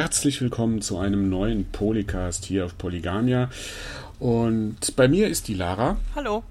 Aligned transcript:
herzlich 0.00 0.40
willkommen 0.40 0.80
zu 0.80 0.96
einem 0.98 1.28
neuen 1.28 1.64
Polycast 1.64 2.44
hier 2.44 2.64
auf 2.64 2.78
Polygania. 2.78 3.50
Und 4.20 4.94
bei 4.94 5.08
mir 5.08 5.26
ist 5.26 5.48
die 5.48 5.54
Lara. 5.54 5.96
Hallo. 6.14 6.44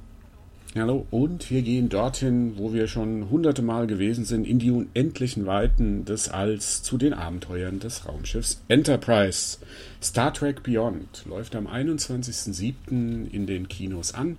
Hallo. 0.75 1.07
Und 1.11 1.49
wir 1.49 1.61
gehen 1.61 1.87
dorthin, 1.87 2.57
wo 2.57 2.73
wir 2.73 2.89
schon 2.89 3.29
hunderte 3.29 3.61
Mal 3.61 3.87
gewesen 3.87 4.25
sind, 4.25 4.45
in 4.45 4.59
die 4.59 4.71
unendlichen 4.71 5.45
Weiten 5.45 6.03
des 6.03 6.27
Alls 6.27 6.83
zu 6.83 6.97
den 6.97 7.13
Abenteuern 7.13 7.79
des 7.79 8.05
Raumschiffs 8.05 8.61
Enterprise. 8.67 9.59
Star 10.03 10.33
Trek 10.33 10.61
Beyond 10.63 11.23
läuft 11.25 11.55
am 11.55 11.67
21.07. 11.67 13.31
in 13.31 13.47
den 13.47 13.69
Kinos 13.69 14.13
an. 14.13 14.35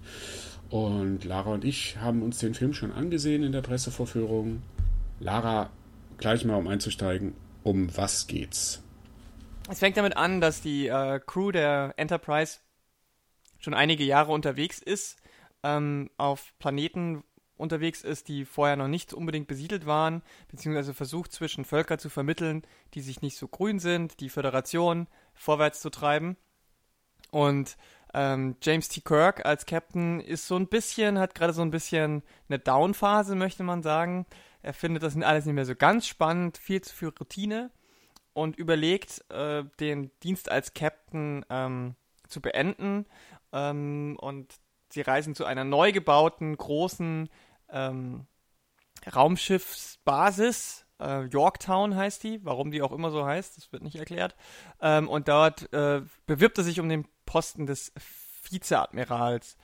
Und 0.69 1.25
Lara 1.25 1.55
und 1.55 1.65
ich 1.65 1.97
haben 1.97 2.21
uns 2.21 2.41
den 2.41 2.53
Film 2.53 2.75
schon 2.75 2.93
angesehen 2.93 3.43
in 3.43 3.53
der 3.53 3.63
Pressevorführung. 3.63 4.61
Lara, 5.19 5.71
gleich 6.19 6.45
mal 6.45 6.57
um 6.57 6.69
einzusteigen, 6.69 7.33
um 7.63 7.89
was 7.97 8.27
geht's? 8.27 8.83
Es 9.71 9.81
fängt 9.81 9.99
damit 9.99 10.17
an, 10.17 10.41
dass 10.41 10.63
die 10.63 10.87
äh, 10.87 11.21
Crew 11.21 11.53
der 11.53 11.93
Enterprise 11.99 12.61
schon 13.59 13.75
einige 13.75 14.03
Jahre 14.03 14.33
unterwegs 14.33 14.79
ist, 14.79 15.19
ähm, 15.63 16.11
auf 16.17 16.55
Planeten 16.59 17.23
unterwegs 17.59 18.03
ist, 18.03 18.29
die 18.29 18.47
vorher 18.47 18.77
noch 18.77 18.89
nicht 18.89 19.13
unbedingt 19.13 19.47
besiedelt 19.47 19.85
waren, 19.85 20.23
beziehungsweise 20.49 20.95
versucht 20.95 21.33
zwischen 21.33 21.67
Völker 21.67 21.99
zu 21.99 22.09
vermitteln, 22.09 22.63
die 22.95 23.03
sich 23.03 23.21
nicht 23.21 23.37
so 23.37 23.47
grün 23.47 23.79
sind, 23.79 24.21
die 24.21 24.31
Föderation 24.31 25.07
vorwärts 25.35 25.81
zu 25.81 25.91
treiben. 25.91 26.39
Und 27.31 27.77
ähm, 28.15 28.57
James 28.63 28.89
T. 28.89 29.03
Kirk 29.03 29.45
als 29.45 29.67
Captain 29.67 30.21
ist 30.21 30.47
so 30.47 30.57
ein 30.57 30.69
bisschen, 30.69 31.19
hat 31.19 31.35
gerade 31.35 31.53
so 31.53 31.61
ein 31.61 31.71
bisschen 31.71 32.23
eine 32.49 32.59
Down-Phase, 32.59 33.35
möchte 33.35 33.65
man 33.65 33.83
sagen. 33.83 34.25
Er 34.63 34.73
findet 34.73 35.03
das 35.03 35.15
alles 35.19 35.45
nicht 35.45 35.55
mehr 35.55 35.67
so 35.67 35.75
ganz 35.75 36.07
spannend, 36.07 36.57
viel 36.57 36.81
zu 36.81 36.95
viel 36.95 37.09
Routine 37.09 37.71
und 38.39 38.57
überlegt, 38.57 39.25
äh, 39.31 39.65
den 39.81 40.11
Dienst 40.23 40.51
als 40.51 40.73
Captain 40.73 41.45
ähm, 41.51 41.97
zu 42.29 42.41
beenden. 42.41 43.07
Ähm, 43.53 44.17
und 44.21 44.55
sie 44.91 45.01
reisen 45.01 45.35
zu 45.35 45.45
einer 45.45 45.65
neu 45.65 45.93
gebauten 45.93 46.57
großen 46.57 47.29
ähm, 47.71 48.27
Raumschiffsbasis. 49.15 50.87
Äh, 51.01 51.25
Yorktown 51.27 51.97
heißt 51.97 52.23
die, 52.23 52.45
warum 52.45 52.71
die 52.71 52.83
auch 52.83 52.93
immer 52.93 53.11
so 53.11 53.27
heißt, 53.27 53.57
das 53.57 53.73
wird 53.73 53.83
nicht 53.83 53.97
erklärt. 53.97 54.37
Ähm, 54.81 55.09
und 55.09 55.29
dort 55.29 55.73
äh, 55.73 56.03
bewirbt 56.27 56.59
er 56.59 56.65
sich 56.65 56.79
um 56.81 56.89
den 56.89 57.07
Posten 57.27 57.67
des 57.67 57.93
Vizeadmirals. 58.51 59.57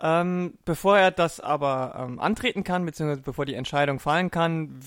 Ähm, 0.00 0.58
bevor 0.64 0.98
er 0.98 1.10
das 1.10 1.38
aber 1.38 1.94
ähm, 1.96 2.18
antreten 2.18 2.64
kann, 2.64 2.84
beziehungsweise 2.84 3.22
bevor 3.22 3.46
die 3.46 3.54
Entscheidung 3.54 4.00
fallen 4.00 4.30
kann, 4.30 4.80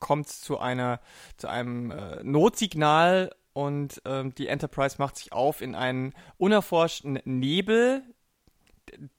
kommt 0.00 0.28
zu 0.28 0.58
einer, 0.58 1.00
zu 1.36 1.48
einem 1.48 1.90
äh, 1.90 2.22
Notsignal 2.22 3.30
und 3.52 4.00
ähm, 4.04 4.34
die 4.34 4.48
Enterprise 4.48 4.96
macht 4.98 5.16
sich 5.16 5.32
auf 5.32 5.60
in 5.60 5.74
einen 5.74 6.14
unerforschten 6.38 7.20
Nebel. 7.24 8.02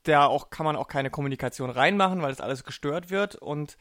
Da 0.04 0.26
auch 0.26 0.50
kann 0.50 0.66
man 0.66 0.76
auch 0.76 0.88
keine 0.88 1.10
Kommunikation 1.10 1.70
reinmachen, 1.70 2.22
weil 2.22 2.32
das 2.32 2.42
alles 2.42 2.64
gestört 2.64 3.10
wird 3.10 3.36
und 3.36 3.78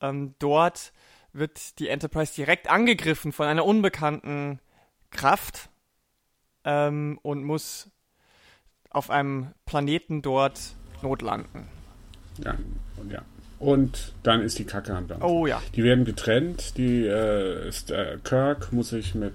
ähm, 0.00 0.34
dort 0.38 0.92
wird 1.32 1.78
die 1.78 1.88
Enterprise 1.88 2.34
direkt 2.34 2.68
angegriffen 2.68 3.32
von 3.32 3.46
einer 3.46 3.64
unbekannten 3.64 4.60
Kraft 5.10 5.70
ähm, 6.64 7.18
und 7.22 7.44
muss 7.44 7.90
auf 8.90 9.10
einem 9.10 9.52
Planeten 9.64 10.22
dort 10.22 10.76
notlanden. 11.00 11.68
Ja, 12.44 12.56
und 12.96 13.10
ja. 13.10 13.22
Und 13.62 14.12
dann 14.24 14.42
ist 14.42 14.58
die 14.58 14.64
Kacke 14.64 14.92
am 14.92 15.06
Dampf. 15.06 15.22
Oh 15.22 15.46
ja. 15.46 15.62
Die 15.76 15.84
werden 15.84 16.04
getrennt. 16.04 16.76
Die 16.76 17.06
äh, 17.06 17.68
ist, 17.68 17.92
äh, 17.92 18.18
Kirk 18.24 18.72
muss 18.72 18.88
sich 18.88 19.14
mit 19.14 19.32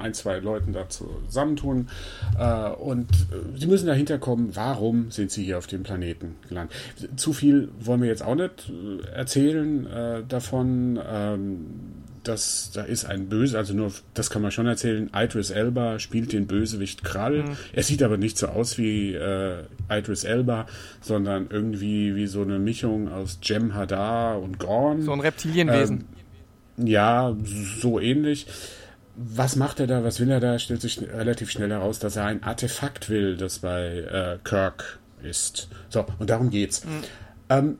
ein, 0.00 0.14
zwei 0.14 0.40
Leuten 0.40 0.72
da 0.72 0.88
zusammentun. 0.88 1.88
Äh, 2.36 2.70
und 2.70 3.08
äh, 3.12 3.56
sie 3.56 3.68
müssen 3.68 3.86
dahinter 3.86 4.18
kommen, 4.18 4.50
warum 4.56 5.12
sind 5.12 5.30
sie 5.30 5.44
hier 5.44 5.58
auf 5.58 5.68
dem 5.68 5.84
Planeten 5.84 6.34
gelandet. 6.48 6.74
Zu 7.14 7.32
viel 7.32 7.68
wollen 7.78 8.02
wir 8.02 8.08
jetzt 8.08 8.24
auch 8.24 8.34
nicht 8.34 8.68
äh, 8.68 9.06
erzählen 9.14 9.86
äh, 9.86 10.22
davon. 10.26 10.98
Ähm, 11.08 11.66
dass 12.24 12.70
da 12.72 12.82
ist 12.82 13.04
ein 13.04 13.28
Böse, 13.28 13.58
also 13.58 13.74
nur, 13.74 13.92
das 14.14 14.30
kann 14.30 14.42
man 14.42 14.50
schon 14.50 14.66
erzählen, 14.66 15.10
Idris 15.14 15.50
Elba 15.50 15.98
spielt 15.98 16.32
den 16.32 16.46
Bösewicht 16.46 17.04
Krall. 17.04 17.42
Mhm. 17.42 17.56
Er 17.72 17.82
sieht 17.82 18.02
aber 18.02 18.16
nicht 18.16 18.38
so 18.38 18.48
aus 18.48 18.78
wie 18.78 19.14
äh, 19.14 19.64
Idris 19.90 20.24
Elba, 20.24 20.66
sondern 21.00 21.48
irgendwie 21.50 22.14
wie 22.14 22.26
so 22.26 22.42
eine 22.42 22.58
Mischung 22.58 23.10
aus 23.10 23.38
Jem 23.42 23.74
Hadar 23.74 24.40
und 24.40 24.58
Gorn. 24.58 25.02
So 25.02 25.12
ein 25.12 25.20
Reptilienwesen. 25.20 26.04
Ähm, 26.78 26.86
ja, 26.86 27.36
so 27.80 28.00
ähnlich. 28.00 28.46
Was 29.14 29.56
macht 29.56 29.78
er 29.78 29.86
da, 29.86 30.04
was 30.04 30.20
will 30.20 30.30
er 30.30 30.40
da? 30.40 30.58
Stellt 30.58 30.80
sich 30.80 31.00
relativ 31.02 31.50
schnell 31.50 31.70
heraus, 31.70 31.98
dass 31.98 32.16
er 32.16 32.24
ein 32.24 32.42
Artefakt 32.42 33.10
will, 33.10 33.36
das 33.36 33.58
bei 33.58 33.98
äh, 33.98 34.38
Kirk 34.42 35.00
ist. 35.22 35.68
So, 35.90 36.06
und 36.18 36.30
darum 36.30 36.50
geht's. 36.50 36.84
Mhm. 36.84 36.90
Ähm, 37.50 37.78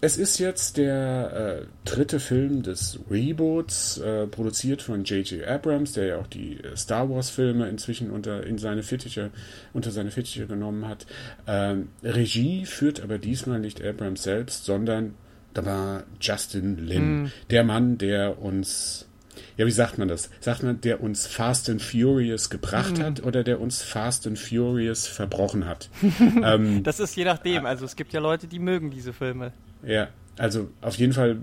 es 0.00 0.16
ist 0.16 0.38
jetzt 0.38 0.76
der 0.76 1.62
äh, 1.62 1.66
dritte 1.84 2.20
Film 2.20 2.62
des 2.62 3.00
Reboots, 3.10 3.98
äh, 3.98 4.26
produziert 4.26 4.82
von 4.82 5.04
J.J. 5.04 5.46
Abrams, 5.46 5.92
der 5.92 6.06
ja 6.06 6.18
auch 6.18 6.26
die 6.26 6.62
äh, 6.62 6.76
Star 6.76 7.10
Wars-Filme 7.10 7.68
inzwischen 7.68 8.10
unter, 8.10 8.44
in 8.46 8.58
seine 8.58 8.82
Fittiche, 8.82 9.30
unter 9.72 9.90
seine 9.90 10.10
Fittiche 10.10 10.46
genommen 10.46 10.86
hat. 10.86 11.06
Ähm, 11.46 11.88
Regie 12.02 12.64
führt 12.64 13.00
aber 13.00 13.18
diesmal 13.18 13.58
nicht 13.58 13.84
Abrams 13.84 14.22
selbst, 14.22 14.64
sondern 14.64 15.14
da 15.54 15.64
war 15.64 16.04
Justin 16.20 16.86
Lin, 16.86 17.22
mm. 17.22 17.32
der 17.50 17.64
Mann, 17.64 17.98
der 17.98 18.40
uns 18.40 19.08
ja, 19.56 19.66
wie 19.66 19.72
sagt 19.72 19.98
man 19.98 20.08
das? 20.08 20.30
Sagt 20.40 20.62
man, 20.62 20.80
der 20.80 21.02
uns 21.02 21.26
Fast 21.26 21.68
and 21.68 21.82
Furious 21.82 22.48
gebracht 22.48 22.98
mhm. 22.98 23.02
hat 23.02 23.22
oder 23.24 23.42
der 23.42 23.60
uns 23.60 23.82
Fast 23.82 24.26
and 24.26 24.38
Furious 24.38 25.06
verbrochen 25.06 25.66
hat? 25.66 25.90
ähm, 26.42 26.82
das 26.84 27.00
ist 27.00 27.16
je 27.16 27.24
nachdem. 27.24 27.66
Also 27.66 27.84
es 27.84 27.96
gibt 27.96 28.12
ja 28.12 28.20
Leute, 28.20 28.46
die 28.46 28.58
mögen 28.58 28.90
diese 28.90 29.12
Filme. 29.12 29.52
Ja, 29.82 30.08
also 30.36 30.68
auf 30.80 30.96
jeden 30.96 31.12
Fall 31.12 31.38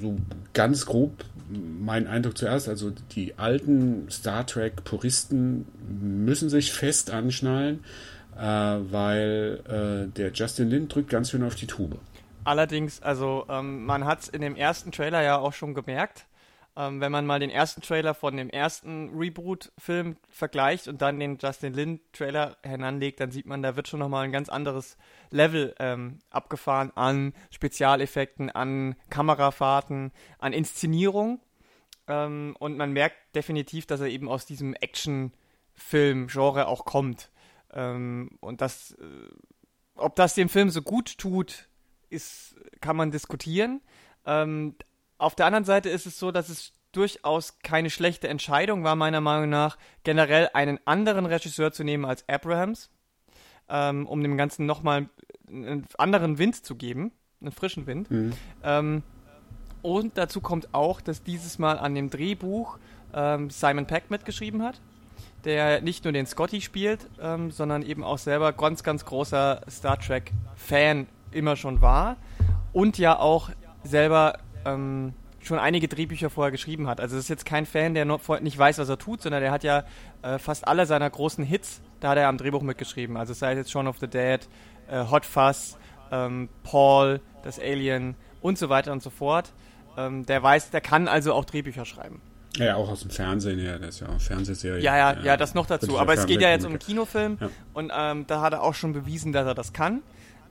so 0.00 0.16
ganz 0.52 0.86
grob 0.86 1.24
mein 1.48 2.06
Eindruck 2.06 2.36
zuerst. 2.36 2.68
Also 2.68 2.92
die 3.14 3.38
alten 3.38 4.10
Star 4.10 4.46
Trek-Puristen 4.46 5.66
müssen 6.00 6.48
sich 6.48 6.72
fest 6.72 7.10
anschnallen, 7.10 7.84
äh, 8.36 8.42
weil 8.42 9.60
äh, 9.68 10.12
der 10.12 10.32
Justin 10.32 10.70
Lin 10.70 10.88
drückt 10.88 11.10
ganz 11.10 11.30
schön 11.30 11.42
auf 11.42 11.54
die 11.54 11.66
Tube. 11.66 11.98
Allerdings, 12.44 13.02
also 13.02 13.46
ähm, 13.48 13.84
man 13.84 14.04
hat 14.04 14.22
es 14.22 14.28
in 14.28 14.40
dem 14.40 14.56
ersten 14.56 14.90
Trailer 14.90 15.22
ja 15.22 15.38
auch 15.38 15.52
schon 15.52 15.74
gemerkt. 15.74 16.26
Ähm, 16.74 17.00
wenn 17.00 17.12
man 17.12 17.26
mal 17.26 17.38
den 17.38 17.50
ersten 17.50 17.82
Trailer 17.82 18.14
von 18.14 18.36
dem 18.36 18.48
ersten 18.48 19.10
Reboot-Film 19.14 20.16
vergleicht 20.30 20.88
und 20.88 21.02
dann 21.02 21.20
den 21.20 21.36
Justin 21.40 21.74
Lin-Trailer 21.74 22.56
heranlegt, 22.62 23.20
dann 23.20 23.30
sieht 23.30 23.44
man, 23.44 23.62
da 23.62 23.76
wird 23.76 23.88
schon 23.88 24.00
nochmal 24.00 24.24
ein 24.24 24.32
ganz 24.32 24.48
anderes 24.48 24.96
Level 25.30 25.74
ähm, 25.78 26.20
abgefahren 26.30 26.90
an 26.94 27.34
Spezialeffekten, 27.50 28.48
an 28.50 28.96
Kamerafahrten, 29.10 30.12
an 30.38 30.52
Inszenierung. 30.54 31.40
Ähm, 32.08 32.56
und 32.58 32.78
man 32.78 32.92
merkt 32.92 33.16
definitiv, 33.34 33.84
dass 33.84 34.00
er 34.00 34.08
eben 34.08 34.28
aus 34.28 34.46
diesem 34.46 34.72
Action-Film-Genre 34.72 36.66
auch 36.68 36.86
kommt. 36.86 37.30
Ähm, 37.74 38.38
und 38.40 38.62
das, 38.62 38.92
äh, 38.92 39.28
ob 39.94 40.16
das 40.16 40.34
dem 40.34 40.48
Film 40.48 40.70
so 40.70 40.80
gut 40.80 41.18
tut, 41.18 41.68
ist, 42.08 42.56
kann 42.80 42.96
man 42.96 43.10
diskutieren. 43.10 43.82
Ähm, 44.24 44.74
auf 45.22 45.34
der 45.34 45.46
anderen 45.46 45.64
Seite 45.64 45.88
ist 45.88 46.06
es 46.06 46.18
so, 46.18 46.32
dass 46.32 46.48
es 46.48 46.72
durchaus 46.90 47.58
keine 47.60 47.90
schlechte 47.90 48.28
Entscheidung 48.28 48.84
war, 48.84 48.96
meiner 48.96 49.20
Meinung 49.20 49.48
nach, 49.48 49.78
generell 50.04 50.50
einen 50.52 50.78
anderen 50.84 51.26
Regisseur 51.26 51.72
zu 51.72 51.84
nehmen 51.84 52.04
als 52.04 52.28
Abrahams, 52.28 52.90
ähm, 53.68 54.06
um 54.06 54.22
dem 54.22 54.36
Ganzen 54.36 54.66
nochmal 54.66 55.08
einen 55.48 55.86
anderen 55.96 56.38
Wind 56.38 56.64
zu 56.64 56.74
geben, 56.74 57.12
einen 57.40 57.52
frischen 57.52 57.86
Wind. 57.86 58.10
Mhm. 58.10 58.32
Ähm, 58.62 59.02
und 59.80 60.18
dazu 60.18 60.40
kommt 60.40 60.74
auch, 60.74 61.00
dass 61.00 61.22
dieses 61.22 61.58
Mal 61.58 61.78
an 61.78 61.94
dem 61.94 62.10
Drehbuch 62.10 62.78
ähm, 63.14 63.48
Simon 63.50 63.86
Peck 63.86 64.10
mitgeschrieben 64.10 64.62
hat, 64.62 64.80
der 65.44 65.80
nicht 65.80 66.04
nur 66.04 66.12
den 66.12 66.26
Scotty 66.26 66.60
spielt, 66.60 67.08
ähm, 67.20 67.50
sondern 67.50 67.82
eben 67.82 68.04
auch 68.04 68.18
selber 68.18 68.52
ganz, 68.52 68.82
ganz 68.82 69.04
großer 69.04 69.62
Star 69.70 69.98
Trek-Fan 69.98 71.06
immer 71.30 71.56
schon 71.56 71.80
war 71.80 72.16
und 72.72 72.98
ja 72.98 73.18
auch 73.18 73.50
selber 73.82 74.38
ähm, 74.64 75.14
schon 75.40 75.58
einige 75.58 75.88
Drehbücher 75.88 76.30
vorher 76.30 76.50
geschrieben 76.50 76.86
hat. 76.86 77.00
Also 77.00 77.16
das 77.16 77.24
ist 77.24 77.28
jetzt 77.28 77.44
kein 77.44 77.66
Fan, 77.66 77.94
der 77.94 78.04
nicht 78.04 78.58
weiß, 78.58 78.78
was 78.78 78.88
er 78.88 78.98
tut, 78.98 79.22
sondern 79.22 79.42
der 79.42 79.50
hat 79.50 79.64
ja 79.64 79.84
äh, 80.22 80.38
fast 80.38 80.66
alle 80.66 80.86
seiner 80.86 81.08
großen 81.10 81.44
Hits, 81.44 81.80
da 82.00 82.10
hat 82.10 82.18
er 82.18 82.28
am 82.28 82.38
Drehbuch 82.38 82.62
mitgeschrieben. 82.62 83.16
Also 83.16 83.34
sei 83.34 83.52
es 83.52 83.58
jetzt 83.58 83.70
Shaun 83.70 83.88
of 83.88 83.98
the 83.98 84.08
Dead, 84.08 84.40
äh, 84.88 85.04
Hot 85.10 85.26
Fuzz, 85.26 85.76
ähm, 86.10 86.48
Paul, 86.62 87.20
das 87.42 87.58
Alien 87.58 88.14
und 88.40 88.58
so 88.58 88.68
weiter 88.68 88.92
und 88.92 89.02
so 89.02 89.10
fort. 89.10 89.52
Ähm, 89.96 90.24
der 90.26 90.42
weiß, 90.42 90.70
der 90.70 90.80
kann 90.80 91.08
also 91.08 91.32
auch 91.32 91.44
Drehbücher 91.44 91.84
schreiben. 91.84 92.20
Ja, 92.56 92.76
auch 92.76 92.90
aus 92.90 93.00
dem 93.00 93.10
Fernsehen, 93.10 93.58
ja, 93.58 93.78
das 93.78 93.96
ist 93.96 94.00
ja 94.00 94.08
auch 94.08 94.20
Fernsehserie. 94.20 94.82
Ja, 94.82 94.96
ja, 94.96 95.12
ja, 95.14 95.22
ja, 95.22 95.36
das 95.36 95.54
noch 95.54 95.66
dazu. 95.66 95.98
Aber 95.98 96.12
es 96.12 96.26
geht 96.26 96.40
ja 96.40 96.50
jetzt 96.50 96.64
um 96.64 96.72
einen 96.72 96.78
Kinofilm 96.78 97.38
ja. 97.40 97.48
und 97.72 97.90
ähm, 97.96 98.26
da 98.26 98.42
hat 98.42 98.52
er 98.52 98.62
auch 98.62 98.74
schon 98.74 98.92
bewiesen, 98.92 99.32
dass 99.32 99.46
er 99.46 99.54
das 99.54 99.72
kann. 99.72 100.02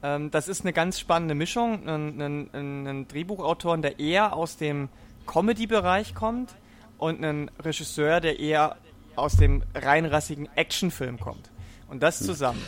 Ähm, 0.03 0.31
das 0.31 0.47
ist 0.47 0.61
eine 0.61 0.73
ganz 0.73 0.99
spannende 0.99 1.35
Mischung. 1.35 1.87
Ein, 1.87 2.21
ein, 2.53 2.87
ein 2.87 3.07
Drehbuchautor, 3.07 3.77
der 3.77 3.99
eher 3.99 4.35
aus 4.35 4.57
dem 4.57 4.89
Comedy-Bereich 5.27 6.15
kommt 6.15 6.55
und 6.97 7.23
ein 7.23 7.49
Regisseur, 7.59 8.19
der 8.19 8.39
eher 8.39 8.77
aus 9.15 9.35
dem 9.37 9.63
reinrassigen 9.75 10.49
Actionfilm 10.55 11.19
kommt. 11.19 11.51
Und 11.89 12.01
das 12.01 12.19
zusammen. 12.19 12.61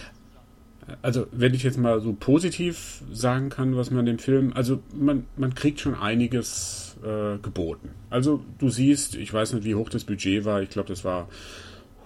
Also, 1.01 1.27
wenn 1.31 1.53
ich 1.53 1.63
jetzt 1.63 1.77
mal 1.77 2.01
so 2.01 2.13
positiv 2.13 3.03
sagen 3.11 3.49
kann, 3.49 3.77
was 3.77 3.89
man 3.89 4.05
dem 4.05 4.19
Film, 4.19 4.51
also 4.53 4.81
man, 4.93 5.25
man 5.37 5.55
kriegt 5.55 5.79
schon 5.79 5.95
einiges 5.95 6.97
äh, 7.03 7.37
geboten. 7.37 7.89
Also, 8.09 8.43
du 8.57 8.69
siehst, 8.69 9.15
ich 9.15 9.33
weiß 9.33 9.53
nicht, 9.53 9.63
wie 9.63 9.75
hoch 9.75 9.89
das 9.89 10.03
Budget 10.03 10.43
war, 10.43 10.61
ich 10.61 10.69
glaube, 10.69 10.89
das 10.89 11.05
war 11.05 11.29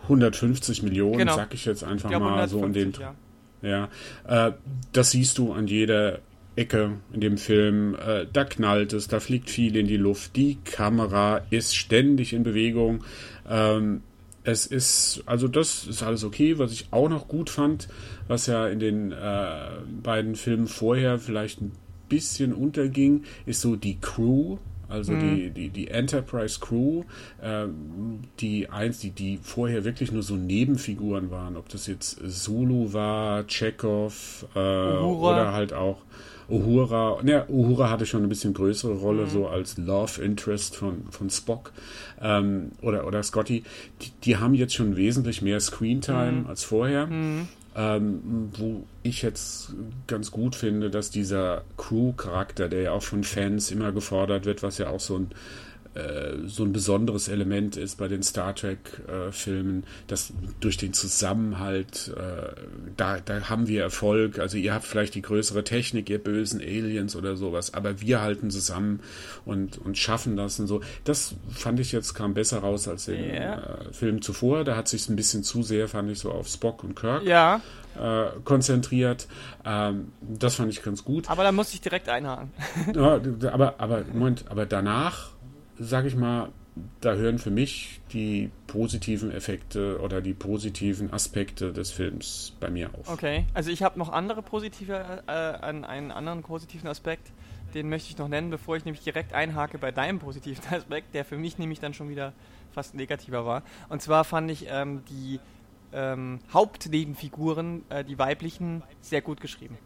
150 0.04 0.84
Millionen, 0.84 1.18
genau. 1.18 1.36
sag 1.36 1.54
ich 1.54 1.66
jetzt 1.66 1.84
einfach 1.84 2.12
ich 2.12 2.20
mal 2.20 2.40
150, 2.40 2.60
so 2.60 2.66
in 2.66 2.74
dem. 2.74 3.02
Ja, 3.02 3.16
ja 3.62 3.90
äh, 4.28 4.52
das 4.92 5.12
siehst 5.12 5.38
du 5.38 5.54
an 5.54 5.68
jeder 5.68 6.20
Ecke 6.58 6.98
in 7.14 7.22
dem 7.22 7.38
Film. 7.38 7.96
Äh, 7.96 8.26
da 8.32 8.44
knallt 8.44 8.94
es, 8.94 9.08
da 9.08 9.20
fliegt 9.20 9.50
viel 9.50 9.76
in 9.76 9.88
die 9.88 9.98
Luft. 9.98 10.36
Die 10.36 10.58
Kamera 10.66 11.42
ist 11.50 11.76
ständig 11.76 12.34
in 12.34 12.44
Bewegung. 12.44 13.04
Ähm, 13.48 14.02
es 14.44 14.66
ist, 14.66 15.24
also 15.26 15.48
das 15.48 15.86
ist 15.88 16.04
alles 16.04 16.24
okay. 16.24 16.58
Was 16.58 16.72
ich 16.72 16.88
auch 16.92 17.10
noch 17.10 17.28
gut 17.28 17.50
fand, 17.50 17.88
was 18.28 18.48
ja 18.48 18.68
in 18.68 18.80
den 18.80 19.12
äh, 19.12 19.68
beiden 20.02 20.36
Filmen 20.36 20.68
vorher 20.68 21.20
vielleicht 21.20 21.62
ein 21.62 21.74
bisschen 22.10 22.54
unterging, 22.54 23.24
ist 23.46 23.62
so 23.62 23.76
die 23.76 24.00
Crew. 24.00 24.58
Also 24.90 25.14
mhm. 25.14 25.20
die, 25.20 25.50
die, 25.50 25.70
die 25.70 25.88
Enterprise 25.90 26.60
Crew, 26.60 27.04
ähm, 27.42 28.22
die 28.40 28.70
eins, 28.70 29.00
die, 29.00 29.12
die 29.12 29.40
vorher 29.42 29.84
wirklich 29.84 30.12
nur 30.12 30.24
so 30.24 30.36
Nebenfiguren 30.36 31.30
waren, 31.32 31.58
ob 31.58 31.70
das 31.70 31.88
jetzt 31.88 32.20
Zulu 32.26 32.94
war, 32.94 33.46
Chekhov 33.48 34.46
äh, 34.56 34.60
oder 34.60 35.54
halt 35.54 35.74
auch 35.74 35.98
Uhura, 36.50 37.22
ne, 37.24 37.46
Uhura 37.50 37.90
hatte 37.90 38.06
schon 38.06 38.24
ein 38.24 38.30
bisschen 38.30 38.54
größere 38.54 38.94
Rolle, 38.94 39.24
mhm. 39.24 39.30
so 39.30 39.48
als 39.48 39.78
Love 39.78 40.22
Interest 40.22 40.76
von, 40.78 41.04
von 41.12 41.30
Spock 41.30 41.74
ähm, 42.22 42.72
oder, 42.82 43.06
oder 43.06 43.22
Scotty. 43.22 43.64
Die, 44.02 44.12
die, 44.24 44.38
haben 44.38 44.54
jetzt 44.54 44.74
schon 44.74 44.96
wesentlich 44.96 45.42
mehr 45.42 45.60
Screentime 45.60 46.44
mhm. 46.44 46.48
als 46.48 46.64
vorher. 46.64 47.08
Mhm. 47.08 47.50
Ähm, 47.80 48.50
wo 48.58 48.88
ich 49.04 49.22
jetzt 49.22 49.76
ganz 50.08 50.32
gut 50.32 50.56
finde, 50.56 50.90
dass 50.90 51.12
dieser 51.12 51.64
Crew-Charakter, 51.78 52.70
der 52.70 52.82
ja 52.82 52.92
auch 52.92 53.04
von 53.04 53.24
Fans 53.24 53.70
immer 53.70 53.92
gefordert 53.92 54.46
wird, 54.46 54.64
was 54.64 54.80
ja 54.80 54.90
auch 54.90 55.00
so 55.00 55.20
ein 55.20 55.30
so 56.46 56.64
ein 56.64 56.74
besonderes 56.74 57.28
Element 57.28 57.78
ist 57.78 57.98
bei 57.98 58.08
den 58.08 58.24
Star 58.24 58.56
Trek-Filmen, 58.56 59.84
äh, 59.84 59.86
dass 60.08 60.34
durch 60.60 60.78
den 60.78 60.94
Zusammenhalt, 60.94 62.14
äh, 62.16 62.54
da, 62.96 63.20
da 63.20 63.50
haben 63.50 63.68
wir 63.68 63.82
Erfolg. 63.82 64.40
Also 64.40 64.58
ihr 64.58 64.74
habt 64.74 64.86
vielleicht 64.86 65.16
die 65.16 65.22
größere 65.22 65.64
Technik, 65.64 66.10
ihr 66.10 66.24
bösen 66.24 66.62
Aliens 66.62 67.16
oder 67.16 67.36
sowas, 67.36 67.74
aber 67.74 68.02
wir 68.02 68.22
halten 68.22 68.50
zusammen 68.50 69.00
und, 69.46 69.78
und 69.78 69.98
schaffen 69.98 70.38
das 70.38 70.60
und 70.60 70.68
so. 70.68 70.82
Das 71.04 71.36
fand 71.50 71.80
ich 71.80 71.92
jetzt 71.92 72.14
kam 72.14 72.34
besser 72.34 72.60
raus 72.60 72.88
als 72.88 73.08
in 73.08 73.24
yeah. 73.24 73.88
äh, 73.90 73.94
Filmen 73.94 74.22
zuvor. 74.22 74.64
Da 74.64 74.76
hat 74.76 74.88
sich 74.88 75.08
ein 75.10 75.16
bisschen 75.16 75.44
zu 75.44 75.64
sehr, 75.64 75.88
fand 75.88 76.12
ich, 76.12 76.20
so 76.20 76.32
auf 76.32 76.48
Spock 76.48 76.84
und 76.84 76.96
Kirk. 76.96 77.24
Ja. 77.24 77.62
Äh, 78.00 78.40
konzentriert. 78.44 79.28
Ähm, 79.66 80.12
das 80.22 80.56
fand 80.56 80.72
ich 80.72 80.84
ganz 80.84 81.04
gut. 81.04 81.30
Aber 81.30 81.44
da 81.44 81.52
musste 81.52 81.74
ich 81.74 81.82
direkt 81.82 82.10
einhaken. 82.10 82.52
ja, 82.96 83.20
aber, 83.52 83.76
aber, 83.80 84.04
Moment, 84.14 84.46
aber 84.50 84.68
danach 84.68 85.32
sag 85.80 86.06
ich 86.06 86.16
mal, 86.16 86.50
da 87.02 87.14
hören 87.14 87.40
für 87.40 87.50
mich 87.50 88.02
die 88.14 88.52
positiven 88.68 89.32
Effekte 89.32 90.00
oder 90.02 90.22
die 90.22 90.34
positiven 90.34 91.12
Aspekte 91.12 91.74
des 91.74 91.92
Films 91.92 92.54
bei 92.60 92.70
mir 92.70 92.90
auf. 92.94 93.10
Okay, 93.10 93.46
also 93.54 93.72
ich 93.72 93.84
habe 93.84 93.98
noch 93.98 94.10
andere 94.10 94.42
positive, 94.42 95.24
äh, 95.28 95.32
einen 95.32 96.12
anderen 96.12 96.44
positiven 96.44 96.88
Aspekt, 96.88 97.32
den 97.74 97.90
möchte 97.90 98.10
ich 98.10 98.18
noch 98.18 98.28
nennen, 98.28 98.50
bevor 98.50 98.78
ich 98.78 98.86
nämlich 98.86 99.04
direkt 99.04 99.34
einhake 99.34 99.78
bei 99.78 99.92
deinem 99.92 100.20
positiven 100.20 100.64
Aspekt, 100.74 101.14
der 101.14 101.26
für 101.26 101.38
mich 101.38 101.58
nämlich 101.58 101.80
dann 101.80 101.94
schon 101.94 102.10
wieder 102.10 102.34
fast 102.72 102.96
negativer 102.96 103.46
war. 103.46 103.64
Und 103.90 104.02
zwar 104.02 104.24
fand 104.24 104.52
ich 104.52 104.68
ähm, 104.70 105.04
die 105.10 105.40
ähm, 105.94 106.40
Hauptnebenfiguren, 106.54 107.84
äh, 107.90 108.04
die 108.04 108.20
weiblichen, 108.20 108.84
sehr 109.02 109.22
gut 109.22 109.42
geschrieben. 109.42 109.78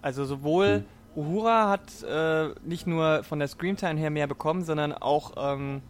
Also 0.00 0.24
sowohl 0.24 0.76
hm 0.76 0.84
Uhura 1.16 1.68
hat 1.68 2.02
äh, 2.02 2.54
nicht 2.64 2.86
nur 2.86 3.24
von 3.24 3.38
der 3.38 3.48
Screamtime 3.48 3.98
her 3.98 4.10
mehr 4.10 4.26
bekommen, 4.26 4.64
sondern 4.64 4.92
auch 4.92 5.32
ähm, 5.36 5.82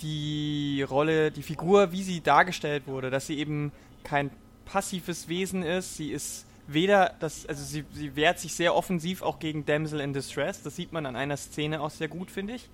die 0.00 0.84
Rolle, 0.88 1.30
die 1.30 1.42
Figur, 1.42 1.92
wie 1.92 2.02
sie 2.02 2.20
dargestellt 2.20 2.86
wurde, 2.86 3.10
dass 3.10 3.26
sie 3.26 3.38
eben 3.38 3.72
kein 4.02 4.30
passives 4.64 5.28
Wesen 5.28 5.62
ist. 5.62 5.96
Sie 5.96 6.10
ist 6.10 6.46
weder, 6.66 7.14
das, 7.20 7.46
also 7.46 7.62
sie, 7.62 7.84
sie 7.92 8.16
wehrt 8.16 8.38
sich 8.38 8.54
sehr 8.54 8.74
offensiv 8.74 9.22
auch 9.22 9.38
gegen 9.38 9.66
Damsel 9.66 10.00
in 10.00 10.12
Distress. 10.12 10.62
Das 10.62 10.76
sieht 10.76 10.92
man 10.92 11.06
an 11.06 11.16
einer 11.16 11.36
Szene 11.36 11.80
auch 11.80 11.90
sehr 11.90 12.08
gut, 12.08 12.30
finde 12.30 12.54
ich. 12.54 12.68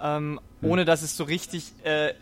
Ähm, 0.00 0.40
hm. 0.60 0.70
Ohne 0.70 0.84
dass 0.84 1.02
es 1.02 1.16
so 1.16 1.24
richtig 1.24 1.72
äh, 1.84 2.14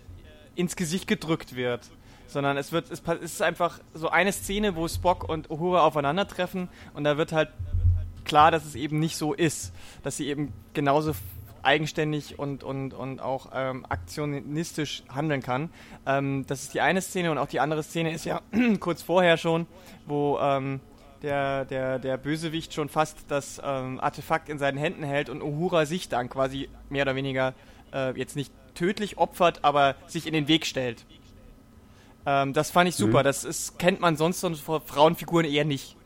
ins 0.55 0.77
Gesicht 0.77 1.07
gedrückt 1.07 1.57
wird. 1.57 1.83
Sondern 2.27 2.57
es 2.57 2.73
wird, 2.73 2.91
es 2.91 3.01
ist 3.21 3.43
einfach 3.43 3.81
so 3.93 4.09
eine 4.09 4.33
Szene, 4.33 4.77
wo 4.77 4.89
Spock 4.89 5.29
und 5.29 5.51
Uhura 5.51 5.83
aufeinandertreffen 5.83 6.69
und 6.95 7.05
da 7.05 7.17
wird 7.17 7.33
halt 7.33 7.51
klar, 8.25 8.51
dass 8.51 8.65
es 8.65 8.75
eben 8.75 8.99
nicht 8.99 9.17
so 9.17 9.33
ist, 9.33 9.73
dass 10.03 10.17
sie 10.17 10.29
eben 10.29 10.53
genauso 10.73 11.13
eigenständig 11.65 12.39
und, 12.39 12.63
und, 12.63 12.93
und 12.95 13.21
auch 13.21 13.51
ähm, 13.55 13.87
aktionistisch 13.89 15.03
handeln 15.09 15.43
kann. 15.43 15.71
Ähm, 16.07 16.45
das 16.47 16.63
ist 16.63 16.75
die 16.75 16.81
eine 16.81 17.01
Szene 17.01 17.31
und 17.31 17.39
auch 17.39 17.49
die 17.49 17.61
andere 17.61 17.83
Szene 17.83 18.13
ist 18.13 18.25
ja 18.25 18.43
kurz 18.81 19.03
vorher 19.03 19.37
schon, 19.37 19.67
wo 20.07 20.39
ähm, 20.41 20.81
der, 21.23 21.65
der, 21.65 21.99
der 21.99 22.19
Bösewicht 22.19 22.75
schon 22.75 22.89
fast 22.89 23.19
das 23.29 23.61
ähm, 23.65 23.99
Artefakt 23.99 24.49
in 24.49 24.59
seinen 24.59 24.79
Händen 24.79 25.03
hält 25.03 25.31
und 25.31 25.43
Uhura 25.43 25.87
sich 25.87 26.09
dann 26.09 26.29
quasi 26.29 26.69
mehr 26.91 27.03
oder 27.03 27.17
weniger 27.17 27.55
äh, 27.93 28.17
jetzt 28.19 28.37
nicht 28.37 28.53
tödlich 28.75 29.17
opfert, 29.17 29.61
aber 29.63 29.95
sich 30.07 30.27
in 30.27 30.35
den 30.35 30.49
Weg 30.49 30.67
stellt. 30.67 31.07
Ähm, 32.27 32.53
das 32.53 32.71
fand 32.71 32.89
ich 32.89 32.97
super. 32.97 33.21
Mhm. 33.21 33.25
Das 33.25 33.45
ist, 33.45 33.79
kennt 33.79 34.01
man 34.01 34.17
sonst 34.17 34.41
von 34.41 34.55
Frauenfiguren 34.55 35.47
eher 35.47 35.65
nicht. 35.65 35.97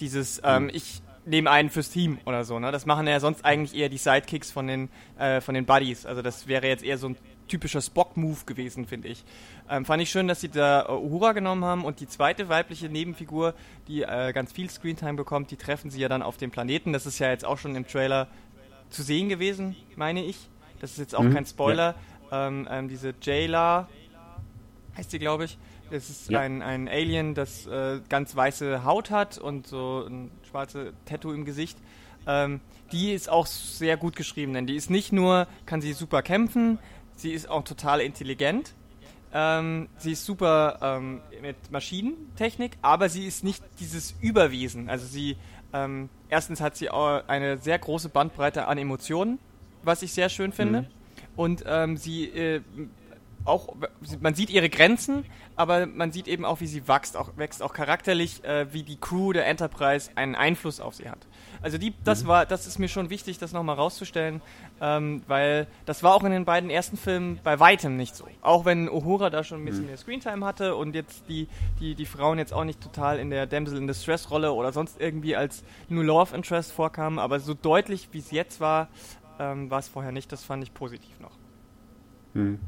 Dieses, 0.00 0.40
ähm, 0.44 0.64
mhm. 0.64 0.70
ich 0.74 1.02
neben 1.24 1.46
einen 1.46 1.70
fürs 1.70 1.90
Team 1.90 2.18
oder 2.24 2.44
so. 2.44 2.58
Ne? 2.58 2.72
Das 2.72 2.86
machen 2.86 3.06
ja 3.06 3.20
sonst 3.20 3.44
eigentlich 3.44 3.78
eher 3.78 3.88
die 3.88 3.98
Sidekicks 3.98 4.50
von 4.50 4.66
den, 4.66 4.88
äh, 5.18 5.40
von 5.40 5.54
den 5.54 5.64
Buddies. 5.64 6.06
Also 6.06 6.22
das 6.22 6.46
wäre 6.46 6.66
jetzt 6.66 6.84
eher 6.84 6.98
so 6.98 7.08
ein 7.08 7.16
typischer 7.48 7.80
Spock-Move 7.80 8.44
gewesen, 8.46 8.86
finde 8.86 9.08
ich. 9.08 9.24
Ähm, 9.68 9.84
fand 9.84 10.02
ich 10.02 10.10
schön, 10.10 10.28
dass 10.28 10.40
sie 10.40 10.48
da 10.48 10.88
Uhura 10.88 11.32
genommen 11.32 11.64
haben 11.64 11.84
und 11.84 12.00
die 12.00 12.08
zweite 12.08 12.48
weibliche 12.48 12.88
Nebenfigur, 12.88 13.54
die 13.88 14.02
äh, 14.02 14.32
ganz 14.32 14.52
viel 14.52 14.70
Screentime 14.70 15.14
bekommt, 15.14 15.50
die 15.50 15.56
treffen 15.56 15.90
sie 15.90 16.00
ja 16.00 16.08
dann 16.08 16.22
auf 16.22 16.36
dem 16.36 16.50
Planeten. 16.50 16.92
Das 16.92 17.06
ist 17.06 17.18
ja 17.18 17.30
jetzt 17.30 17.44
auch 17.44 17.58
schon 17.58 17.76
im 17.76 17.86
Trailer 17.86 18.28
zu 18.90 19.02
sehen 19.02 19.28
gewesen, 19.28 19.76
meine 19.96 20.24
ich. 20.24 20.48
Das 20.80 20.92
ist 20.92 20.98
jetzt 20.98 21.14
auch 21.14 21.22
mhm, 21.22 21.34
kein 21.34 21.46
Spoiler. 21.46 21.94
Ja. 22.30 22.48
Ähm, 22.48 22.66
ähm, 22.70 22.88
diese 22.88 23.14
Jayla 23.20 23.88
heißt 24.96 25.10
sie, 25.10 25.18
glaube 25.18 25.44
ich. 25.44 25.58
Es 25.90 26.08
ist 26.08 26.30
ja. 26.30 26.40
ein, 26.40 26.62
ein 26.62 26.88
Alien, 26.88 27.34
das 27.34 27.66
äh, 27.66 28.00
ganz 28.08 28.34
weiße 28.34 28.84
Haut 28.84 29.10
hat 29.10 29.36
und 29.36 29.66
so 29.66 30.06
ein 30.08 30.30
schwarze 30.52 30.92
Tattoo 31.06 31.32
im 31.32 31.44
Gesicht. 31.44 31.78
Ähm, 32.26 32.60
die 32.92 33.12
ist 33.12 33.28
auch 33.28 33.46
sehr 33.46 33.96
gut 33.96 34.16
geschrieben, 34.16 34.52
denn 34.52 34.66
die 34.66 34.76
ist 34.76 34.90
nicht 34.90 35.12
nur, 35.12 35.48
kann 35.66 35.80
sie 35.80 35.94
super 35.94 36.22
kämpfen, 36.22 36.78
sie 37.16 37.32
ist 37.32 37.48
auch 37.48 37.64
total 37.64 38.00
intelligent. 38.00 38.74
Ähm, 39.34 39.88
sie 39.96 40.12
ist 40.12 40.26
super 40.26 40.78
ähm, 40.82 41.22
mit 41.40 41.56
Maschinentechnik, 41.70 42.72
aber 42.82 43.08
sie 43.08 43.26
ist 43.26 43.44
nicht 43.44 43.64
dieses 43.80 44.14
Überwesen. 44.20 44.90
Also 44.90 45.06
sie, 45.06 45.38
ähm, 45.72 46.10
erstens 46.28 46.60
hat 46.60 46.76
sie 46.76 46.90
auch 46.90 47.26
eine 47.28 47.56
sehr 47.56 47.78
große 47.78 48.10
Bandbreite 48.10 48.66
an 48.68 48.76
Emotionen, 48.76 49.38
was 49.82 50.02
ich 50.02 50.12
sehr 50.12 50.28
schön 50.28 50.52
finde. 50.52 50.82
Mhm. 50.82 50.86
Und 51.34 51.64
ähm, 51.66 51.96
sie 51.96 52.26
äh, 52.26 52.60
auch, 53.44 53.74
man 54.20 54.34
sieht 54.34 54.50
ihre 54.50 54.68
Grenzen, 54.68 55.24
aber 55.56 55.86
man 55.86 56.12
sieht 56.12 56.28
eben 56.28 56.44
auch, 56.44 56.60
wie 56.60 56.66
sie 56.66 56.88
wächst, 56.88 57.16
auch, 57.16 57.30
wächst 57.36 57.62
auch 57.62 57.72
charakterlich, 57.72 58.44
äh, 58.44 58.72
wie 58.72 58.82
die 58.82 58.96
Crew 58.96 59.32
der 59.32 59.46
Enterprise 59.46 60.10
einen 60.14 60.34
Einfluss 60.34 60.80
auf 60.80 60.94
sie 60.94 61.08
hat. 61.08 61.18
Also 61.60 61.78
die, 61.78 61.94
das 62.04 62.24
mhm. 62.24 62.28
war, 62.28 62.46
das 62.46 62.66
ist 62.66 62.78
mir 62.78 62.88
schon 62.88 63.10
wichtig, 63.10 63.38
das 63.38 63.52
nochmal 63.52 63.76
rauszustellen, 63.76 64.42
ähm, 64.80 65.22
weil 65.26 65.66
das 65.86 66.02
war 66.02 66.14
auch 66.14 66.24
in 66.24 66.32
den 66.32 66.44
beiden 66.44 66.70
ersten 66.70 66.96
Filmen 66.96 67.38
bei 67.44 67.60
weitem 67.60 67.96
nicht 67.96 68.16
so. 68.16 68.26
Auch 68.40 68.64
wenn 68.64 68.88
Uhura 68.88 69.30
da 69.30 69.44
schon 69.44 69.62
ein 69.62 69.64
bisschen 69.64 69.82
mhm. 69.82 69.88
mehr 69.88 69.96
Screentime 69.96 70.44
hatte 70.44 70.74
und 70.74 70.94
jetzt 70.94 71.28
die, 71.28 71.48
die, 71.80 71.94
die 71.94 72.06
Frauen 72.06 72.38
jetzt 72.38 72.52
auch 72.52 72.64
nicht 72.64 72.80
total 72.80 73.18
in 73.18 73.30
der 73.30 73.46
Damsel 73.46 73.78
in 73.78 73.86
Distress 73.86 74.30
Rolle 74.30 74.52
oder 74.52 74.72
sonst 74.72 75.00
irgendwie 75.00 75.36
als 75.36 75.62
New 75.88 76.02
Love 76.02 76.34
Interest 76.34 76.72
vorkamen, 76.72 77.18
aber 77.18 77.40
so 77.40 77.54
deutlich 77.54 78.08
wie 78.12 78.18
es 78.18 78.30
jetzt 78.30 78.60
war, 78.60 78.88
ähm, 79.38 79.70
war 79.70 79.78
es 79.78 79.88
vorher 79.88 80.12
nicht. 80.12 80.32
Das 80.32 80.44
fand 80.44 80.62
ich 80.62 80.74
positiv 80.74 81.20
noch. 81.20 81.32
Mhm. 82.34 82.58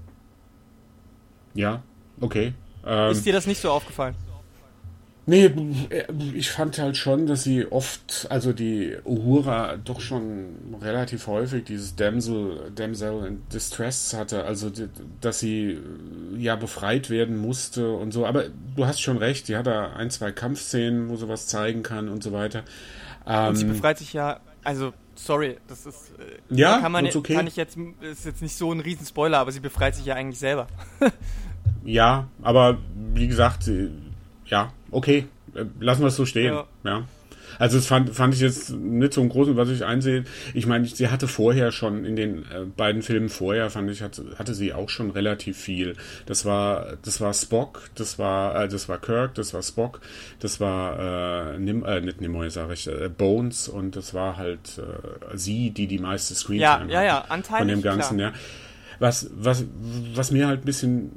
Ja, 1.54 1.82
okay. 2.20 2.52
Ähm, 2.86 3.12
ist 3.12 3.24
dir 3.24 3.32
das 3.32 3.46
nicht 3.46 3.60
so 3.60 3.70
aufgefallen? 3.70 4.14
Nee, 5.26 5.46
äh, 5.88 6.04
ich 6.34 6.50
fand 6.50 6.78
halt 6.78 6.98
schon, 6.98 7.26
dass 7.26 7.44
sie 7.44 7.66
oft, 7.66 8.26
also 8.28 8.52
die 8.52 8.94
Uhura 9.06 9.76
doch 9.78 10.00
schon 10.00 10.76
relativ 10.82 11.26
häufig 11.26 11.64
dieses 11.64 11.96
Damsel, 11.96 12.70
Damsel 12.74 13.26
in 13.26 13.48
Distress 13.48 14.12
hatte, 14.12 14.44
also 14.44 14.70
dass 15.22 15.38
sie 15.38 15.78
ja 16.36 16.56
befreit 16.56 17.08
werden 17.08 17.38
musste 17.38 17.92
und 17.94 18.12
so. 18.12 18.26
Aber 18.26 18.44
du 18.76 18.86
hast 18.86 19.00
schon 19.00 19.16
recht, 19.16 19.48
die 19.48 19.56
hat 19.56 19.66
da 19.66 19.94
ein, 19.94 20.10
zwei 20.10 20.30
Kampfszenen, 20.30 21.08
wo 21.08 21.16
sie 21.16 21.26
was 21.26 21.46
zeigen 21.46 21.82
kann 21.82 22.10
und 22.10 22.22
so 22.22 22.32
weiter. 22.32 22.62
Ähm, 23.26 23.48
und 23.48 23.56
sie 23.56 23.64
ähm, 23.64 23.72
befreit 23.72 23.96
sich 23.96 24.12
ja, 24.12 24.40
also 24.62 24.92
sorry, 25.24 25.56
das 25.68 25.86
ist 25.86 26.12
äh, 26.18 26.54
ja 26.54 26.78
kann 26.80 26.92
man 26.92 27.06
okay. 27.06 27.34
kann 27.34 27.46
ich 27.46 27.56
jetzt 27.56 27.76
ist 28.00 28.24
jetzt 28.24 28.42
nicht 28.42 28.56
so 28.56 28.72
ein 28.72 28.80
Riesenspoiler, 28.80 29.38
aber 29.38 29.52
sie 29.52 29.60
befreit 29.60 29.94
sich 29.94 30.06
ja 30.06 30.14
eigentlich 30.14 30.38
selber. 30.38 30.66
ja, 31.84 32.28
aber 32.42 32.78
wie 33.14 33.28
gesagt, 33.28 33.70
ja, 34.46 34.72
okay, 34.90 35.26
lassen 35.80 36.02
wir 36.02 36.08
es 36.08 36.16
so 36.16 36.26
stehen. 36.26 36.54
Ja. 36.54 36.66
ja. 36.84 37.04
Also 37.58 37.76
das 37.76 37.86
fand, 37.86 38.10
fand 38.10 38.34
ich 38.34 38.40
jetzt 38.40 38.70
nicht 38.70 39.12
so 39.12 39.20
ein 39.20 39.28
großen, 39.28 39.56
was 39.56 39.68
ich 39.68 39.84
einsehe. 39.84 40.24
Ich 40.54 40.66
meine, 40.66 40.86
sie 40.86 41.08
hatte 41.08 41.28
vorher 41.28 41.72
schon 41.72 42.04
in 42.04 42.16
den 42.16 42.38
äh, 42.38 42.64
beiden 42.76 43.02
Filmen 43.02 43.28
vorher, 43.28 43.70
fand 43.70 43.90
ich, 43.90 44.02
hatte, 44.02 44.24
hatte 44.38 44.54
sie 44.54 44.72
auch 44.72 44.88
schon 44.88 45.10
relativ 45.10 45.56
viel. 45.56 45.94
Das 46.26 46.44
war, 46.44 46.96
das 47.02 47.20
war 47.20 47.34
Spock, 47.34 47.90
das 47.94 48.18
war, 48.18 48.64
äh, 48.64 48.68
das 48.68 48.88
war 48.88 48.98
Kirk, 48.98 49.34
das 49.34 49.54
war 49.54 49.62
Spock, 49.62 50.00
das 50.40 50.60
war 50.60 51.54
äh, 51.54 51.58
Nim, 51.58 51.84
äh, 51.84 52.00
nicht 52.00 52.20
Nimoy, 52.20 52.50
sage 52.50 52.74
ich, 52.74 52.86
äh, 52.86 53.08
Bones 53.08 53.68
und 53.68 53.96
das 53.96 54.14
war 54.14 54.36
halt 54.36 54.78
äh, 54.78 55.36
sie, 55.36 55.70
die 55.70 55.86
die 55.86 55.98
meiste 55.98 56.34
Screentime 56.34 56.62
ja, 56.62 56.80
hat. 56.80 56.90
Ja, 56.90 57.02
ja, 57.02 57.24
anteilig, 57.28 57.58
Von 57.60 57.68
dem 57.68 57.82
Ganzen, 57.82 58.16
klar. 58.18 58.32
ja. 58.32 58.38
Was, 59.00 59.28
was, 59.34 59.64
was 60.14 60.30
mir 60.30 60.46
halt 60.46 60.62
ein 60.62 60.64
bisschen 60.64 61.10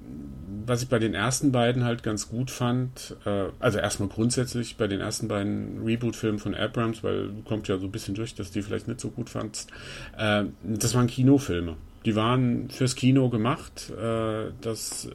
was 0.68 0.84
ich 0.84 0.90
bei 0.90 1.00
den 1.00 1.14
ersten 1.14 1.52
beiden 1.54 1.86
halt 1.86 2.04
ganz 2.04 2.28
gut 2.28 2.52
fand, 2.52 3.16
äh, 3.26 3.46
also 3.60 3.80
erstmal 3.80 4.10
grundsätzlich 4.10 4.76
bei 4.76 4.88
den 4.88 5.00
ersten 5.00 5.30
beiden 5.30 5.82
Reboot-Filmen 5.84 6.40
von 6.40 6.54
Abrams, 6.54 7.04
weil 7.04 7.30
kommt 7.46 7.70
ja 7.70 7.78
so 7.78 7.86
ein 7.86 7.92
bisschen 7.92 8.16
durch, 8.16 8.36
dass 8.36 8.52
die 8.52 8.62
vielleicht 8.62 8.88
nicht 8.88 9.00
so 9.00 9.10
gut 9.10 9.30
fandst, 9.30 9.72
äh, 10.18 10.44
das 10.64 10.94
waren 10.94 11.08
Kinofilme. 11.08 11.78
Die 12.06 12.16
waren 12.16 12.70
fürs 12.70 12.96
Kino 12.96 13.30
gemacht. 13.30 13.92
Äh, 13.92 14.52
das 14.62 15.10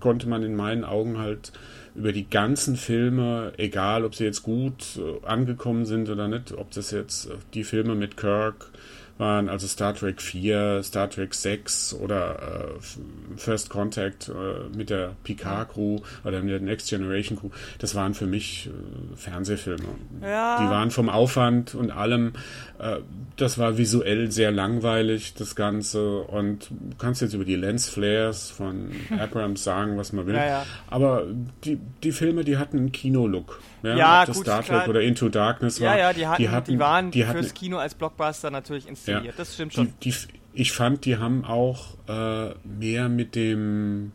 konnte 0.00 0.28
man 0.28 0.42
in 0.42 0.54
meinen 0.54 0.84
Augen 0.84 1.18
halt 1.18 1.52
über 1.94 2.12
die 2.12 2.28
ganzen 2.28 2.76
Filme, 2.76 3.52
egal 3.56 4.04
ob 4.04 4.14
sie 4.14 4.24
jetzt 4.24 4.42
gut 4.42 4.98
äh, 4.98 5.24
angekommen 5.24 5.86
sind 5.86 6.08
oder 6.08 6.28
nicht, 6.28 6.52
ob 6.52 6.72
das 6.72 6.90
jetzt 6.90 7.30
die 7.54 7.64
Filme 7.64 7.94
mit 7.94 8.16
Kirk, 8.16 8.70
waren 9.18 9.48
also 9.48 9.66
Star 9.66 9.94
Trek 9.94 10.20
4, 10.20 10.82
Star 10.82 11.08
Trek 11.08 11.34
6 11.34 11.94
oder 11.94 12.74
äh, 12.76 13.38
First 13.38 13.70
Contact 13.70 14.28
äh, 14.28 14.76
mit 14.76 14.90
der 14.90 15.12
Picard-Crew 15.24 16.00
oder 16.24 16.42
mit 16.42 16.50
der 16.50 16.60
Next 16.60 16.88
Generation 16.88 17.38
Crew. 17.38 17.50
Das 17.78 17.94
waren 17.94 18.14
für 18.14 18.26
mich 18.26 18.68
äh, 18.68 19.16
Fernsehfilme. 19.16 19.88
Ja. 20.22 20.58
Die 20.60 20.70
waren 20.70 20.90
vom 20.90 21.08
Aufwand 21.08 21.74
und 21.74 21.90
allem, 21.90 22.32
äh, 22.78 22.96
das 23.36 23.58
war 23.58 23.78
visuell 23.78 24.30
sehr 24.30 24.52
langweilig, 24.52 25.34
das 25.34 25.56
Ganze. 25.56 26.20
Und 26.20 26.70
du 26.70 26.96
kannst 26.98 27.22
jetzt 27.22 27.34
über 27.34 27.44
die 27.44 27.56
Lensflares 27.56 28.50
von 28.50 28.90
Abrams 29.18 29.64
sagen, 29.64 29.96
was 29.96 30.12
man 30.12 30.26
will. 30.26 30.34
Ja, 30.34 30.46
ja. 30.46 30.66
Aber 30.88 31.26
die, 31.64 31.78
die 32.02 32.12
Filme, 32.12 32.44
die 32.44 32.58
hatten 32.58 32.78
einen 32.78 32.92
Kino-Look. 32.92 33.60
Ja, 33.86 33.96
ja 33.96 34.24
gut, 34.24 34.36
Star 34.36 34.58
Trek 34.58 34.66
klar. 34.66 34.88
oder 34.88 35.00
Into 35.00 35.28
Darkness 35.28 35.80
war. 35.80 35.96
Ja, 35.96 36.08
ja, 36.08 36.12
die, 36.12 36.26
hatten, 36.26 36.42
die, 36.42 36.48
hatten, 36.48 36.70
die 36.72 36.78
waren 36.78 37.10
die 37.10 37.26
hatten, 37.26 37.38
fürs 37.38 37.54
Kino 37.54 37.78
als 37.78 37.94
Blockbuster 37.94 38.50
natürlich 38.50 38.88
inszeniert. 38.88 39.24
Ja, 39.24 39.32
das 39.36 39.54
stimmt 39.54 39.74
schon. 39.74 39.92
Die, 40.02 40.14
ich 40.54 40.72
fand, 40.72 41.04
die 41.04 41.18
haben 41.18 41.44
auch 41.44 41.96
äh, 42.08 42.54
mehr 42.64 43.08
mit 43.08 43.34
dem, 43.34 44.12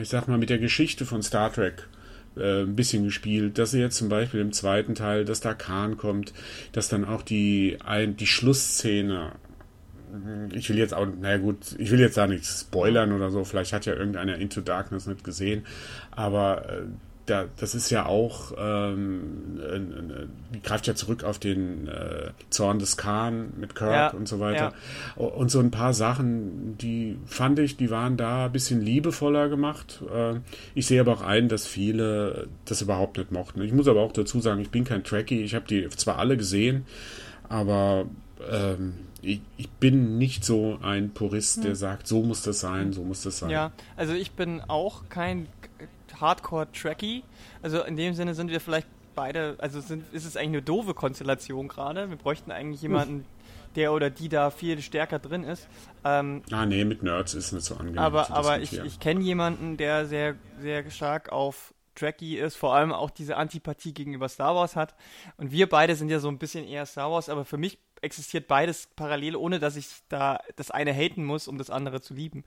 ich 0.00 0.08
sag 0.08 0.28
mal, 0.28 0.38
mit 0.38 0.50
der 0.50 0.58
Geschichte 0.58 1.04
von 1.04 1.22
Star 1.22 1.52
Trek 1.52 1.88
äh, 2.36 2.62
ein 2.62 2.76
bisschen 2.76 3.04
gespielt, 3.04 3.58
dass 3.58 3.72
sie 3.72 3.80
jetzt 3.80 3.96
zum 3.96 4.08
Beispiel 4.08 4.40
im 4.40 4.52
zweiten 4.52 4.94
Teil, 4.94 5.24
dass 5.24 5.40
da 5.40 5.52
Khan 5.52 5.96
kommt, 5.96 6.32
dass 6.72 6.88
dann 6.88 7.04
auch 7.04 7.22
die, 7.22 7.78
ein, 7.84 8.16
die 8.16 8.26
Schlussszene 8.26 9.32
ich 10.52 10.68
will 10.68 10.76
jetzt 10.76 10.94
auch, 10.94 11.06
naja 11.06 11.38
gut, 11.38 11.74
ich 11.78 11.90
will 11.90 12.00
jetzt 12.00 12.16
da 12.16 12.26
nichts 12.26 12.60
spoilern 12.60 13.12
oder 13.12 13.30
so, 13.30 13.44
vielleicht 13.44 13.72
hat 13.72 13.86
ja 13.86 13.94
irgendeiner 13.94 14.36
Into 14.36 14.60
Darkness 14.60 15.06
nicht 15.06 15.24
gesehen, 15.24 15.64
aber 16.10 16.68
äh, 16.68 16.82
da, 17.26 17.46
das 17.56 17.74
ist 17.74 17.90
ja 17.90 18.06
auch, 18.06 18.52
ähm, 18.58 19.60
äh, 19.60 20.58
greift 20.58 20.86
ja 20.86 20.94
zurück 20.94 21.22
auf 21.22 21.38
den 21.38 21.86
äh, 21.86 22.30
Zorn 22.50 22.78
des 22.78 22.96
Khan 22.96 23.52
mit 23.56 23.74
Kirk 23.74 23.92
ja, 23.92 24.08
und 24.10 24.26
so 24.26 24.40
weiter. 24.40 24.72
Ja. 25.16 25.24
Und 25.24 25.50
so 25.50 25.60
ein 25.60 25.70
paar 25.70 25.94
Sachen, 25.94 26.76
die 26.78 27.16
fand 27.26 27.58
ich, 27.60 27.76
die 27.76 27.90
waren 27.90 28.16
da 28.16 28.46
ein 28.46 28.52
bisschen 28.52 28.80
liebevoller 28.80 29.48
gemacht. 29.48 30.02
Äh, 30.12 30.40
ich 30.74 30.86
sehe 30.86 31.00
aber 31.00 31.12
auch 31.12 31.22
ein, 31.22 31.48
dass 31.48 31.66
viele 31.66 32.48
das 32.64 32.82
überhaupt 32.82 33.18
nicht 33.18 33.30
mochten. 33.30 33.62
Ich 33.62 33.72
muss 33.72 33.86
aber 33.86 34.00
auch 34.00 34.12
dazu 34.12 34.40
sagen, 34.40 34.60
ich 34.60 34.70
bin 34.70 34.84
kein 34.84 35.04
Trekkie. 35.04 35.42
Ich 35.42 35.54
habe 35.54 35.66
die 35.66 35.88
zwar 35.90 36.18
alle 36.18 36.36
gesehen, 36.36 36.86
aber 37.48 38.06
ähm, 38.50 38.94
ich, 39.20 39.40
ich, 39.56 39.70
bin 39.70 40.18
nicht 40.18 40.44
so 40.44 40.78
ein 40.82 41.10
Purist, 41.10 41.58
der 41.58 41.70
hm. 41.70 41.76
sagt, 41.76 42.08
so 42.08 42.22
muss 42.22 42.42
das 42.42 42.58
sein, 42.58 42.92
so 42.92 43.04
muss 43.04 43.22
das 43.22 43.38
sein. 43.38 43.50
Ja, 43.50 43.70
also 43.96 44.14
ich 44.14 44.32
bin 44.32 44.60
auch 44.60 45.08
kein 45.08 45.46
Hardcore-Tracky. 46.22 47.22
Also 47.60 47.82
in 47.82 47.96
dem 47.96 48.14
Sinne 48.14 48.34
sind 48.34 48.50
wir 48.50 48.60
vielleicht 48.60 48.88
beide, 49.14 49.56
also 49.58 49.80
sind, 49.80 50.10
ist 50.14 50.24
es 50.24 50.36
eigentlich 50.36 50.48
eine 50.48 50.62
doofe 50.62 50.94
Konstellation 50.94 51.68
gerade. 51.68 52.08
Wir 52.08 52.16
bräuchten 52.16 52.50
eigentlich 52.50 52.80
jemanden, 52.80 53.26
der 53.76 53.92
oder 53.92 54.08
die 54.08 54.28
da 54.28 54.50
viel 54.50 54.80
stärker 54.80 55.18
drin 55.18 55.44
ist. 55.44 55.68
Ähm, 56.04 56.42
ah, 56.50 56.66
nee, 56.66 56.84
mit 56.84 57.02
Nerds 57.02 57.34
ist 57.34 57.52
nicht 57.52 57.64
so 57.64 57.76
angenehm. 57.76 57.98
Aber, 57.98 58.30
aber 58.30 58.60
ich, 58.60 58.78
ich 58.78 59.00
kenne 59.00 59.20
jemanden, 59.20 59.76
der 59.76 60.06
sehr, 60.06 60.36
sehr 60.58 60.90
stark 60.90 61.30
auf 61.30 61.74
Tracky 61.94 62.38
ist, 62.38 62.56
vor 62.56 62.74
allem 62.74 62.92
auch 62.92 63.10
diese 63.10 63.36
Antipathie 63.36 63.92
gegenüber 63.92 64.28
Star 64.28 64.54
Wars 64.54 64.76
hat. 64.76 64.94
Und 65.36 65.52
wir 65.52 65.68
beide 65.68 65.94
sind 65.94 66.08
ja 66.08 66.20
so 66.20 66.28
ein 66.28 66.38
bisschen 66.38 66.66
eher 66.66 66.86
Star 66.86 67.10
Wars, 67.10 67.28
aber 67.28 67.44
für 67.44 67.58
mich 67.58 67.78
existiert 68.00 68.48
beides 68.48 68.88
parallel, 68.96 69.36
ohne 69.36 69.58
dass 69.58 69.76
ich 69.76 69.88
da 70.08 70.40
das 70.56 70.70
eine 70.70 70.92
haten 70.92 71.24
muss, 71.24 71.48
um 71.48 71.58
das 71.58 71.70
andere 71.70 72.00
zu 72.00 72.14
lieben. 72.14 72.44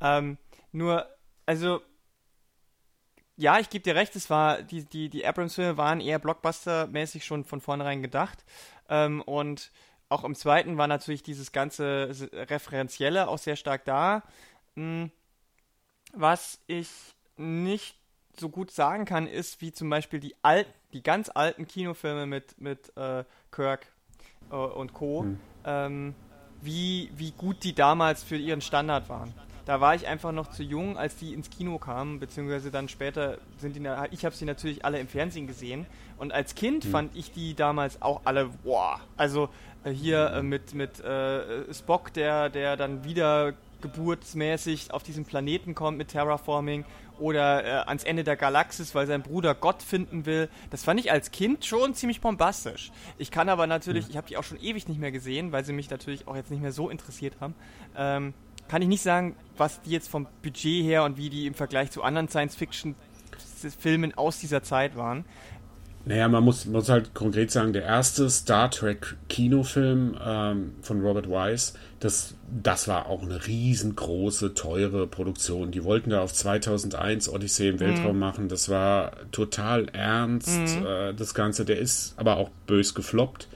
Ähm, 0.00 0.38
nur, 0.72 1.06
also 1.46 1.80
ja, 3.36 3.58
ich 3.58 3.70
gebe 3.70 3.82
dir 3.82 3.94
recht, 3.94 4.14
es 4.16 4.30
war, 4.30 4.62
die, 4.62 4.84
die, 4.84 5.08
die 5.08 5.26
Abrams-Filme 5.26 5.76
waren 5.76 6.00
eher 6.00 6.18
Blockbuster-mäßig 6.18 7.24
schon 7.24 7.44
von 7.44 7.60
vornherein 7.60 8.02
gedacht. 8.02 8.44
Ähm, 8.88 9.22
und 9.22 9.70
auch 10.08 10.24
im 10.24 10.34
zweiten 10.34 10.76
war 10.76 10.86
natürlich 10.86 11.22
dieses 11.22 11.52
ganze 11.52 12.10
Referenzielle 12.32 13.28
auch 13.28 13.38
sehr 13.38 13.56
stark 13.56 13.84
da. 13.84 14.22
Hm, 14.76 15.10
was 16.12 16.60
ich 16.66 16.90
nicht 17.36 17.96
so 18.38 18.48
gut 18.48 18.70
sagen 18.70 19.04
kann, 19.04 19.26
ist, 19.26 19.60
wie 19.60 19.72
zum 19.72 19.88
Beispiel 19.88 20.20
die 20.20 20.34
alten, 20.42 20.72
die 20.92 21.02
ganz 21.02 21.30
alten 21.30 21.66
Kinofilme 21.66 22.26
mit, 22.26 22.60
mit 22.60 22.94
äh, 22.96 23.24
Kirk 23.50 23.86
äh, 24.50 24.54
und 24.54 24.92
Co., 24.92 25.22
hm. 25.22 25.40
ähm, 25.64 26.14
wie, 26.60 27.10
wie 27.16 27.32
gut 27.32 27.64
die 27.64 27.74
damals 27.74 28.22
für 28.22 28.36
ihren 28.36 28.60
Standard 28.60 29.08
waren 29.08 29.34
da 29.64 29.80
war 29.80 29.94
ich 29.94 30.06
einfach 30.06 30.32
noch 30.32 30.50
zu 30.50 30.62
jung, 30.62 30.96
als 30.96 31.16
die 31.16 31.32
ins 31.34 31.50
Kino 31.50 31.78
kamen, 31.78 32.20
beziehungsweise 32.20 32.70
dann 32.70 32.88
später 32.88 33.38
sind 33.58 33.76
die, 33.76 33.88
ich 34.10 34.24
habe 34.24 34.34
sie 34.34 34.44
natürlich 34.44 34.84
alle 34.84 34.98
im 34.98 35.08
Fernsehen 35.08 35.46
gesehen 35.46 35.86
und 36.18 36.32
als 36.32 36.54
Kind 36.54 36.84
mhm. 36.84 36.90
fand 36.90 37.16
ich 37.16 37.32
die 37.32 37.54
damals 37.54 38.02
auch 38.02 38.22
alle, 38.24 38.50
boah, 38.64 39.00
also 39.16 39.48
äh, 39.84 39.90
hier 39.90 40.32
äh, 40.32 40.42
mit, 40.42 40.74
mit 40.74 41.00
äh, 41.00 41.72
Spock, 41.72 42.12
der, 42.12 42.48
der 42.50 42.76
dann 42.76 43.04
wieder 43.04 43.54
geburtsmäßig 43.80 44.92
auf 44.92 45.02
diesen 45.02 45.24
Planeten 45.24 45.74
kommt 45.74 45.98
mit 45.98 46.08
Terraforming 46.08 46.84
oder 47.18 47.64
äh, 47.64 47.68
ans 47.88 48.04
Ende 48.04 48.24
der 48.24 48.36
Galaxis, 48.36 48.94
weil 48.94 49.06
sein 49.06 49.22
Bruder 49.22 49.54
Gott 49.54 49.82
finden 49.82 50.24
will. 50.24 50.48
Das 50.70 50.84
fand 50.84 50.98
ich 51.00 51.12
als 51.12 51.30
Kind 51.30 51.64
schon 51.64 51.94
ziemlich 51.94 52.20
bombastisch. 52.20 52.90
Ich 53.18 53.30
kann 53.30 53.48
aber 53.48 53.66
natürlich, 53.66 54.04
hm. 54.04 54.10
ich 54.10 54.16
habe 54.16 54.28
die 54.28 54.36
auch 54.36 54.44
schon 54.44 54.60
ewig 54.60 54.88
nicht 54.88 55.00
mehr 55.00 55.12
gesehen, 55.12 55.52
weil 55.52 55.64
sie 55.64 55.72
mich 55.72 55.90
natürlich 55.90 56.26
auch 56.26 56.36
jetzt 56.36 56.50
nicht 56.50 56.62
mehr 56.62 56.72
so 56.72 56.88
interessiert 56.88 57.34
haben. 57.40 57.54
Ähm, 57.96 58.34
kann 58.68 58.82
ich 58.82 58.88
nicht 58.88 59.02
sagen, 59.02 59.36
was 59.56 59.82
die 59.82 59.90
jetzt 59.90 60.08
vom 60.08 60.26
Budget 60.42 60.84
her 60.84 61.04
und 61.04 61.16
wie 61.16 61.30
die 61.30 61.46
im 61.46 61.54
Vergleich 61.54 61.90
zu 61.90 62.02
anderen 62.02 62.28
Science-Fiction-Filmen 62.28 64.14
aus 64.14 64.38
dieser 64.38 64.62
Zeit 64.62 64.96
waren. 64.96 65.24
Naja, 66.04 66.28
man 66.28 66.42
muss, 66.42 66.66
muss 66.66 66.88
halt 66.88 67.14
konkret 67.14 67.52
sagen, 67.52 67.72
der 67.72 67.84
erste 67.84 68.28
Star 68.28 68.70
Trek 68.70 69.16
Kinofilm 69.28 70.18
ähm, 70.20 70.72
von 70.82 71.00
Robert 71.00 71.28
Wise, 71.28 71.74
das, 72.00 72.34
das 72.50 72.88
war 72.88 73.06
auch 73.06 73.22
eine 73.22 73.46
riesengroße, 73.46 74.54
teure 74.54 75.06
Produktion. 75.06 75.70
Die 75.70 75.84
wollten 75.84 76.10
da 76.10 76.22
auf 76.22 76.32
2001 76.32 77.28
Odyssee 77.28 77.68
im 77.68 77.78
Weltraum 77.78 78.14
mhm. 78.14 78.18
machen. 78.18 78.48
Das 78.48 78.68
war 78.68 79.12
total 79.30 79.88
ernst, 79.90 80.48
mhm. 80.80 80.86
äh, 80.86 81.14
das 81.14 81.34
Ganze. 81.34 81.64
Der 81.64 81.78
ist 81.78 82.14
aber 82.16 82.36
auch 82.36 82.50
bös 82.66 82.94
gefloppt. 82.94 83.46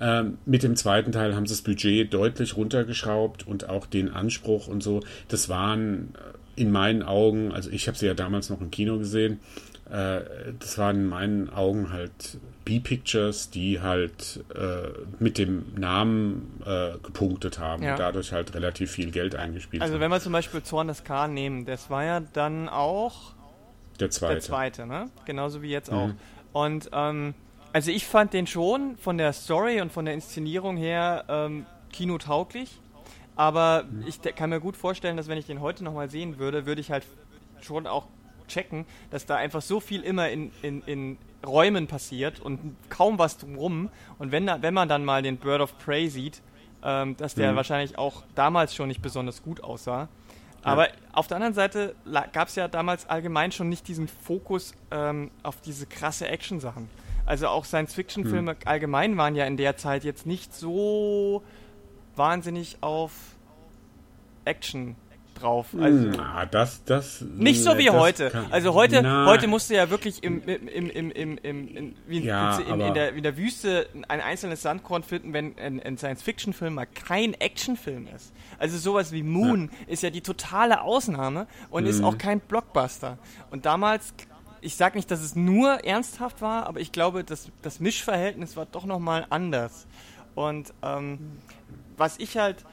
Ähm, 0.00 0.38
mit 0.44 0.62
dem 0.62 0.76
zweiten 0.76 1.12
Teil 1.12 1.34
haben 1.36 1.46
sie 1.46 1.54
das 1.54 1.62
Budget 1.62 2.12
deutlich 2.12 2.56
runtergeschraubt 2.56 3.46
und 3.46 3.68
auch 3.68 3.86
den 3.86 4.10
Anspruch 4.10 4.66
und 4.66 4.82
so. 4.82 5.00
Das 5.28 5.48
waren 5.48 6.14
äh, 6.14 6.60
in 6.60 6.70
meinen 6.70 7.02
Augen, 7.02 7.52
also 7.52 7.70
ich 7.70 7.86
habe 7.86 7.96
sie 7.96 8.06
ja 8.06 8.14
damals 8.14 8.50
noch 8.50 8.60
im 8.60 8.70
Kino 8.70 8.98
gesehen, 8.98 9.40
äh, 9.90 10.20
das 10.58 10.78
waren 10.78 10.96
in 10.96 11.06
meinen 11.06 11.50
Augen 11.50 11.92
halt 11.92 12.38
B-Pictures, 12.64 13.50
die 13.50 13.80
halt 13.80 14.42
äh, 14.54 14.88
mit 15.18 15.36
dem 15.36 15.66
Namen 15.76 16.60
äh, 16.64 16.92
gepunktet 17.02 17.58
haben 17.58 17.82
ja. 17.82 17.92
und 17.92 17.98
dadurch 17.98 18.32
halt 18.32 18.54
relativ 18.54 18.90
viel 18.90 19.10
Geld 19.10 19.36
eingespielt 19.36 19.82
also 19.82 19.92
haben. 19.92 20.00
Also 20.00 20.04
wenn 20.04 20.10
wir 20.10 20.20
zum 20.20 20.32
Beispiel 20.32 20.62
Zorn 20.62 20.88
des 20.88 21.04
Khan 21.04 21.34
nehmen, 21.34 21.66
das 21.66 21.90
war 21.90 22.04
ja 22.04 22.20
dann 22.20 22.68
auch 22.68 23.34
der 24.00 24.10
zweite. 24.10 24.34
Der 24.34 24.42
zweite, 24.42 24.86
ne? 24.86 25.10
Genauso 25.26 25.62
wie 25.62 25.70
jetzt 25.70 25.92
auch. 25.92 26.08
Mhm. 26.08 26.16
Und 26.52 26.90
ähm, 26.92 27.34
also 27.74 27.90
ich 27.90 28.06
fand 28.06 28.32
den 28.32 28.46
schon 28.46 28.96
von 28.98 29.18
der 29.18 29.32
Story 29.32 29.80
und 29.80 29.92
von 29.92 30.04
der 30.04 30.14
Inszenierung 30.14 30.76
her 30.76 31.24
ähm, 31.28 31.66
kinotauglich. 31.92 32.78
Aber 33.34 33.82
mhm. 33.90 34.04
ich 34.06 34.22
kann 34.36 34.50
mir 34.50 34.60
gut 34.60 34.76
vorstellen, 34.76 35.16
dass 35.16 35.26
wenn 35.26 35.38
ich 35.38 35.46
den 35.46 35.60
heute 35.60 35.82
nochmal 35.82 36.08
sehen 36.08 36.38
würde, 36.38 36.66
würde 36.66 36.80
ich 36.80 36.92
halt 36.92 37.04
schon 37.60 37.88
auch 37.88 38.06
checken, 38.46 38.86
dass 39.10 39.26
da 39.26 39.34
einfach 39.34 39.60
so 39.60 39.80
viel 39.80 40.02
immer 40.02 40.28
in, 40.28 40.52
in, 40.62 40.82
in 40.82 41.18
Räumen 41.44 41.88
passiert 41.88 42.38
und 42.38 42.76
kaum 42.90 43.18
was 43.18 43.38
drumrum. 43.38 43.90
Und 44.20 44.30
wenn, 44.30 44.46
da, 44.46 44.62
wenn 44.62 44.72
man 44.72 44.88
dann 44.88 45.04
mal 45.04 45.22
den 45.22 45.38
Bird 45.38 45.60
of 45.60 45.76
Prey 45.78 46.08
sieht, 46.08 46.42
ähm, 46.84 47.16
dass 47.16 47.34
der 47.34 47.50
mhm. 47.50 47.56
wahrscheinlich 47.56 47.98
auch 47.98 48.22
damals 48.36 48.76
schon 48.76 48.86
nicht 48.86 49.02
besonders 49.02 49.42
gut 49.42 49.64
aussah. 49.64 50.08
Aber 50.62 50.88
auf 51.12 51.26
der 51.26 51.38
anderen 51.38 51.54
Seite 51.54 51.96
gab 52.32 52.46
es 52.46 52.54
ja 52.54 52.68
damals 52.68 53.06
allgemein 53.08 53.50
schon 53.50 53.68
nicht 53.68 53.88
diesen 53.88 54.06
Fokus 54.06 54.74
ähm, 54.92 55.32
auf 55.42 55.60
diese 55.60 55.86
krasse 55.86 56.28
Action-Sachen. 56.28 56.88
Also 57.26 57.48
auch 57.48 57.64
Science-Fiction-Filme 57.64 58.52
hm. 58.52 58.58
allgemein 58.64 59.16
waren 59.16 59.34
ja 59.34 59.46
in 59.46 59.56
der 59.56 59.76
Zeit 59.76 60.04
jetzt 60.04 60.26
nicht 60.26 60.54
so 60.54 61.42
wahnsinnig 62.16 62.78
auf 62.80 63.12
Action 64.44 64.96
drauf. 65.34 65.68
Also 65.78 66.10
Na, 66.16 66.46
das, 66.46 66.84
das, 66.84 67.20
nicht 67.20 67.62
so 67.62 67.76
wie 67.76 67.90
heute. 67.90 68.30
Kann, 68.30 68.46
also 68.50 68.74
heute, 68.74 69.02
na, 69.02 69.26
heute 69.26 69.46
musst 69.46 69.70
du 69.70 69.74
ja 69.74 69.90
wirklich 69.90 70.22
im, 70.22 70.42
im, 70.46 70.68
im, 70.68 70.90
im, 70.90 71.10
im, 71.10 71.76
im 71.76 71.94
wie, 72.06 72.20
ja, 72.20 72.58
in, 72.58 72.80
in, 72.80 72.94
der, 72.94 73.14
in 73.14 73.22
der 73.22 73.36
Wüste 73.36 73.88
ein 74.08 74.20
einzelnes 74.20 74.62
Sandkorn 74.62 75.02
finden, 75.02 75.32
wenn 75.32 75.58
ein, 75.58 75.82
ein 75.82 75.98
Science-Fiction-Film 75.98 76.74
mal 76.74 76.86
kein 76.86 77.34
Action-Film 77.34 78.08
ist. 78.14 78.32
Also 78.58 78.78
sowas 78.78 79.12
wie 79.12 79.22
Moon 79.22 79.70
ja. 79.86 79.92
ist 79.92 80.02
ja 80.02 80.10
die 80.10 80.22
totale 80.22 80.82
Ausnahme 80.82 81.46
und 81.70 81.84
mhm. 81.84 81.90
ist 81.90 82.02
auch 82.02 82.18
kein 82.18 82.40
Blockbuster. 82.40 83.18
Und 83.50 83.66
damals 83.66 84.14
ich 84.64 84.76
sage 84.76 84.96
nicht, 84.96 85.10
dass 85.10 85.20
es 85.20 85.36
nur 85.36 85.84
ernsthaft 85.84 86.40
war, 86.40 86.66
aber 86.66 86.80
ich 86.80 86.90
glaube, 86.90 87.22
das, 87.22 87.50
das 87.62 87.80
Mischverhältnis 87.80 88.56
war 88.56 88.66
doch 88.66 88.86
nochmal 88.86 89.26
anders. 89.30 89.86
Und 90.34 90.72
ähm, 90.82 91.18
was 91.96 92.18
ich 92.18 92.36
halt 92.36 92.64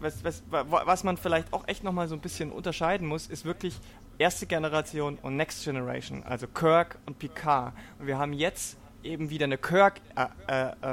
was, 0.00 0.24
was, 0.24 0.42
was 0.50 1.04
man 1.04 1.16
vielleicht 1.16 1.52
auch 1.52 1.66
echt 1.68 1.84
nochmal 1.84 2.08
so 2.08 2.14
ein 2.14 2.20
bisschen 2.20 2.52
unterscheiden 2.52 3.06
muss, 3.06 3.26
ist 3.28 3.44
wirklich 3.44 3.74
erste 4.18 4.46
Generation 4.46 5.18
und 5.22 5.36
Next 5.36 5.64
Generation, 5.64 6.22
also 6.24 6.46
Kirk 6.46 6.98
und 7.06 7.18
Picard. 7.18 7.72
Und 7.98 8.06
wir 8.06 8.18
haben 8.18 8.32
jetzt 8.32 8.76
eben 9.02 9.30
wieder 9.30 9.44
eine 9.44 9.58
Kirk-Ära. 9.58 10.84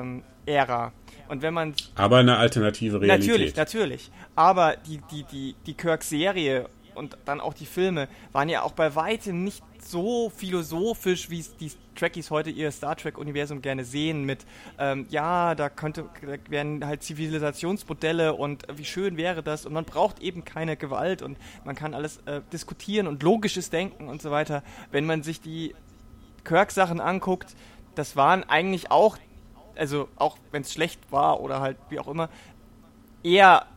Und 1.27 1.41
wenn 1.41 1.53
man. 1.53 1.73
Aber 1.95 2.17
eine 2.17 2.37
alternative 2.37 3.01
Realität. 3.01 3.27
Natürlich, 3.29 3.55
natürlich. 3.55 4.11
Aber 4.35 4.75
die, 4.77 4.99
die, 5.11 5.23
die, 5.23 5.55
die 5.65 5.73
Kirk-Serie 5.73 6.69
und 6.95 7.17
dann 7.25 7.41
auch 7.41 7.53
die 7.53 7.65
Filme 7.65 8.07
waren 8.31 8.49
ja 8.49 8.63
auch 8.63 8.73
bei 8.73 8.95
weitem 8.95 9.43
nicht 9.43 9.63
so 9.79 10.29
philosophisch, 10.29 11.29
wie 11.29 11.39
es 11.39 11.55
die 11.57 11.71
Trekkies 11.95 12.31
heute 12.31 12.49
ihr 12.49 12.71
Star 12.71 12.95
Trek-Universum 12.95 13.61
gerne 13.61 13.85
sehen, 13.85 14.23
mit 14.23 14.45
ähm, 14.79 15.05
ja, 15.09 15.55
da 15.55 15.69
könnte 15.69 16.05
da 16.21 16.37
werden 16.49 16.85
halt 16.85 17.03
Zivilisationsmodelle 17.03 18.33
und 18.33 18.65
wie 18.75 18.85
schön 18.85 19.17
wäre 19.17 19.43
das 19.43 19.65
und 19.65 19.73
man 19.73 19.85
braucht 19.85 20.19
eben 20.19 20.43
keine 20.43 20.77
Gewalt 20.77 21.21
und 21.21 21.37
man 21.65 21.75
kann 21.75 21.93
alles 21.93 22.17
äh, 22.25 22.41
diskutieren 22.51 23.07
und 23.07 23.23
logisches 23.23 23.69
Denken 23.69 24.07
und 24.07 24.21
so 24.21 24.31
weiter. 24.31 24.63
Wenn 24.91 25.05
man 25.05 25.23
sich 25.23 25.41
die 25.41 25.75
Kirk-Sachen 26.43 26.99
anguckt, 26.99 27.55
das 27.95 28.15
waren 28.15 28.43
eigentlich 28.43 28.91
auch, 28.91 29.17
also 29.75 30.09
auch 30.15 30.37
wenn 30.51 30.63
es 30.63 30.73
schlecht 30.73 31.11
war 31.11 31.41
oder 31.41 31.61
halt 31.61 31.77
wie 31.89 31.99
auch 31.99 32.07
immer, 32.07 32.29
eher 33.23 33.67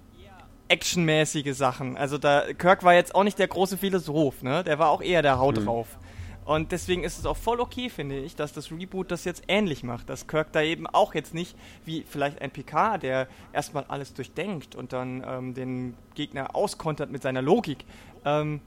actionmäßige 0.68 1.54
Sachen. 1.54 1.96
Also 1.96 2.18
da 2.18 2.52
Kirk 2.52 2.82
war 2.82 2.94
jetzt 2.94 3.14
auch 3.14 3.24
nicht 3.24 3.38
der 3.38 3.48
große 3.48 3.76
Philosoph, 3.76 4.42
ne? 4.42 4.64
Der 4.64 4.78
war 4.78 4.90
auch 4.90 5.02
eher 5.02 5.22
der 5.22 5.38
Haut 5.38 5.58
mhm. 5.58 5.64
drauf. 5.64 5.98
Und 6.44 6.70
deswegen 6.70 7.02
ist 7.02 7.18
es 7.18 7.26
auch 7.26 7.36
voll 7.36 7.58
okay, 7.58 7.90
finde 7.90 8.18
ich, 8.18 8.36
dass 8.36 8.52
das 8.52 8.70
Reboot 8.70 9.10
das 9.10 9.24
jetzt 9.24 9.42
ähnlich 9.48 9.82
macht. 9.82 10.08
Dass 10.08 10.28
Kirk 10.28 10.52
da 10.52 10.62
eben 10.62 10.86
auch 10.86 11.12
jetzt 11.12 11.34
nicht 11.34 11.56
wie 11.84 12.04
vielleicht 12.08 12.40
ein 12.40 12.52
PK, 12.52 12.98
der 12.98 13.26
erstmal 13.52 13.84
alles 13.88 14.14
durchdenkt 14.14 14.76
und 14.76 14.92
dann 14.92 15.24
ähm, 15.28 15.54
den 15.54 15.94
Gegner 16.14 16.54
auskontert 16.54 17.10
mit 17.10 17.22
seiner 17.22 17.42
Logik, 17.42 17.84
ähm, 18.24 18.60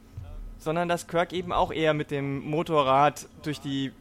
sondern 0.58 0.90
dass 0.90 1.08
Kirk 1.08 1.32
eben 1.32 1.54
auch 1.54 1.72
eher 1.72 1.94
mit 1.94 2.12
dem 2.12 2.50
Motorrad 2.50 3.28
durch 3.44 3.62
die 3.62 3.94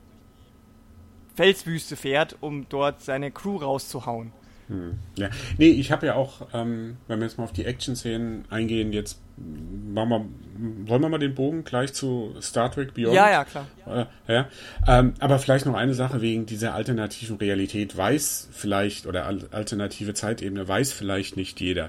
Felswüste 1.36 1.94
fährt, 1.94 2.36
um 2.40 2.68
dort 2.68 3.00
seine 3.00 3.30
Crew 3.30 3.58
rauszuhauen. 3.58 4.32
Hm. 4.68 4.98
Ja, 5.16 5.30
nee, 5.56 5.68
ich 5.68 5.90
habe 5.90 6.06
ja 6.06 6.14
auch, 6.14 6.48
ähm, 6.52 6.98
wenn 7.06 7.18
wir 7.18 7.26
jetzt 7.26 7.38
mal 7.38 7.44
auf 7.44 7.52
die 7.52 7.64
Action-Szenen 7.64 8.44
eingehen, 8.50 8.92
jetzt 8.92 9.18
machen 9.37 10.11
wir, 10.11 10.90
wollen 10.90 11.02
wir 11.02 11.09
mal 11.09 11.18
den 11.18 11.35
Bogen 11.35 11.64
gleich 11.64 11.94
zu 11.94 12.35
Star 12.42 12.70
Trek 12.70 12.92
Beyond? 12.92 13.14
Ja, 13.14 13.31
ja, 13.31 13.44
klar. 13.44 13.66
Äh, 13.87 14.33
ja. 14.33 14.48
Ähm, 14.87 15.14
aber 15.20 15.38
vielleicht 15.38 15.64
noch 15.64 15.74
eine 15.74 15.94
Sache 15.94 16.20
wegen 16.20 16.44
dieser 16.44 16.74
alternativen 16.74 17.37
Realität 17.37 17.96
weiß 17.96 18.50
vielleicht, 18.52 19.07
oder 19.07 19.26
alternative 19.26 20.12
Zeitebene 20.12 20.68
weiß 20.68 20.92
vielleicht 20.92 21.37
nicht 21.37 21.61
jeder. 21.61 21.87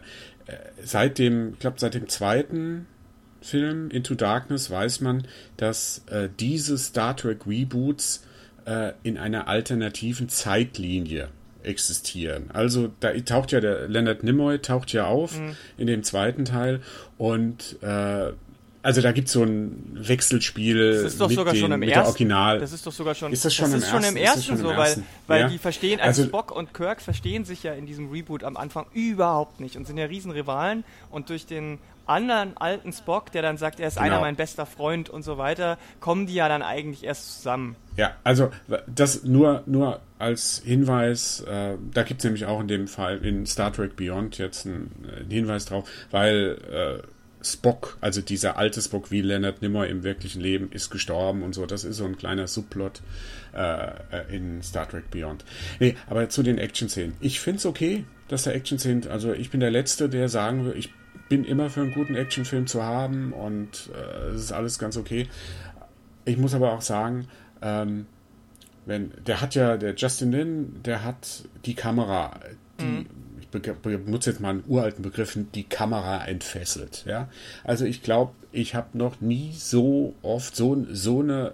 Äh, 0.48 0.56
seit 0.84 1.18
dem, 1.20 1.54
ich 1.54 1.60
glaube, 1.60 1.80
seit 1.80 1.96
dem 1.96 2.08
zweiten 2.08 2.88
Film 3.42 3.89
Into 3.89 4.15
Darkness 4.15 4.70
weiß 4.70 5.02
man, 5.02 5.28
dass 5.58 6.04
äh, 6.10 6.30
diese 6.39 6.78
Star 6.78 7.15
Trek 7.18 7.46
Reboots 7.46 8.26
äh, 8.65 8.94
in 9.04 9.18
einer 9.18 9.48
alternativen 9.48 10.30
Zeitlinie 10.30 11.30
existieren. 11.63 12.50
Also 12.52 12.89
da 13.00 13.13
taucht 13.13 13.52
ja 13.52 13.60
der 13.60 13.88
Leonard 13.88 14.24
Nimoy 14.24 14.60
taucht 14.60 14.93
ja 14.93 15.06
auf 15.08 15.39
mhm. 15.39 15.56
in 15.78 15.88
dem 15.88 16.04
zweiten 16.04 16.45
Teil 16.45 16.82
und 17.17 17.78
äh, 17.82 18.32
also 18.82 19.02
da 19.02 19.12
gibt 19.12 19.28
es 19.28 19.34
so 19.34 19.44
ein 19.44 19.92
Wechselspiel 19.94 20.94
das 20.94 21.13
ist 21.13 21.22
doch 21.22 21.28
mit, 21.28 21.38
sogar 21.38 21.54
den, 21.54 21.60
schon 21.62 21.72
im 21.72 21.82
ersten, 21.82 22.08
Original. 22.08 22.60
Das 22.60 22.72
ist 22.72 22.86
doch 22.86 22.94
sogar 22.94 23.15
schon, 23.15 23.34
ist 23.34 23.44
das 23.44 23.54
schon, 23.54 23.72
das 23.72 23.74
im, 23.74 23.80
ist 23.80 23.94
ersten? 23.94 24.10
im 24.10 24.18
ersten 24.18 24.44
schon 24.44 24.58
so, 24.58 24.72
im 24.72 24.78
weil, 24.78 25.04
weil 25.28 25.42
ja. 25.42 25.48
die 25.50 25.58
verstehen, 25.58 26.00
also, 26.00 26.22
also 26.22 26.30
Spock 26.30 26.52
und 26.52 26.74
Kirk 26.74 27.02
verstehen 27.02 27.46
sich 27.46 27.63
ja 27.63 27.74
in 27.74 27.86
diesem 27.86 28.10
Reboot 28.10 28.44
am 28.44 28.58
Anfang 28.58 28.86
überhaupt 28.94 29.60
nicht 29.60 29.76
und 29.76 29.86
sind 29.86 29.98
ja 29.98 30.06
riesen 30.06 30.32
Rivalen 30.32 30.84
und 31.12 31.30
durch 31.30 31.46
den 31.46 31.80
anderen 32.10 32.58
alten 32.58 32.92
Spock, 32.92 33.32
der 33.32 33.44
dann 33.44 33.58
sagt, 33.58 33.80
er 33.80 33.88
ist 33.88 33.96
genau. 33.96 34.08
einer 34.08 34.20
mein 34.22 34.36
bester 34.36 34.65
Freund 34.65 35.10
und 35.10 35.22
so 35.22 35.38
weiter, 35.38 35.78
kommen 36.00 36.26
die 36.26 36.34
ja 36.34 36.50
dann 36.50 36.63
eigentlich 36.63 37.04
erst 37.04 37.36
zusammen. 37.38 37.76
Ja, 37.98 38.15
also 38.24 38.50
das 38.88 39.24
nur, 39.24 39.63
nur 39.68 40.00
als 40.18 40.62
Hinweis, 40.65 41.42
äh, 41.42 41.76
da 41.94 42.04
gibt 42.04 42.22
es 42.22 42.24
nämlich 42.24 42.46
auch 42.46 42.60
in 42.62 42.68
dem 42.68 42.88
Fall 42.88 43.24
in 43.24 43.46
Star 43.46 43.72
Trek 43.72 43.96
Beyond 43.96 44.38
jetzt 44.39 44.65
einen, 44.65 44.92
einen 45.18 45.30
Hinweis 45.30 45.65
drauf, 45.65 45.88
weil 46.10 47.04
äh, 47.04 47.08
Spock, 47.41 47.97
also 48.02 48.21
dieser 48.21 48.58
alte 48.58 48.82
Spock 48.82 49.12
wie 49.12 49.21
Leonard 49.21 49.62
Nimmer 49.62 49.88
im 49.88 50.04
wirklichen 50.04 50.41
Leben, 50.41 50.71
ist 50.71 50.89
gestorben 50.89 51.43
und 51.43 51.54
so. 51.54 51.65
Das 51.65 51.84
ist 51.84 51.97
so 51.97 52.06
ein 52.06 52.17
kleiner 52.17 52.47
Subplot 52.47 53.02
äh, 53.54 54.36
in 54.36 54.62
Star 54.62 54.88
Trek 54.88 55.10
Beyond. 55.10 55.45
Nee, 55.80 55.95
aber 56.08 56.28
zu 56.30 56.43
den 56.43 56.58
Action-Szenen. 56.58 57.15
Ich 57.21 57.39
finde 57.39 57.60
es 57.60 57.65
okay, 57.65 58.04
dass 58.28 58.43
da 58.43 58.52
Action-Szenen, 58.52 59.08
also 59.08 59.34
ich 59.34 59.49
bin 59.52 59.62
der 59.62 59.71
Letzte, 59.71 60.10
der 60.10 60.28
sagen 60.28 60.65
will, 60.65 60.73
ich 60.78 60.93
bin 61.30 61.45
immer 61.45 61.69
für 61.69 61.82
einen 61.82 61.93
guten 61.93 62.15
Actionfilm 62.15 62.67
zu 62.67 62.84
haben 62.84 63.32
und 63.34 63.89
äh, 63.93 64.30
es 64.30 64.41
ist 64.41 64.52
alles 64.52 64.80
ganz 64.80 64.97
okay. 64.97 65.28
Ich 66.25 66.38
muss 66.38 66.54
aber 66.54 66.73
auch 66.73 66.82
sagen, 66.82 67.28
ähm, 67.62 68.06
wenn, 68.86 69.12
der 69.25 69.39
hat 69.39 69.56
ja, 69.56 69.78
der 69.78 69.95
Justin 69.95 70.32
Lin, 70.32 70.82
der 70.84 71.04
hat 71.04 71.45
die 71.65 71.75
Kamera, 71.75 72.39
die, 72.80 72.86
mhm. 72.86 73.06
Benutze 73.52 74.32
jetzt 74.32 74.40
mal 74.40 74.50
einen 74.50 74.64
uralten 74.68 75.04
Begriff, 75.04 75.38
die 75.56 75.64
Kamera 75.64 76.26
entfesselt. 76.26 77.06
Ja? 77.08 77.30
Also 77.64 77.86
ich 77.86 78.04
glaube, 78.04 78.34
ich 78.52 78.76
habe 78.76 78.98
noch 78.98 79.22
nie 79.22 79.52
so 79.56 80.16
oft 80.22 80.56
so, 80.56 80.86
so 80.92 81.20
eine 81.22 81.54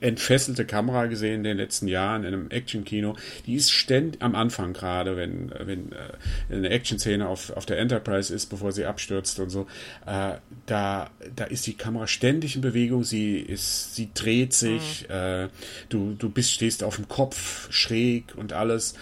entfesselte 0.00 0.64
Kamera 0.64 1.06
gesehen 1.06 1.36
in 1.36 1.44
den 1.44 1.56
letzten 1.56 1.86
Jahren 1.86 2.24
in 2.24 2.34
einem 2.34 2.50
Action-Kino. 2.50 3.16
Die 3.46 3.54
ist 3.54 3.70
ständig 3.70 4.22
am 4.22 4.34
Anfang 4.34 4.72
gerade, 4.72 5.16
wenn, 5.16 5.52
wenn 5.58 5.92
äh, 5.92 6.54
eine 6.54 6.70
Action-Szene 6.70 7.28
auf, 7.28 7.50
auf 7.50 7.66
der 7.66 7.78
Enterprise 7.78 8.34
ist, 8.34 8.46
bevor 8.46 8.72
sie 8.72 8.86
abstürzt 8.86 9.38
und 9.40 9.50
so. 9.50 9.66
Äh, 10.06 10.34
da, 10.66 11.10
da 11.36 11.44
ist 11.44 11.66
die 11.66 11.74
Kamera 11.74 12.06
ständig 12.06 12.56
in 12.56 12.62
Bewegung. 12.62 13.04
Sie 13.04 13.38
ist, 13.38 13.94
sie 13.94 14.10
dreht 14.14 14.54
sich. 14.54 15.06
Mhm. 15.08 15.14
Äh, 15.14 15.48
du, 15.88 16.14
du 16.18 16.30
bist, 16.30 16.52
stehst 16.52 16.82
auf 16.82 16.96
dem 16.96 17.08
Kopf 17.08 17.70
schräg 17.70 18.34
und 18.36 18.52
alles. 18.52 18.94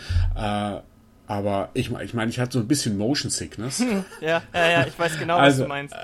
Aber 1.28 1.68
ich, 1.74 1.92
ich 1.92 2.14
meine, 2.14 2.30
ich 2.30 2.40
hatte 2.40 2.54
so 2.54 2.58
ein 2.58 2.66
bisschen 2.66 2.96
Motion 2.96 3.30
Sickness. 3.30 3.80
ja, 4.20 4.42
ja, 4.54 4.70
ja, 4.70 4.86
ich 4.86 4.98
weiß 4.98 5.18
genau, 5.18 5.36
also, 5.36 5.60
was 5.60 5.64
du 5.64 5.68
meinst. 5.68 5.94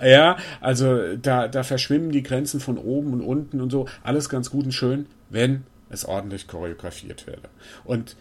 Äh, 0.00 0.10
ja, 0.10 0.38
also 0.62 1.16
da, 1.16 1.48
da 1.48 1.62
verschwimmen 1.62 2.10
die 2.10 2.22
Grenzen 2.22 2.60
von 2.60 2.78
oben 2.78 3.12
und 3.12 3.20
unten 3.20 3.60
und 3.60 3.70
so. 3.70 3.86
Alles 4.02 4.30
ganz 4.30 4.50
gut 4.50 4.64
und 4.64 4.72
schön, 4.72 5.04
wenn 5.28 5.64
es 5.90 6.06
ordentlich 6.06 6.48
choreografiert 6.48 7.26
werde. 7.26 7.50
Und 7.84 8.16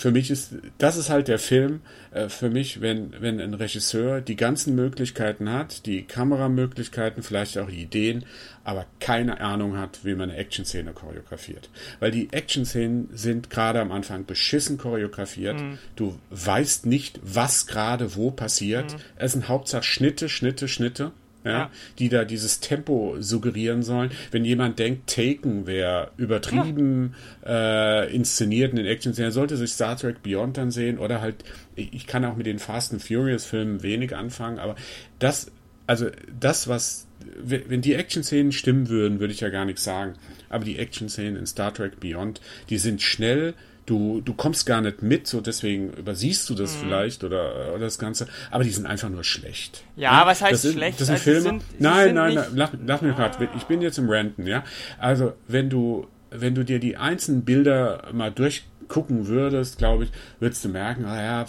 für 0.00 0.12
mich 0.12 0.30
ist, 0.30 0.54
das 0.78 0.96
ist 0.96 1.10
halt 1.10 1.28
der 1.28 1.38
Film, 1.38 1.80
äh, 2.12 2.30
für 2.30 2.48
mich, 2.48 2.80
wenn, 2.80 3.12
wenn 3.20 3.38
ein 3.38 3.52
Regisseur 3.52 4.22
die 4.22 4.36
ganzen 4.36 4.74
Möglichkeiten 4.74 5.52
hat, 5.52 5.84
die 5.84 6.04
Kameramöglichkeiten, 6.04 7.22
vielleicht 7.22 7.58
auch 7.58 7.68
die 7.68 7.82
Ideen, 7.82 8.24
aber 8.64 8.86
keine 8.98 9.40
Ahnung 9.40 9.76
hat, 9.76 10.00
wie 10.04 10.14
man 10.14 10.30
eine 10.30 10.38
Action-Szene 10.38 10.92
choreografiert. 10.92 11.68
Weil 11.98 12.12
die 12.12 12.32
Action-Szenen 12.32 13.10
sind 13.12 13.50
gerade 13.50 13.80
am 13.80 13.92
Anfang 13.92 14.24
beschissen 14.24 14.78
choreografiert. 14.78 15.60
Mhm. 15.60 15.78
Du 15.96 16.18
weißt 16.30 16.86
nicht, 16.86 17.20
was 17.22 17.66
gerade 17.66 18.16
wo 18.16 18.30
passiert. 18.30 18.94
Mhm. 18.94 19.00
Es 19.16 19.32
sind 19.32 19.48
Hauptsache 19.48 19.82
Schnitte, 19.82 20.30
Schnitte, 20.30 20.66
Schnitte 20.66 21.12
ja, 21.44 21.50
ja, 21.50 21.70
die 21.98 22.08
da 22.08 22.24
dieses 22.24 22.60
Tempo 22.60 23.16
suggerieren 23.18 23.82
sollen. 23.82 24.10
Wenn 24.30 24.44
jemand 24.44 24.78
denkt, 24.78 25.08
Taken 25.08 25.66
wäre 25.66 26.10
übertrieben 26.16 27.14
ja. 27.44 28.02
äh, 28.02 28.14
inszeniert 28.14 28.70
in 28.70 28.76
den 28.76 28.86
Action-Szenen, 28.86 29.32
sollte 29.32 29.56
sich 29.56 29.72
Star 29.72 29.96
Trek 29.96 30.22
Beyond 30.22 30.58
dann 30.58 30.70
sehen 30.70 30.98
oder 30.98 31.20
halt, 31.20 31.36
ich 31.76 32.06
kann 32.06 32.24
auch 32.24 32.36
mit 32.36 32.46
den 32.46 32.58
Fast 32.58 32.92
and 32.92 33.02
Furious-Filmen 33.02 33.82
wenig 33.82 34.14
anfangen, 34.14 34.58
aber 34.58 34.76
das, 35.18 35.50
also 35.86 36.08
das, 36.38 36.68
was, 36.68 37.06
wenn 37.42 37.80
die 37.80 37.94
Action-Szenen 37.94 38.52
stimmen 38.52 38.88
würden, 38.88 39.20
würde 39.20 39.32
ich 39.32 39.40
ja 39.40 39.48
gar 39.48 39.64
nichts 39.64 39.84
sagen. 39.84 40.14
Aber 40.48 40.64
die 40.64 40.78
Action-Szenen 40.78 41.36
in 41.36 41.46
Star 41.46 41.72
Trek 41.72 42.00
Beyond, 42.00 42.40
die 42.68 42.78
sind 42.78 43.02
schnell, 43.02 43.54
Du, 43.86 44.20
du 44.20 44.34
kommst 44.34 44.66
gar 44.66 44.80
nicht 44.80 45.02
mit, 45.02 45.26
so 45.26 45.40
deswegen 45.40 45.92
übersiehst 45.92 46.48
du 46.48 46.54
das 46.54 46.76
mhm. 46.76 46.80
vielleicht 46.80 47.24
oder, 47.24 47.72
oder 47.74 47.84
das 47.84 47.98
Ganze, 47.98 48.28
aber 48.50 48.62
die 48.62 48.70
sind 48.70 48.86
einfach 48.86 49.08
nur 49.08 49.24
schlecht. 49.24 49.82
Ja, 49.96 50.20
ja? 50.20 50.26
was 50.26 50.42
heißt 50.42 50.52
das 50.52 50.62
sind, 50.62 50.72
schlecht? 50.74 51.00
Das 51.00 51.06
sind 51.08 51.14
also 51.14 51.24
Filme. 51.24 51.42
Sind, 51.42 51.80
nein, 51.80 52.14
nein, 52.14 52.34
nein, 52.34 52.46
lass, 52.54 52.70
lass 52.86 53.02
mich 53.02 53.16
gerade, 53.16 53.48
ich 53.56 53.64
bin 53.64 53.82
jetzt 53.82 53.98
im 53.98 54.08
Renten, 54.08 54.46
ja. 54.46 54.62
Also, 54.98 55.32
wenn 55.48 55.70
du, 55.70 56.06
wenn 56.30 56.54
du 56.54 56.64
dir 56.64 56.78
die 56.78 56.96
einzelnen 56.96 57.44
Bilder 57.44 58.04
mal 58.12 58.30
durch 58.30 58.64
gucken 58.90 59.28
würdest, 59.28 59.78
glaube 59.78 60.04
ich, 60.04 60.10
würdest 60.40 60.64
du 60.64 60.68
merken, 60.68 61.06
ah 61.06 61.22
ja, 61.22 61.46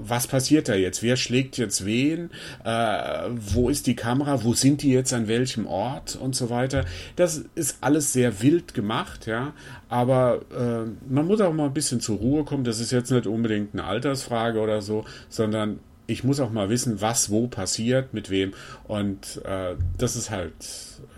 was 0.00 0.26
passiert 0.26 0.68
da 0.68 0.74
jetzt? 0.74 1.02
Wer 1.04 1.16
schlägt 1.16 1.56
jetzt 1.58 1.86
wen? 1.86 2.30
Äh, 2.64 3.28
wo 3.36 3.68
ist 3.68 3.86
die 3.86 3.94
Kamera? 3.94 4.42
Wo 4.42 4.54
sind 4.54 4.82
die 4.82 4.90
jetzt 4.90 5.12
an 5.12 5.28
welchem 5.28 5.66
Ort 5.66 6.16
und 6.16 6.34
so 6.34 6.50
weiter? 6.50 6.84
Das 7.14 7.44
ist 7.54 7.78
alles 7.82 8.12
sehr 8.12 8.42
wild 8.42 8.74
gemacht, 8.74 9.26
ja. 9.26 9.52
Aber 9.88 10.40
äh, 10.50 10.90
man 11.08 11.26
muss 11.26 11.40
auch 11.40 11.52
mal 11.52 11.66
ein 11.66 11.74
bisschen 11.74 12.00
zur 12.00 12.18
Ruhe 12.18 12.44
kommen. 12.44 12.64
Das 12.64 12.80
ist 12.80 12.90
jetzt 12.90 13.12
nicht 13.12 13.26
unbedingt 13.26 13.74
eine 13.74 13.84
Altersfrage 13.84 14.58
oder 14.58 14.82
so, 14.82 15.04
sondern 15.28 15.78
ich 16.06 16.24
muss 16.24 16.40
auch 16.40 16.50
mal 16.50 16.70
wissen, 16.70 17.02
was 17.02 17.30
wo 17.30 17.46
passiert, 17.48 18.14
mit 18.14 18.30
wem. 18.30 18.54
Und 18.88 19.42
äh, 19.44 19.76
das 19.98 20.16
ist 20.16 20.30
halt 20.30 20.54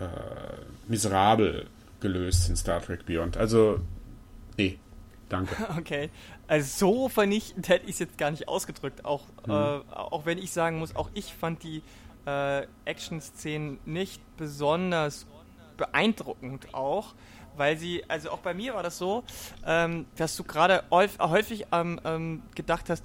äh, 0.00 0.04
miserabel 0.88 1.66
gelöst 2.00 2.48
in 2.50 2.56
Star 2.56 2.83
Trek 2.83 3.06
Beyond. 3.06 3.37
Also, 3.37 3.80
nee, 4.56 4.78
Danke. 5.30 5.56
Okay. 5.78 6.10
Also 6.46 6.88
so 6.88 7.08
vernichtend 7.08 7.68
hätte 7.68 7.86
ich 7.86 7.92
es 7.92 7.98
jetzt 8.00 8.18
gar 8.18 8.30
nicht 8.30 8.48
ausgedrückt. 8.48 9.04
Auch, 9.06 9.24
mhm. 9.46 9.52
äh, 9.52 9.94
auch 9.94 10.26
wenn 10.26 10.36
ich 10.36 10.52
sagen 10.52 10.78
muss, 10.78 10.94
auch 10.94 11.08
ich 11.14 11.32
fand 11.32 11.62
die 11.62 11.82
äh, 12.26 12.66
Action-Szenen 12.84 13.78
nicht 13.86 14.20
besonders 14.36 15.26
beeindruckend 15.78 16.74
auch, 16.74 17.14
weil 17.56 17.78
sie, 17.78 18.04
also 18.08 18.30
auch 18.30 18.40
bei 18.40 18.52
mir 18.52 18.74
war 18.74 18.82
das 18.82 18.98
so, 18.98 19.24
ähm, 19.64 20.04
dass 20.16 20.36
du 20.36 20.44
gerade 20.44 20.84
häufig 20.90 21.66
ähm, 21.72 22.00
ähm, 22.04 22.42
gedacht 22.54 22.90
hast, 22.90 23.04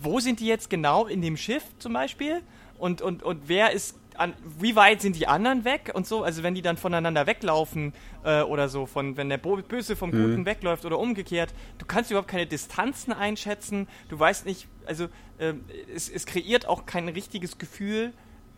wo 0.00 0.20
sind 0.20 0.40
die 0.40 0.46
jetzt 0.46 0.70
genau 0.70 1.06
in 1.06 1.22
dem 1.22 1.36
Schiff 1.36 1.64
zum 1.78 1.94
Beispiel? 1.94 2.42
Und, 2.78 3.00
und, 3.02 3.22
und 3.22 3.48
wer 3.48 3.72
ist 3.72 3.98
an, 4.16 4.34
wie 4.58 4.76
weit 4.76 5.00
sind 5.00 5.16
die 5.16 5.26
anderen 5.26 5.64
weg 5.64 5.90
und 5.94 6.06
so, 6.06 6.22
also 6.22 6.42
wenn 6.42 6.54
die 6.54 6.62
dann 6.62 6.76
voneinander 6.76 7.26
weglaufen 7.26 7.92
äh, 8.24 8.42
oder 8.42 8.68
so, 8.68 8.86
von 8.86 9.16
wenn 9.16 9.28
der 9.28 9.38
Böse 9.38 9.96
vom 9.96 10.10
Guten 10.10 10.40
mhm. 10.40 10.46
wegläuft 10.46 10.84
oder 10.84 10.98
umgekehrt, 10.98 11.52
du 11.78 11.86
kannst 11.86 12.10
überhaupt 12.10 12.28
keine 12.28 12.46
Distanzen 12.46 13.12
einschätzen, 13.12 13.88
du 14.08 14.18
weißt 14.18 14.46
nicht, 14.46 14.68
also 14.86 15.04
äh, 15.38 15.54
es, 15.94 16.08
es 16.08 16.26
kreiert 16.26 16.66
auch 16.66 16.86
kein 16.86 17.08
richtiges 17.08 17.58
Gefühl, 17.58 18.12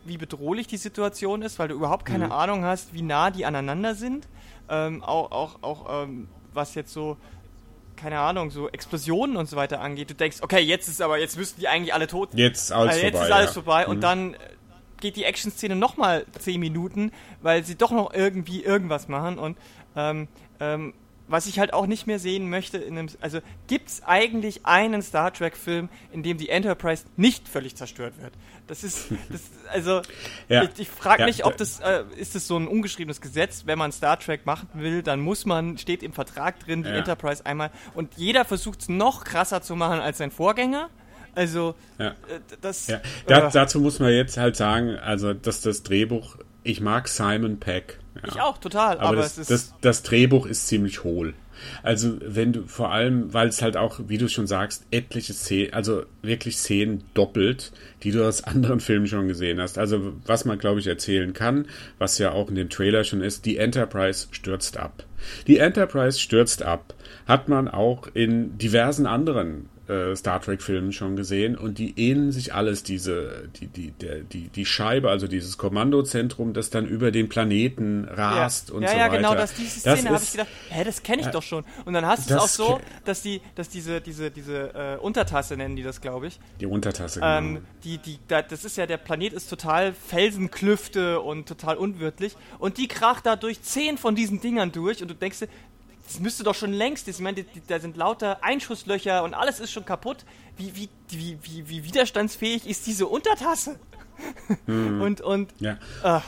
wie 0.05 0.17
bedrohlich 0.17 0.67
die 0.67 0.77
Situation 0.77 1.41
ist, 1.41 1.59
weil 1.59 1.67
du 1.67 1.75
überhaupt 1.75 2.05
keine 2.05 2.27
mhm. 2.27 2.31
Ahnung 2.31 2.63
hast, 2.63 2.93
wie 2.93 3.01
nah 3.01 3.31
die 3.31 3.45
aneinander 3.45 3.95
sind. 3.95 4.27
Ähm, 4.69 5.03
auch 5.03 5.31
auch, 5.31 5.63
auch 5.63 6.03
ähm, 6.03 6.27
was 6.53 6.75
jetzt 6.75 6.93
so, 6.93 7.17
keine 7.95 8.19
Ahnung, 8.19 8.51
so 8.51 8.69
Explosionen 8.69 9.37
und 9.37 9.47
so 9.47 9.55
weiter 9.55 9.81
angeht. 9.81 10.09
Du 10.09 10.13
denkst, 10.13 10.37
okay, 10.41 10.59
jetzt 10.59 10.87
ist 10.87 11.01
aber, 11.01 11.19
jetzt 11.19 11.37
müssten 11.37 11.59
die 11.59 11.67
eigentlich 11.67 11.93
alle 11.93 12.07
tot. 12.07 12.29
Jetzt 12.33 12.63
ist 12.63 12.71
alles 12.71 12.95
also 12.95 13.05
jetzt 13.05 13.13
vorbei. 13.13 13.27
Ist 13.27 13.33
alles 13.33 13.49
ja. 13.49 13.53
vorbei. 13.53 13.83
Mhm. 13.85 13.91
Und 13.91 14.01
dann 14.01 14.35
geht 14.99 15.15
die 15.15 15.23
Action-Szene 15.23 15.75
nochmal 15.75 16.25
10 16.39 16.59
Minuten, 16.59 17.11
weil 17.41 17.63
sie 17.63 17.75
doch 17.75 17.91
noch 17.91 18.13
irgendwie 18.13 18.63
irgendwas 18.63 19.07
machen 19.07 19.37
und 19.37 19.57
ähm, 19.95 20.27
ähm, 20.59 20.93
was 21.27 21.45
ich 21.45 21.59
halt 21.59 21.73
auch 21.73 21.87
nicht 21.87 22.07
mehr 22.07 22.19
sehen 22.19 22.49
möchte, 22.49 22.77
in 22.77 22.97
einem, 22.97 23.09
also 23.21 23.39
gibt 23.67 23.89
es 23.89 24.03
eigentlich 24.03 24.65
einen 24.65 25.01
Star 25.01 25.33
Trek-Film, 25.33 25.89
in 26.11 26.23
dem 26.23 26.37
die 26.37 26.49
Enterprise 26.49 27.03
nicht 27.17 27.47
völlig 27.47 27.75
zerstört 27.75 28.13
wird? 28.21 28.33
Das 28.67 28.83
ist, 28.83 29.09
das, 29.29 29.41
also 29.69 30.01
ja. 30.49 30.63
ich, 30.63 30.69
ich 30.77 30.89
frage 30.89 31.25
mich, 31.25 31.45
ob 31.45 31.57
das 31.57 31.79
äh, 31.79 32.03
ist 32.15 32.35
das 32.35 32.47
so 32.47 32.57
ein 32.57 32.67
ungeschriebenes 32.67 33.21
Gesetz, 33.21 33.63
wenn 33.65 33.77
man 33.77 33.91
Star 33.91 34.19
Trek 34.19 34.45
machen 34.45 34.69
will, 34.73 35.03
dann 35.03 35.19
muss 35.19 35.45
man 35.45 35.77
steht 35.77 36.03
im 36.03 36.13
Vertrag 36.13 36.59
drin 36.59 36.83
die 36.83 36.89
ja. 36.89 36.95
Enterprise 36.95 37.45
einmal 37.45 37.71
und 37.93 38.15
jeder 38.15 38.45
versucht 38.45 38.81
es 38.81 38.89
noch 38.89 39.23
krasser 39.23 39.61
zu 39.61 39.75
machen 39.75 39.99
als 39.99 40.17
sein 40.17 40.31
Vorgänger. 40.31 40.89
Also, 41.37 41.75
ja. 41.99 42.07
Äh, 42.07 42.13
das. 42.61 42.87
Ja. 42.87 42.99
Da, 43.27 43.47
äh, 43.47 43.51
dazu 43.53 43.79
muss 43.79 43.99
man 43.99 44.11
jetzt 44.11 44.37
halt 44.37 44.55
sagen, 44.55 44.95
also, 44.95 45.35
dass 45.35 45.61
das 45.61 45.83
Drehbuch, 45.83 46.37
ich 46.63 46.81
mag 46.81 47.07
Simon 47.07 47.59
Peck. 47.59 47.99
Ja. 48.15 48.21
Ich 48.27 48.41
auch, 48.41 48.57
total. 48.57 48.97
Aber, 48.97 49.09
aber 49.09 49.15
das, 49.17 49.35
das, 49.35 49.75
das, 49.79 50.01
Drehbuch 50.01 50.47
ist 50.47 50.65
ziemlich 50.65 51.03
hohl. 51.03 51.35
Also, 51.83 52.17
wenn 52.21 52.53
du 52.53 52.63
vor 52.63 52.91
allem, 52.91 53.31
weil 53.35 53.49
es 53.49 53.61
halt 53.61 53.77
auch, 53.77 53.99
wie 54.07 54.17
du 54.17 54.27
schon 54.29 54.47
sagst, 54.47 54.87
etliche 54.89 55.33
Szenen, 55.33 55.73
also 55.73 56.05
wirklich 56.23 56.57
Szenen 56.57 57.03
doppelt, 57.13 57.71
die 58.01 58.09
du 58.09 58.27
aus 58.27 58.43
anderen 58.43 58.79
Filmen 58.79 59.05
schon 59.05 59.27
gesehen 59.27 59.61
hast. 59.61 59.77
Also, 59.77 60.13
was 60.25 60.43
man, 60.43 60.57
glaube 60.57 60.79
ich, 60.79 60.87
erzählen 60.87 61.33
kann, 61.33 61.67
was 61.99 62.17
ja 62.17 62.31
auch 62.31 62.49
in 62.49 62.55
dem 62.55 62.71
Trailer 62.71 63.03
schon 63.03 63.21
ist, 63.21 63.45
die 63.45 63.57
Enterprise 63.57 64.27
stürzt 64.31 64.77
ab. 64.77 65.03
Die 65.45 65.59
Enterprise 65.59 66.19
stürzt 66.19 66.63
ab, 66.63 66.95
hat 67.27 67.47
man 67.47 67.67
auch 67.67 68.07
in 68.11 68.57
diversen 68.57 69.05
anderen 69.05 69.69
äh, 69.87 70.15
Star 70.15 70.41
Trek-Filmen 70.41 70.91
schon 70.91 71.15
gesehen 71.15 71.57
und 71.57 71.77
die 71.77 71.93
ähneln 71.97 72.31
sich 72.31 72.53
alles, 72.53 72.83
diese, 72.83 73.49
die, 73.59 73.67
die, 73.67 73.91
der, 73.91 74.19
die, 74.19 74.49
die 74.49 74.65
Scheibe, 74.65 75.09
also 75.09 75.27
dieses 75.27 75.57
Kommandozentrum, 75.57 76.53
das 76.53 76.69
dann 76.69 76.85
über 76.85 77.11
den 77.11 77.29
Planeten 77.29 78.05
rast 78.05 78.69
ja. 78.69 78.75
und 78.75 78.81
ja, 78.83 78.89
so 78.89 78.95
ja, 78.95 79.01
weiter. 79.03 79.13
Ja, 79.13 79.17
genau, 79.17 79.35
das, 79.35 79.53
diese 79.53 79.79
Szene 79.79 80.09
habe 80.09 80.23
ich 80.23 80.31
gedacht, 80.31 80.47
hä, 80.69 80.83
das 80.83 81.03
kenne 81.03 81.21
ich 81.21 81.27
äh, 81.27 81.31
doch 81.31 81.43
schon. 81.43 81.63
Und 81.85 81.93
dann 81.93 82.05
hast 82.05 82.29
du 82.29 82.33
es 82.33 82.39
auch 82.39 82.47
so, 82.47 82.79
dass 83.05 83.21
die, 83.21 83.41
dass 83.55 83.69
diese, 83.69 84.01
diese, 84.01 84.31
diese 84.31 84.73
äh, 84.73 84.97
Untertasse 84.97 85.55
nennen 85.55 85.75
die 85.75 85.83
das, 85.83 86.01
glaube 86.01 86.27
ich. 86.27 86.39
Die 86.59 86.65
Untertasse, 86.65 87.19
genau. 87.19 87.37
Ähm, 87.37 87.61
die, 87.83 87.97
die, 87.97 88.19
da, 88.27 88.41
das 88.41 88.65
ist 88.65 88.77
ja, 88.77 88.85
der 88.85 88.97
Planet 88.97 89.33
ist 89.33 89.49
total 89.49 89.93
Felsenklüfte 89.93 91.21
und 91.21 91.47
total 91.47 91.77
unwirtlich 91.77 92.35
und 92.59 92.77
die 92.77 92.87
kracht 92.87 93.25
da 93.25 93.35
durch 93.35 93.61
zehn 93.61 93.97
von 93.97 94.15
diesen 94.15 94.41
Dingern 94.41 94.71
durch 94.71 95.01
und 95.01 95.09
du 95.09 95.15
denkst 95.15 95.39
dir, 95.39 95.47
das 96.07 96.19
müsste 96.21 96.43
doch 96.43 96.55
schon 96.55 96.71
längst, 96.71 97.07
ich 97.07 97.19
meine, 97.19 97.45
da 97.67 97.79
sind 97.79 97.97
lauter 97.97 98.43
Einschusslöcher 98.43 99.23
und 99.23 99.33
alles 99.33 99.59
ist 99.59 99.71
schon 99.71 99.83
kaputt. 99.83 100.25
Wie, 100.55 100.73
wie, 100.75 100.89
wie, 101.09 101.37
wie, 101.41 101.69
wie 101.69 101.83
widerstandsfähig 101.83 102.65
ist 102.65 102.87
diese 102.87 103.07
Untertasse? 103.07 103.77
Hm. 104.65 105.01
und, 105.05 105.21
und, 105.21 105.53
ja. 105.59 105.77
Äh, 106.03 106.21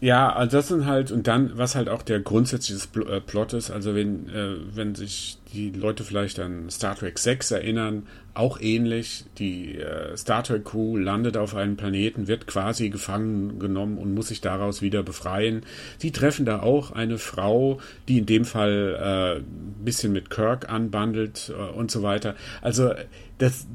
ja, 0.00 0.32
also 0.32 0.58
das 0.58 0.68
sind 0.68 0.86
halt, 0.86 1.10
und 1.10 1.26
dann, 1.26 1.56
was 1.56 1.74
halt 1.74 1.88
auch 1.88 2.02
der 2.02 2.20
grundsätzliche 2.20 2.86
äh, 3.08 3.20
Plot 3.20 3.54
ist, 3.54 3.70
also 3.70 3.94
wenn, 3.94 4.28
äh, 4.28 4.56
wenn 4.74 4.94
sich 4.94 5.38
die 5.52 5.70
Leute 5.70 6.04
vielleicht 6.04 6.38
an 6.40 6.68
Star 6.68 6.96
Trek 6.96 7.18
6 7.18 7.52
erinnern, 7.52 8.06
auch 8.34 8.60
ähnlich, 8.60 9.24
die 9.38 9.78
äh, 9.78 10.16
Star 10.16 10.42
Trek 10.42 10.64
Crew 10.64 10.96
landet 10.96 11.36
auf 11.36 11.54
einem 11.54 11.76
Planeten, 11.76 12.26
wird 12.26 12.46
quasi 12.46 12.90
gefangen 12.90 13.58
genommen 13.58 13.96
und 13.96 14.12
muss 14.12 14.28
sich 14.28 14.40
daraus 14.40 14.82
wieder 14.82 15.02
befreien. 15.02 15.62
Sie 15.98 16.10
treffen 16.10 16.44
da 16.44 16.60
auch 16.60 16.90
eine 16.90 17.18
Frau, 17.18 17.80
die 18.08 18.18
in 18.18 18.26
dem 18.26 18.44
Fall 18.44 18.98
äh, 19.00 19.38
ein 19.38 19.84
bisschen 19.84 20.12
mit 20.12 20.28
Kirk 20.28 20.68
anbandelt 20.68 21.52
äh, 21.56 21.72
und 21.72 21.90
so 21.90 22.02
weiter. 22.02 22.34
Also 22.60 22.92
das 23.38 23.66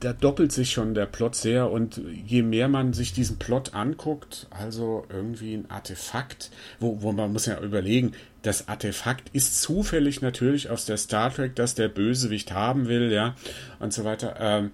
da 0.00 0.12
doppelt 0.12 0.52
sich 0.52 0.72
schon 0.72 0.94
der 0.94 1.06
Plot 1.06 1.34
sehr 1.34 1.70
und 1.70 2.00
je 2.26 2.42
mehr 2.42 2.68
man 2.68 2.92
sich 2.92 3.12
diesen 3.12 3.38
Plot 3.38 3.74
anguckt, 3.74 4.46
also 4.50 5.06
irgendwie 5.08 5.54
ein 5.54 5.70
Artefakt, 5.70 6.50
wo, 6.80 7.00
wo 7.02 7.12
man 7.12 7.32
muss 7.32 7.46
ja 7.46 7.58
überlegen, 7.60 8.12
das 8.42 8.68
Artefakt 8.68 9.30
ist 9.32 9.60
zufällig 9.62 10.20
natürlich 10.20 10.70
aus 10.70 10.84
der 10.84 10.98
Star 10.98 11.32
Trek, 11.32 11.56
das 11.56 11.74
der 11.74 11.88
Bösewicht 11.88 12.52
haben 12.52 12.88
will, 12.88 13.10
ja, 13.10 13.34
und 13.78 13.92
so 13.92 14.04
weiter. 14.04 14.36
Ähm, 14.38 14.70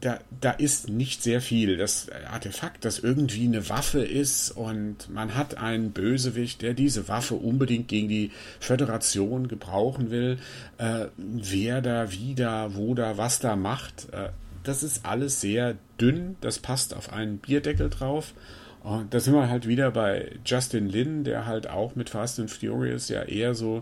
da, 0.00 0.18
da 0.40 0.50
ist 0.50 0.88
nicht 0.88 1.22
sehr 1.22 1.40
viel. 1.40 1.76
Das 1.76 2.08
Artefakt, 2.30 2.84
das 2.84 2.98
irgendwie 2.98 3.46
eine 3.46 3.68
Waffe 3.68 4.04
ist 4.04 4.50
und 4.50 5.10
man 5.10 5.34
hat 5.34 5.56
einen 5.58 5.92
Bösewicht, 5.92 6.62
der 6.62 6.74
diese 6.74 7.08
Waffe 7.08 7.34
unbedingt 7.34 7.88
gegen 7.88 8.08
die 8.08 8.30
Föderation 8.60 9.48
gebrauchen 9.48 10.10
will. 10.10 10.38
Äh, 10.78 11.06
wer 11.16 11.80
da, 11.82 12.12
wie 12.12 12.34
da, 12.34 12.74
wo 12.74 12.94
da, 12.94 13.16
was 13.16 13.40
da 13.40 13.56
macht, 13.56 14.08
äh, 14.12 14.30
das 14.62 14.82
ist 14.82 15.06
alles 15.06 15.40
sehr 15.40 15.76
dünn. 16.00 16.36
Das 16.40 16.58
passt 16.58 16.94
auf 16.94 17.12
einen 17.12 17.38
Bierdeckel 17.38 17.88
drauf. 17.88 18.34
Und 18.82 19.14
da 19.14 19.20
sind 19.20 19.34
wir 19.34 19.48
halt 19.48 19.66
wieder 19.66 19.90
bei 19.90 20.32
Justin 20.44 20.88
Lin, 20.88 21.24
der 21.24 21.46
halt 21.46 21.68
auch 21.68 21.96
mit 21.96 22.10
Fast 22.10 22.38
and 22.38 22.50
Furious 22.50 23.08
ja 23.08 23.22
eher 23.22 23.54
so 23.54 23.80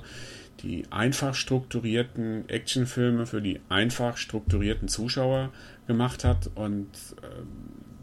die 0.64 0.90
einfach 0.90 1.35
strukturierten 1.35 2.48
Actionfilme 2.48 3.27
für 3.27 3.42
die 3.42 3.61
einfach 3.68 4.16
strukturierten 4.16 4.88
Zuschauer 4.88 5.53
gemacht 5.87 6.24
hat. 6.24 6.50
Und 6.55 6.88
äh, 7.22 7.42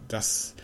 das 0.08 0.56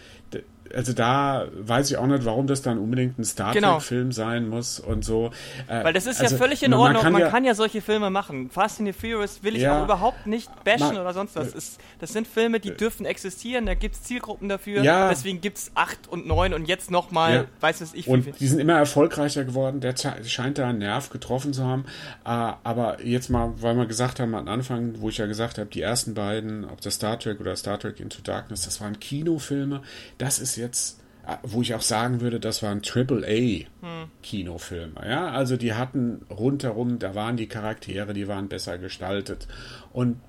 also 0.74 0.94
da 0.94 1.48
weiß 1.54 1.92
ich 1.92 1.98
auch 1.98 2.08
nicht, 2.08 2.26
warum 2.26 2.48
das 2.48 2.62
dann 2.62 2.78
unbedingt 2.78 3.18
ein 3.20 3.24
Star 3.24 3.54
genau. 3.54 3.76
Trek-Film 3.76 4.12
sein 4.12 4.48
muss 4.48 4.80
und 4.80 5.04
so. 5.04 5.32
Äh, 5.68 5.84
Weil 5.84 5.94
das 5.94 6.06
ist 6.06 6.22
also, 6.22 6.36
ja 6.36 6.40
völlig 6.40 6.64
in 6.64 6.74
Ordnung. 6.74 6.94
Man 6.94 7.04
kann, 7.04 7.14
man 7.14 7.22
ja, 7.22 7.30
kann, 7.30 7.46
ja, 7.46 7.56
solche 7.56 7.82
Filme 7.82 8.10
machen. 8.10 8.50
Fast 8.50 8.80
and 8.80 8.88
the 8.88 8.94
Furious 8.94 9.44
will 9.44 9.56
ich 9.56 9.64
ja, 9.64 9.80
auch 9.80 9.86
überhaupt 9.86 10.28
nicht 10.28 10.50
bashen 10.64 10.88
man, 10.88 10.98
oder 10.98 11.14
sonst 11.14 11.36
was. 11.36 11.54
Das, 11.54 11.78
das 12.00 12.14
sind 12.14 12.28
Filme, 12.28 12.60
die 12.60 12.72
dürfen 12.72 13.06
existieren. 13.06 13.66
Da 13.66 13.74
gibt 13.74 13.96
es 13.96 14.04
Zielgruppen 14.04 14.50
dafür. 14.50 14.84
Ja, 14.84 15.10
Deswegen 15.10 15.42
gibt 15.42 15.58
es 15.58 15.72
8 15.76 16.08
und 16.08 16.28
9 16.28 16.54
und 16.54 16.68
jetzt 16.68 16.92
nochmal, 16.92 17.34
ja. 17.34 17.46
weiß 17.62 17.82
es 17.82 17.94
ich. 17.94 18.08
Und 18.08 18.24
viel. 18.24 18.34
die 18.34 18.48
sind 18.48 18.60
immer 18.60 18.74
erfolgreicher 18.74 19.46
geworden. 19.46 19.80
Der 19.80 19.96
scheint 20.24 20.58
da 20.58 20.68
einen 20.68 20.80
Nerv 20.80 21.10
getroffen 21.10 21.54
zu 21.54 21.66
haben. 21.66 21.86
Äh, 22.26 22.30
aber 22.30 23.04
jetzt 23.04 23.30
mal, 23.30 23.54
weil 23.62 23.76
wir 23.76 23.86
gesagt 23.86 24.20
haben 24.20 24.36
am 24.36 24.48
Anfang, 24.48 24.96
wo 25.00 25.10
ich 25.10 25.18
ja 25.18 25.26
gesagt 25.26 25.58
habe, 25.58 25.70
die 25.70 25.82
ersten 25.82 26.14
beiden, 26.14 26.66
ob 26.66 26.82
das 26.82 26.96
Star 26.96 27.20
Trek 27.20 27.40
oder 27.40 27.56
Star 27.56 27.80
Trek 27.80 28.00
Into 28.00 28.22
Darkness, 28.22 28.66
das 28.66 28.82
waren 28.82 29.00
Kinofilme. 29.00 29.82
Das 30.18 30.40
ist 30.40 30.57
jetzt 30.58 31.00
wo 31.44 31.62
ich 31.62 31.74
auch 31.74 31.82
sagen 31.82 32.22
würde, 32.22 32.40
das 32.40 32.64
waren 32.64 32.82
Triple-A-Kinofilme. 32.82 35.02
Ja, 35.06 35.32
also 35.32 35.58
die 35.58 35.74
hatten 35.74 36.26
rundherum, 36.30 37.00
da 37.00 37.16
waren 37.16 37.36
die 37.36 37.48
Charaktere, 37.48 38.14
die 38.14 38.30
waren 38.30 38.48
besser 38.48 38.78
gestaltet 38.78 39.46
und 39.92 40.22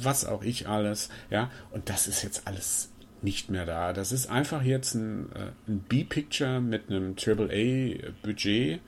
was 0.00 0.24
auch 0.24 0.42
ich 0.42 0.66
alles. 0.68 1.10
Ja, 1.30 1.50
und 1.70 1.90
das 1.90 2.06
ist 2.06 2.22
jetzt 2.22 2.46
alles 2.46 2.92
nicht 3.20 3.50
mehr 3.50 3.66
da. 3.66 3.92
Das 3.92 4.12
ist 4.12 4.30
einfach 4.30 4.62
jetzt 4.62 4.94
ein, 4.94 5.32
äh, 5.32 5.50
ein 5.66 5.80
B-Picture 5.80 6.60
mit 6.60 6.88
einem 6.88 7.16
Triple-A-Budget 7.16 8.80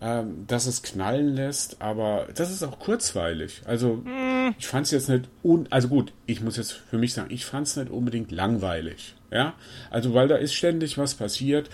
ähm, 0.00 0.46
dass 0.46 0.66
es 0.66 0.82
knallen 0.82 1.34
lässt, 1.34 1.82
aber 1.82 2.26
das 2.34 2.50
ist 2.50 2.62
auch 2.62 2.78
kurzweilig. 2.78 3.62
Also 3.66 3.96
mm. 3.96 4.54
ich 4.58 4.66
fand 4.66 4.86
es 4.86 4.92
jetzt 4.92 5.08
nicht, 5.08 5.28
un 5.42 5.66
also 5.70 5.88
gut, 5.88 6.12
ich 6.26 6.40
muss 6.40 6.56
jetzt 6.56 6.72
für 6.72 6.96
mich 6.96 7.12
sagen, 7.12 7.30
ich 7.30 7.44
fand 7.44 7.66
es 7.66 7.76
nicht 7.76 7.90
unbedingt 7.90 8.32
langweilig. 8.32 9.14
Ja, 9.30 9.54
also 9.90 10.14
weil 10.14 10.28
da 10.28 10.36
ist 10.36 10.54
ständig 10.54 10.98
was 10.98 11.14
passiert. 11.14 11.70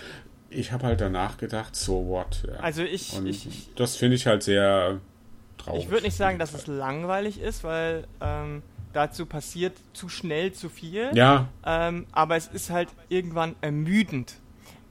Ich 0.50 0.72
habe 0.72 0.86
halt 0.86 1.00
danach 1.00 1.38
gedacht, 1.38 1.76
so 1.76 2.06
what. 2.06 2.42
Ja. 2.46 2.60
Also 2.60 2.82
ich, 2.82 3.16
ich, 3.24 3.46
ich 3.46 3.70
das 3.76 3.96
finde 3.96 4.16
ich 4.16 4.26
halt 4.26 4.42
sehr 4.42 5.00
traurig. 5.56 5.84
Ich 5.84 5.90
würde 5.90 6.04
nicht 6.04 6.16
sagen, 6.16 6.38
dass 6.38 6.52
es 6.52 6.66
langweilig 6.66 7.40
ist, 7.40 7.64
weil 7.64 8.06
ähm, 8.20 8.62
dazu 8.92 9.26
passiert 9.26 9.74
zu 9.92 10.08
schnell 10.08 10.52
zu 10.52 10.68
viel. 10.68 11.10
Ja. 11.14 11.48
Ähm, 11.64 12.06
aber 12.12 12.36
es 12.36 12.48
ist 12.48 12.70
halt 12.70 12.88
irgendwann 13.08 13.54
ermüdend. 13.60 14.34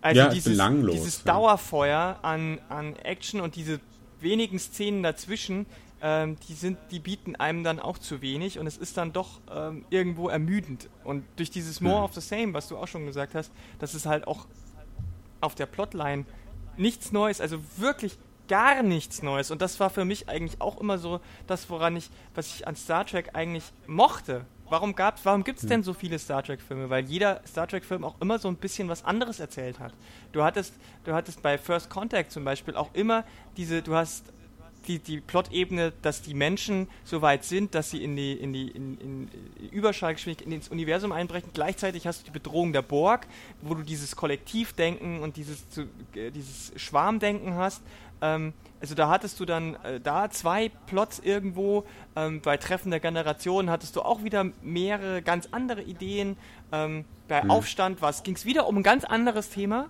Also 0.06 0.22
ja, 0.22 0.28
dieses, 0.28 0.54
belanglos, 0.54 0.94
dieses 0.94 1.24
Dauerfeuer 1.24 2.20
an, 2.22 2.60
an 2.70 2.96
Action 2.98 3.42
und 3.42 3.56
diese 3.56 3.80
wenigen 4.20 4.60
Szenen 4.60 5.02
dazwischen, 5.02 5.66
ähm, 6.00 6.38
die 6.48 6.54
sind, 6.54 6.78
die 6.92 7.00
bieten 7.00 7.36
einem 7.36 7.64
dann 7.64 7.80
auch 7.80 7.98
zu 7.98 8.22
wenig 8.22 8.60
und 8.60 8.68
es 8.68 8.78
ist 8.78 8.98
dann 8.98 9.14
doch 9.14 9.42
ähm, 9.52 9.84
irgendwo 9.90 10.30
ermüdend. 10.30 10.90
Und 11.04 11.26
durch 11.38 11.50
dieses 11.50 11.82
More 11.82 12.04
of 12.04 12.14
the 12.14 12.22
Same, 12.22 12.54
was 12.54 12.68
du 12.68 12.78
auch 12.78 12.88
schon 12.88 13.08
gesagt 13.08 13.34
hast, 13.34 13.52
das 13.80 13.96
ist 13.96 14.06
halt 14.06 14.28
auch 14.28 14.46
auf 15.42 15.56
der 15.56 15.66
Plotline 15.66 16.26
nichts 16.78 17.12
Neues, 17.12 17.42
also 17.42 17.58
wirklich 17.78 18.20
gar 18.48 18.84
nichts 18.84 19.24
Neues. 19.24 19.50
Und 19.50 19.64
das 19.64 19.80
war 19.80 19.90
für 19.90 20.06
mich 20.06 20.30
eigentlich 20.30 20.62
auch 20.62 20.80
immer 20.80 21.00
so 21.00 21.20
das, 21.48 21.68
woran 21.72 21.96
ich, 21.96 22.12
was 22.36 22.46
ich 22.54 22.68
an 22.68 22.76
Star 22.76 23.08
Trek 23.08 23.32
eigentlich 23.34 23.64
mochte 23.88 24.46
warum 24.70 24.96
gab's, 24.96 25.22
warum 25.24 25.44
gibt 25.44 25.60
es 25.60 25.68
denn 25.68 25.84
so 25.84 25.94
viele 25.94 26.20
Star 26.20 26.44
Trek-Filme? 26.44 26.90
Weil 26.90 27.06
jeder 27.06 27.42
Star 27.48 27.68
Trek-Film 27.68 28.04
auch 28.04 28.20
immer 28.22 28.40
so 28.40 28.48
ein 28.48 28.56
bisschen 28.56 28.90
was 28.90 29.04
anderes 29.04 29.40
erzählt 29.40 29.80
hat. 29.80 29.94
Du 30.32 30.44
hattest, 30.44 30.74
du 31.04 31.14
hattest 31.14 31.42
bei 31.42 31.58
First 31.58 31.90
Contact 31.90 32.32
zum 32.32 32.44
Beispiel 32.44 32.76
auch 32.76 32.94
immer 32.94 33.24
diese, 33.58 33.82
du 33.82 33.96
hast 33.96 34.26
die, 34.88 35.00
die 35.00 35.20
Plot-Ebene, 35.20 35.94
dass 36.02 36.22
die 36.22 36.34
Menschen 36.34 36.88
so 37.04 37.22
weit 37.22 37.44
sind, 37.44 37.76
dass 37.76 37.90
sie 37.90 38.04
in 38.04 38.16
die, 38.16 38.34
in 38.34 38.54
die, 38.54 38.68
in, 38.70 38.98
in 39.00 39.30
Überschallgeschwindigkeit 39.72 40.54
ins 40.54 40.70
Universum 40.70 41.12
einbrechen. 41.12 41.50
Gleichzeitig 41.54 42.08
hast 42.08 42.22
du 42.22 42.26
die 42.26 42.32
Bedrohung 42.32 42.74
der 42.74 42.82
Borg, 42.82 43.28
wo 43.62 43.74
du 43.74 43.84
dieses 43.84 44.16
Kollektivdenken 44.16 45.22
und 45.22 45.38
dieses, 45.38 45.64
äh, 46.16 46.32
dieses 46.32 46.72
Schwarmdenken 46.76 47.56
hast. 47.56 47.82
Ähm, 48.22 48.54
also 48.82 48.96
da 48.96 49.10
hattest 49.10 49.40
du 49.40 49.46
dann 49.46 49.76
äh, 49.84 50.00
da 50.00 50.30
zwei 50.30 50.70
Plots 50.88 51.20
irgendwo. 51.20 51.86
Ähm, 52.16 52.42
bei 52.42 52.58
Treffen 52.58 52.92
der 52.92 53.00
Generation 53.00 53.70
hattest 53.70 53.96
du 53.96 54.02
auch 54.02 54.24
wieder 54.24 54.46
mehrere 54.62 55.22
ganz 55.22 55.48
andere 55.52 55.82
Ideen. 55.82 56.38
Ähm, 56.72 57.06
bei 57.28 57.44
mhm. 57.44 57.52
Aufstand 57.52 58.00
ging 58.24 58.36
es 58.36 58.46
wieder 58.46 58.68
um 58.68 58.78
ein 58.78 58.84
ganz 58.84 59.04
anderes 59.04 59.50
Thema 59.50 59.88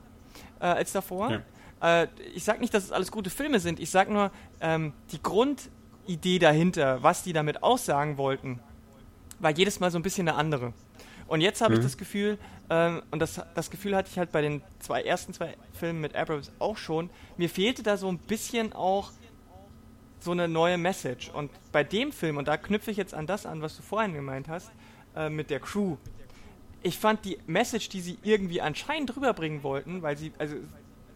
äh, 0.60 0.66
als 0.66 0.92
davor. 0.92 1.42
Ja. 1.82 2.04
Äh, 2.04 2.08
ich 2.34 2.44
sage 2.44 2.60
nicht, 2.60 2.74
dass 2.74 2.84
es 2.84 2.92
alles 2.92 3.12
gute 3.12 3.30
Filme 3.30 3.60
sind. 3.60 3.80
Ich 3.80 3.90
sage 3.90 4.14
nur, 4.14 4.32
ähm, 4.62 4.94
die 5.12 5.22
Grundidee 5.22 6.40
dahinter, 6.40 7.04
was 7.04 7.24
die 7.24 7.34
damit 7.34 7.64
aussagen 7.64 8.18
wollten, 8.18 8.60
war 9.40 9.52
jedes 9.52 9.80
Mal 9.80 9.92
so 9.92 10.00
ein 10.00 10.04
bisschen 10.04 10.28
eine 10.28 10.38
andere. 10.38 10.74
Und 11.28 11.42
jetzt 11.42 11.62
habe 11.62 11.74
mhm. 11.74 11.80
ich 11.80 11.86
das 11.86 11.98
Gefühl, 11.98 12.38
ähm, 12.70 13.04
und 13.12 13.20
das, 13.20 13.42
das 13.54 13.70
Gefühl 13.70 13.96
hatte 13.96 14.10
ich 14.12 14.18
halt 14.18 14.32
bei 14.32 14.42
den 14.42 14.62
zwei 14.80 15.02
ersten 15.02 15.34
zwei 15.34 15.56
Filmen 15.74 16.02
mit 16.02 16.16
Abrams 16.16 16.52
auch 16.60 16.78
schon, 16.78 17.10
mir 17.38 17.50
fehlte 17.50 17.84
da 17.84 17.98
so 17.98 18.08
ein 18.08 18.18
bisschen 18.18 18.74
auch 18.74 19.12
so 20.20 20.32
eine 20.32 20.48
neue 20.48 20.78
Message. 20.78 21.30
Und 21.30 21.52
bei 21.72 21.84
dem 21.84 22.12
Film, 22.12 22.38
und 22.38 22.48
da 22.48 22.58
knüpfe 22.58 22.92
ich 22.92 22.98
jetzt 22.98 23.14
an 23.14 23.28
das 23.28 23.46
an, 23.46 23.62
was 23.62 23.78
du 23.78 23.84
vorhin 23.84 24.14
gemeint 24.14 24.48
hast, 24.48 24.72
äh, 25.16 25.30
mit 25.30 25.50
der 25.50 25.60
Crew, 25.60 25.98
ich 26.82 26.98
fand 26.98 27.26
die 27.26 27.38
Message, 27.48 27.90
die 27.90 28.02
sie 28.02 28.18
irgendwie 28.24 28.62
anscheinend 28.62 29.16
rüberbringen 29.16 29.64
wollten, 29.64 30.02
weil 30.02 30.18
sie, 30.18 30.32
also 30.38 30.56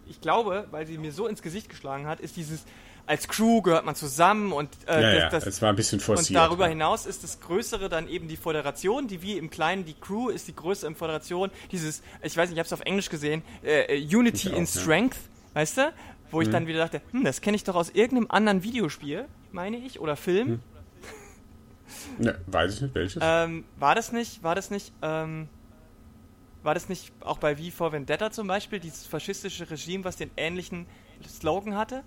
ich 0.07 0.21
glaube, 0.21 0.67
weil 0.71 0.87
sie 0.87 0.97
mir 0.97 1.11
so 1.11 1.27
ins 1.27 1.41
Gesicht 1.41 1.69
geschlagen 1.69 2.07
hat, 2.07 2.19
ist 2.19 2.37
dieses, 2.37 2.65
als 3.09 3.27
Crew 3.27 3.63
gehört 3.63 3.85
man 3.85 3.95
zusammen 3.95 4.51
und 4.51 4.69
äh, 4.87 5.01
ja, 5.01 5.29
das, 5.29 5.43
das, 5.43 5.55
es 5.55 5.61
war 5.63 5.69
ein 5.69 5.75
bisschen 5.75 5.99
forciert. 5.99 6.29
Und 6.29 6.35
darüber 6.35 6.67
hinaus 6.67 7.07
ist 7.07 7.23
das 7.23 7.39
Größere 7.39 7.89
dann 7.89 8.07
eben 8.07 8.27
die 8.27 8.37
Föderation, 8.37 9.07
die 9.07 9.23
wie 9.23 9.35
im 9.35 9.49
Kleinen 9.49 9.83
die 9.83 9.95
Crew 9.95 10.29
ist 10.29 10.47
die 10.47 10.55
größte 10.55 10.85
in 10.85 10.93
Föderation. 10.93 11.49
Dieses, 11.71 12.03
ich 12.21 12.37
weiß 12.37 12.49
nicht, 12.49 12.57
ich 12.57 12.59
habe 12.59 12.67
es 12.67 12.73
auf 12.73 12.81
Englisch 12.81 13.09
gesehen, 13.09 13.41
äh, 13.63 13.97
äh 13.97 14.15
Unity 14.15 14.49
auch, 14.49 14.57
in 14.57 14.67
Strength, 14.67 15.15
ja. 15.15 15.55
weißt 15.55 15.77
du? 15.77 15.93
Wo 16.29 16.41
ich 16.41 16.49
hm. 16.49 16.53
dann 16.53 16.67
wieder 16.67 16.77
dachte, 16.77 17.01
hm, 17.09 17.23
das 17.23 17.41
kenne 17.41 17.55
ich 17.55 17.63
doch 17.63 17.73
aus 17.73 17.89
irgendeinem 17.89 18.29
anderen 18.29 18.61
Videospiel, 18.61 19.25
meine 19.51 19.77
ich, 19.77 19.99
oder 19.99 20.15
Film. 20.15 20.47
Hm. 20.47 20.59
Ne, 22.19 22.39
weiß 22.45 22.75
ich 22.75 22.81
nicht, 22.81 22.93
welches. 22.93 23.23
Ähm, 23.25 23.65
war 23.79 23.95
das 23.95 24.11
nicht, 24.11 24.43
war 24.43 24.53
das 24.53 24.69
nicht, 24.69 24.93
ähm, 25.01 25.49
war 26.61 26.75
das 26.75 26.89
nicht 26.89 27.11
auch 27.21 27.39
bei 27.39 27.55
V 27.55 27.75
for 27.75 27.91
Vendetta 27.91 28.29
zum 28.29 28.45
Beispiel, 28.45 28.79
dieses 28.79 29.07
faschistische 29.07 29.67
Regime, 29.67 30.03
was 30.03 30.15
den 30.15 30.29
ähnlichen 30.37 30.85
Slogan 31.27 31.75
hatte? 31.75 32.03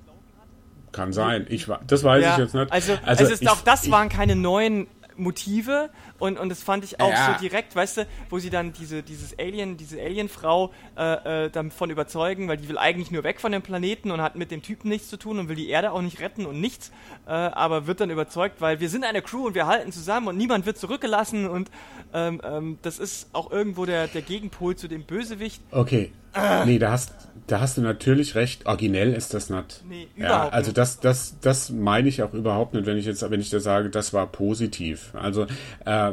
Kann 0.93 1.13
sein. 1.13 1.47
Ich, 1.49 1.67
das 1.87 2.05
weiß 2.05 2.23
ja, 2.23 2.33
ich 2.33 2.39
jetzt 2.39 2.55
nicht. 2.55 2.71
Also, 2.71 2.93
also, 3.05 3.25
also 3.25 3.43
ich, 3.43 3.49
auch 3.49 3.63
das 3.63 3.85
ich, 3.85 3.91
waren 3.91 4.09
keine 4.09 4.37
neuen 4.37 4.87
Motive 5.17 5.91
und, 6.19 6.39
und 6.39 6.49
das 6.49 6.63
fand 6.63 6.85
ich 6.85 7.01
auch 7.01 7.11
ja. 7.11 7.33
so 7.33 7.41
direkt, 7.41 7.75
weißt 7.75 7.99
du, 7.99 8.07
wo 8.31 8.39
sie 8.39 8.51
dann 8.51 8.73
diese, 8.73 9.03
dieses 9.03 9.39
Alien, 9.39 9.77
diese 9.77 10.01
Alienfrau 10.01 10.73
äh, 10.97 11.47
äh, 11.47 11.51
davon 11.51 11.91
überzeugen, 11.91 12.49
weil 12.49 12.57
die 12.57 12.69
will 12.69 12.79
eigentlich 12.79 13.11
nur 13.11 13.25
weg 13.25 13.41
von 13.41 13.53
dem 13.53 13.63
Planeten 13.63 14.11
und 14.11 14.21
hat 14.21 14.37
mit 14.37 14.51
dem 14.51 14.63
Typen 14.63 14.89
nichts 14.89 15.09
zu 15.09 15.17
tun 15.17 15.39
und 15.39 15.49
will 15.49 15.57
die 15.57 15.69
Erde 15.69 15.93
auch 15.93 16.03
nicht 16.03 16.21
retten 16.21 16.47
und 16.47 16.61
nichts, 16.61 16.93
äh, 17.27 17.31
aber 17.31 17.87
wird 17.87 18.01
dann 18.01 18.11
überzeugt, 18.11 18.61
weil 18.61 18.81
wir 18.81 18.89
sind 18.89 19.05
eine 19.05 19.23
Crew 19.23 19.47
und 19.47 19.55
wir 19.55 19.67
halten 19.67 19.93
zusammen 19.93 20.29
und 20.29 20.37
niemand 20.37 20.67
wird 20.67 20.79
zurückgelassen 20.79 21.49
und 21.49 21.71
ähm, 22.13 22.41
ähm, 22.45 22.79
das 22.83 22.99
ist 22.99 23.29
auch 23.33 23.51
irgendwo 23.51 23.87
der, 23.87 24.09
der 24.09 24.23
Gegenpol 24.23 24.77
zu 24.77 24.89
dem 24.89 25.05
Bösewicht. 25.05 25.63
Okay. 25.71 26.13
Äh. 26.35 26.67
Nee, 26.67 26.79
da 26.79 26.93
hast, 26.93 27.13
da 27.47 27.61
hast 27.61 27.77
du 27.77 27.83
natürlich 27.83 28.35
recht. 28.35 28.67
Originell 28.67 29.13
ist 29.13 29.35
das 29.35 29.51
nicht. 29.51 29.85
Nee, 29.89 30.09
überhaupt 30.17 30.45
ja, 30.45 30.49
also 30.49 30.73
das, 30.73 31.01
das, 31.01 31.37
das 31.41 31.71
meine 31.71 32.09
ich 32.09 32.23
auch 32.23 32.33
überhaupt 32.33 32.75
nicht, 32.75 32.87
wenn 32.87 32.97
ich 32.97 33.07
jetzt, 33.07 33.29
wenn 33.29 33.41
ich 33.41 33.51
da 33.51 33.61
sage, 33.61 33.91
das 33.91 34.13
war 34.13 34.27
positiv. 34.27 35.13
Also 35.15 35.47
äh, 35.85 36.13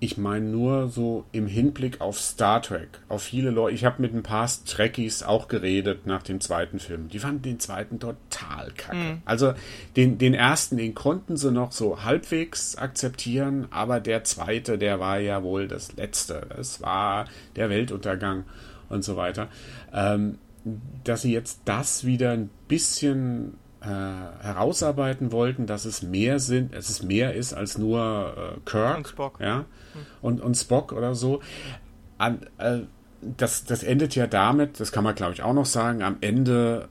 ich 0.00 0.16
meine 0.16 0.46
nur 0.46 0.88
so 0.88 1.24
im 1.32 1.48
Hinblick 1.48 2.00
auf 2.00 2.20
Star 2.20 2.62
Trek, 2.62 2.88
auf 3.08 3.22
viele 3.22 3.50
Leute. 3.50 3.74
Ich 3.74 3.84
habe 3.84 4.00
mit 4.00 4.14
ein 4.14 4.22
paar 4.22 4.48
Trekkies 4.64 5.24
auch 5.24 5.48
geredet 5.48 6.06
nach 6.06 6.22
dem 6.22 6.40
zweiten 6.40 6.78
Film. 6.78 7.08
Die 7.08 7.18
fanden 7.18 7.42
den 7.42 7.58
zweiten 7.58 7.98
total 7.98 8.70
kacke. 8.76 8.96
Mhm. 8.96 9.22
Also 9.24 9.54
den, 9.96 10.18
den 10.18 10.34
ersten, 10.34 10.76
den 10.76 10.94
konnten 10.94 11.36
sie 11.36 11.50
noch 11.50 11.72
so 11.72 12.04
halbwegs 12.04 12.76
akzeptieren, 12.76 13.66
aber 13.70 13.98
der 13.98 14.22
zweite, 14.22 14.78
der 14.78 15.00
war 15.00 15.18
ja 15.18 15.42
wohl 15.42 15.66
das 15.66 15.96
letzte. 15.96 16.46
Das 16.56 16.80
war 16.80 17.24
der 17.56 17.68
Weltuntergang 17.68 18.44
und 18.88 19.02
so 19.02 19.16
weiter. 19.16 19.48
Ähm, 19.92 20.38
dass 21.04 21.22
sie 21.22 21.32
jetzt 21.32 21.62
das 21.64 22.04
wieder 22.04 22.32
ein 22.32 22.50
bisschen 22.66 23.54
äh, 23.80 23.86
herausarbeiten 23.86 25.32
wollten, 25.32 25.66
dass 25.66 25.84
es 25.84 26.02
mehr 26.02 26.40
sind, 26.40 26.74
dass 26.74 26.88
es 26.88 27.02
mehr 27.02 27.34
ist 27.34 27.54
als 27.54 27.78
nur 27.78 28.56
äh, 28.56 28.60
Kirk 28.68 28.96
und 28.98 29.08
Spock. 29.08 29.40
Ja? 29.40 29.58
Hm. 29.58 29.66
Und, 30.20 30.40
und 30.40 30.56
Spock 30.56 30.92
oder 30.92 31.14
so. 31.14 31.40
An, 32.18 32.40
äh, 32.58 32.80
das, 33.20 33.64
das 33.64 33.82
endet 33.82 34.14
ja 34.14 34.26
damit, 34.26 34.80
das 34.80 34.92
kann 34.92 35.04
man 35.04 35.14
glaube 35.14 35.32
ich 35.32 35.42
auch 35.42 35.54
noch 35.54 35.66
sagen, 35.66 36.02
am 36.02 36.18
Ende 36.20 36.88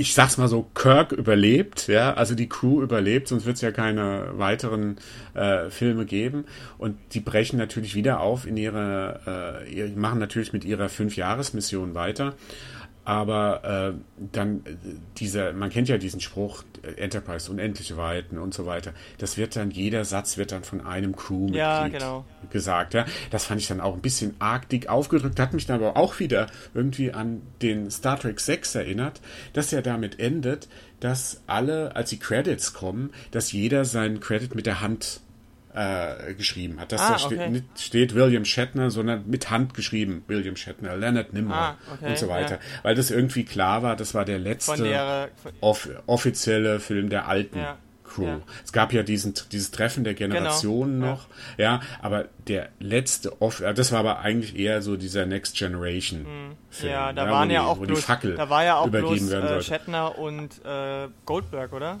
ich 0.00 0.14
sag's 0.14 0.38
mal 0.38 0.48
so, 0.48 0.62
Kirk 0.74 1.12
überlebt, 1.12 1.86
ja, 1.86 2.14
also 2.14 2.34
die 2.34 2.48
Crew 2.48 2.80
überlebt, 2.80 3.28
sonst 3.28 3.44
wird 3.44 3.56
es 3.56 3.60
ja 3.60 3.70
keine 3.70 4.30
weiteren 4.32 4.96
äh, 5.34 5.68
Filme 5.68 6.06
geben. 6.06 6.46
Und 6.78 6.96
die 7.12 7.20
brechen 7.20 7.58
natürlich 7.58 7.94
wieder 7.94 8.20
auf 8.20 8.46
in 8.46 8.56
ihre, 8.56 9.60
äh, 9.66 9.88
machen 9.88 10.18
natürlich 10.18 10.54
mit 10.54 10.64
ihrer 10.64 10.88
Fünf-Jahres-Mission 10.88 11.94
weiter 11.94 12.34
aber 13.04 13.94
äh, 13.94 14.26
dann 14.32 14.58
äh, 14.64 14.76
dieser, 15.16 15.52
man 15.52 15.70
kennt 15.70 15.88
ja 15.88 15.98
diesen 15.98 16.20
Spruch, 16.20 16.64
äh, 16.82 17.00
Enterprise, 17.00 17.50
unendliche 17.50 17.96
Weiten 17.96 18.38
und 18.38 18.54
so 18.54 18.66
weiter. 18.66 18.92
Das 19.18 19.36
wird 19.36 19.56
dann, 19.56 19.70
jeder 19.70 20.04
Satz 20.04 20.36
wird 20.36 20.52
dann 20.52 20.64
von 20.64 20.80
einem 20.86 21.16
Crewmitglied 21.16 21.56
ja, 21.56 21.88
genau. 21.88 22.24
gesagt. 22.50 22.94
Ja? 22.94 23.06
Das 23.30 23.46
fand 23.46 23.60
ich 23.60 23.68
dann 23.68 23.80
auch 23.80 23.94
ein 23.94 24.02
bisschen 24.02 24.34
arg 24.38 24.68
dick 24.68 24.88
aufgedrückt, 24.88 25.40
hat 25.40 25.54
mich 25.54 25.66
dann 25.66 25.82
aber 25.82 25.96
auch 25.96 26.20
wieder 26.20 26.46
irgendwie 26.74 27.12
an 27.12 27.42
den 27.62 27.90
Star 27.90 28.18
Trek 28.18 28.38
6 28.40 28.74
erinnert, 28.74 29.20
dass 29.54 29.72
er 29.72 29.82
damit 29.82 30.20
endet, 30.20 30.68
dass 31.00 31.42
alle, 31.46 31.96
als 31.96 32.10
die 32.10 32.18
Credits 32.18 32.74
kommen, 32.74 33.10
dass 33.30 33.52
jeder 33.52 33.84
seinen 33.84 34.20
Credit 34.20 34.54
mit 34.54 34.66
der 34.66 34.80
Hand 34.80 35.20
äh, 35.74 36.34
geschrieben 36.34 36.80
hat. 36.80 36.92
Dass 36.92 37.00
ah, 37.00 37.12
da 37.12 37.18
steht, 37.18 37.38
okay. 37.38 37.50
nicht 37.50 37.64
steht 37.78 38.14
William 38.14 38.44
Shatner, 38.44 38.90
sondern 38.90 39.28
mit 39.28 39.50
Hand 39.50 39.74
geschrieben 39.74 40.24
William 40.26 40.56
Shatner, 40.56 40.96
Leonard 40.96 41.32
Nimoy 41.32 41.54
ah, 41.54 41.78
okay, 41.94 42.10
und 42.10 42.18
so 42.18 42.28
weiter. 42.28 42.56
Ja. 42.56 42.60
Weil 42.82 42.94
das 42.94 43.10
irgendwie 43.10 43.44
klar 43.44 43.82
war, 43.82 43.96
das 43.96 44.14
war 44.14 44.24
der 44.24 44.38
letzte 44.38 44.82
der, 44.82 45.28
off 45.60 45.88
offizielle 46.06 46.80
Film 46.80 47.08
der 47.10 47.28
alten 47.28 47.58
ja. 47.58 47.78
Crew. 48.04 48.26
Ja. 48.26 48.40
Es 48.64 48.72
gab 48.72 48.92
ja 48.92 49.02
diesen, 49.02 49.34
dieses 49.52 49.70
Treffen 49.70 50.04
der 50.04 50.14
Generationen 50.14 51.00
genau. 51.00 51.12
noch, 51.12 51.26
ja. 51.56 51.80
aber 52.02 52.26
der 52.48 52.70
letzte, 52.80 53.40
Off 53.40 53.62
das 53.74 53.92
war 53.92 54.00
aber 54.00 54.20
eigentlich 54.20 54.56
eher 54.56 54.82
so 54.82 54.96
dieser 54.96 55.26
Next 55.26 55.56
Generation 55.56 56.22
mhm. 56.22 56.56
Film. 56.68 56.92
Ja, 56.92 57.12
da 57.12 57.26
ja, 57.26 57.30
waren 57.30 57.50
ja 57.50 57.62
die, 57.62 57.66
auch 57.66 57.78
bloß, 57.78 58.06
da 58.36 58.50
war 58.50 58.64
ja 58.64 58.76
auch 58.76 58.88
bloß 58.88 59.30
äh, 59.30 59.62
Shatner 59.62 60.18
und 60.18 60.64
äh, 60.64 61.08
Goldberg, 61.24 61.72
oder? 61.72 61.98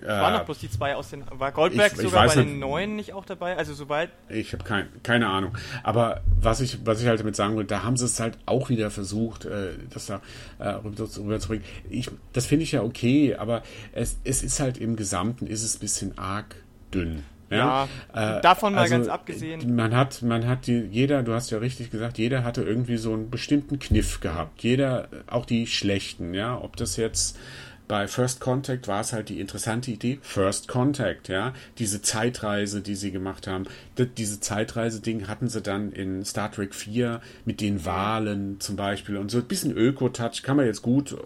Es 0.00 0.06
waren 0.06 0.32
noch 0.32 0.44
bloß 0.44 0.58
die 0.58 0.70
zwei 0.70 0.94
aus 0.94 1.10
den. 1.10 1.24
War 1.30 1.52
Goldberg 1.52 1.92
ich, 1.92 2.00
sogar 2.00 2.26
ich 2.26 2.34
bei 2.34 2.40
nicht, 2.42 2.50
den 2.50 2.58
neuen 2.58 2.96
nicht 2.96 3.12
auch 3.12 3.24
dabei? 3.24 3.56
Also 3.56 3.74
soweit. 3.74 4.10
Ich 4.28 4.52
habe 4.52 4.64
kein, 4.64 4.88
keine 5.02 5.28
Ahnung. 5.28 5.56
Aber 5.82 6.22
was 6.40 6.60
ich, 6.60 6.84
was 6.84 7.00
ich 7.00 7.08
halt 7.08 7.20
damit 7.20 7.36
sagen 7.36 7.56
will, 7.56 7.64
da 7.64 7.82
haben 7.82 7.96
sie 7.96 8.04
es 8.04 8.20
halt 8.20 8.38
auch 8.46 8.68
wieder 8.68 8.90
versucht, 8.90 9.44
äh, 9.44 9.70
das 9.90 10.06
da 10.06 10.20
äh, 10.58 10.68
rüberzubringen. 10.68 11.64
Ich, 11.88 12.10
das 12.32 12.46
finde 12.46 12.64
ich 12.64 12.72
ja 12.72 12.82
okay, 12.82 13.34
aber 13.34 13.62
es, 13.92 14.18
es 14.24 14.42
ist 14.42 14.60
halt 14.60 14.78
im 14.78 14.96
Gesamten 14.96 15.46
ist 15.46 15.62
es 15.62 15.76
ein 15.76 15.80
bisschen 15.80 16.18
arg 16.18 16.56
dünn. 16.92 17.22
Ja, 17.50 17.88
ja 18.14 18.38
äh, 18.38 18.40
davon 18.42 18.74
mal 18.74 18.82
also, 18.82 18.94
ganz 18.94 19.08
abgesehen. 19.08 19.74
Man 19.74 19.94
hat, 19.94 20.22
man 20.22 20.46
hat 20.46 20.66
die, 20.66 20.80
jeder, 20.90 21.22
du 21.22 21.32
hast 21.32 21.50
ja 21.50 21.58
richtig 21.58 21.90
gesagt, 21.90 22.18
jeder 22.18 22.44
hatte 22.44 22.62
irgendwie 22.62 22.96
so 22.96 23.12
einen 23.12 23.30
bestimmten 23.30 23.78
Kniff 23.78 24.20
gehabt. 24.20 24.62
Jeder, 24.62 25.08
auch 25.26 25.46
die 25.46 25.66
schlechten, 25.66 26.34
ja, 26.34 26.60
ob 26.60 26.76
das 26.76 26.96
jetzt 26.96 27.38
bei 27.88 28.08
First 28.08 28.40
Contact 28.40 28.88
war 28.88 29.00
es 29.00 29.12
halt 29.12 29.28
die 29.28 29.40
interessante 29.40 29.90
Idee, 29.90 30.18
First 30.22 30.68
Contact, 30.68 31.28
ja, 31.28 31.52
diese 31.78 32.02
Zeitreise, 32.02 32.80
die 32.80 32.94
sie 32.94 33.12
gemacht 33.12 33.46
haben. 33.46 33.64
Diese 33.96 34.40
Zeitreise-Ding 34.40 35.28
hatten 35.28 35.48
sie 35.48 35.62
dann 35.62 35.92
in 35.92 36.24
Star 36.24 36.50
Trek 36.50 36.74
4 36.74 37.20
mit 37.44 37.60
den 37.60 37.84
Wahlen 37.84 38.60
zum 38.60 38.76
Beispiel 38.76 39.16
und 39.16 39.30
so 39.30 39.38
ein 39.38 39.44
bisschen 39.44 39.76
Öko-Touch 39.76 40.42
kann 40.42 40.56
man 40.56 40.66
jetzt 40.66 40.82
gut 40.82 41.16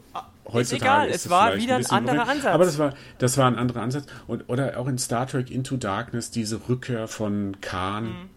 heutzutage 0.52 0.60
ist 0.60 0.72
egal, 0.72 1.08
ist 1.08 1.24
es 1.26 1.30
war 1.30 1.56
wieder 1.56 1.76
ein, 1.76 1.86
ein 1.86 2.08
anderer 2.08 2.28
Ansatz. 2.28 2.54
Aber 2.54 2.64
das 2.64 2.78
war, 2.78 2.94
das 3.18 3.38
war 3.38 3.46
ein 3.46 3.56
anderer 3.56 3.82
Ansatz. 3.82 4.06
Und, 4.26 4.48
oder 4.48 4.78
auch 4.78 4.88
in 4.88 4.98
Star 4.98 5.26
Trek 5.26 5.50
Into 5.50 5.76
Darkness 5.76 6.30
diese 6.30 6.68
Rückkehr 6.68 7.08
von 7.08 7.60
Khan. 7.60 8.04
Mhm. 8.04 8.30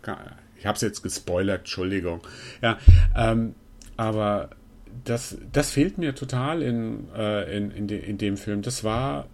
Ich 0.57 0.65
habe 0.65 0.75
es 0.75 0.81
jetzt 0.81 1.01
gespoilert, 1.03 1.59
Entschuldigung. 1.59 2.21
Ja, 2.62 2.77
ähm, 3.15 3.55
aber 3.97 4.51
das, 5.03 5.38
das 5.51 5.71
fehlt 5.71 5.97
mir 5.97 6.15
total 6.15 6.62
in, 6.62 7.08
äh, 7.15 7.58
in, 7.58 7.71
in, 7.71 7.88
de, 7.88 7.99
in 7.99 8.17
dem 8.17 8.38
Film. 8.38 8.62
Das 8.62 8.84
war, 8.84 9.27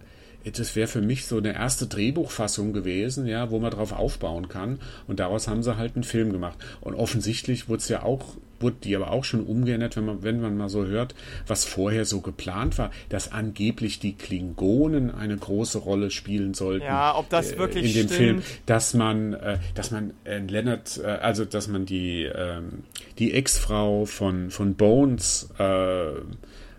das 0.44 0.76
wäre 0.76 0.88
für 0.88 1.02
mich 1.02 1.26
so 1.26 1.38
eine 1.38 1.54
erste 1.54 1.86
Drehbuchfassung 1.86 2.72
gewesen, 2.72 3.26
ja, 3.26 3.50
wo 3.50 3.58
man 3.58 3.70
drauf 3.70 3.92
aufbauen 3.92 4.48
kann. 4.48 4.80
Und 5.06 5.20
daraus 5.20 5.48
haben 5.48 5.62
sie 5.62 5.76
halt 5.76 5.96
einen 5.96 6.04
Film 6.04 6.32
gemacht. 6.32 6.58
Und 6.80 6.94
offensichtlich 6.94 7.68
wurde 7.68 7.78
es 7.78 7.88
ja 7.88 8.02
auch, 8.02 8.36
wurde 8.60 8.76
die 8.84 8.94
aber 8.96 9.10
auch 9.10 9.24
schon 9.24 9.44
umgeändert, 9.44 9.96
wenn 9.96 10.04
man, 10.04 10.22
wenn 10.22 10.40
man 10.40 10.56
mal 10.56 10.68
so 10.68 10.86
hört, 10.86 11.14
was 11.46 11.64
vorher 11.64 12.04
so 12.04 12.20
geplant 12.20 12.78
war, 12.78 12.90
dass 13.08 13.32
angeblich 13.32 13.98
die 13.98 14.14
Klingonen 14.14 15.10
eine 15.10 15.36
große 15.36 15.78
Rolle 15.78 16.10
spielen 16.10 16.54
sollten. 16.54 16.84
Ja, 16.84 17.16
ob 17.16 17.28
das 17.28 17.56
wirklich 17.56 17.84
äh, 17.84 17.88
in 17.88 17.94
dem 17.94 18.06
stimmt. 18.06 18.42
Film, 18.42 18.42
dass 18.66 18.94
man, 18.94 19.34
äh, 19.34 19.58
dass 19.74 19.90
man 19.90 20.12
äh, 20.24 20.38
Leonard, 20.38 21.00
äh, 21.02 21.06
also 21.06 21.44
dass 21.44 21.68
man 21.68 21.86
die 21.86 22.24
ähm, 22.24 22.84
die 23.18 23.34
Ex-Frau 23.34 24.04
von 24.06 24.50
von 24.50 24.74
Bones 24.74 25.48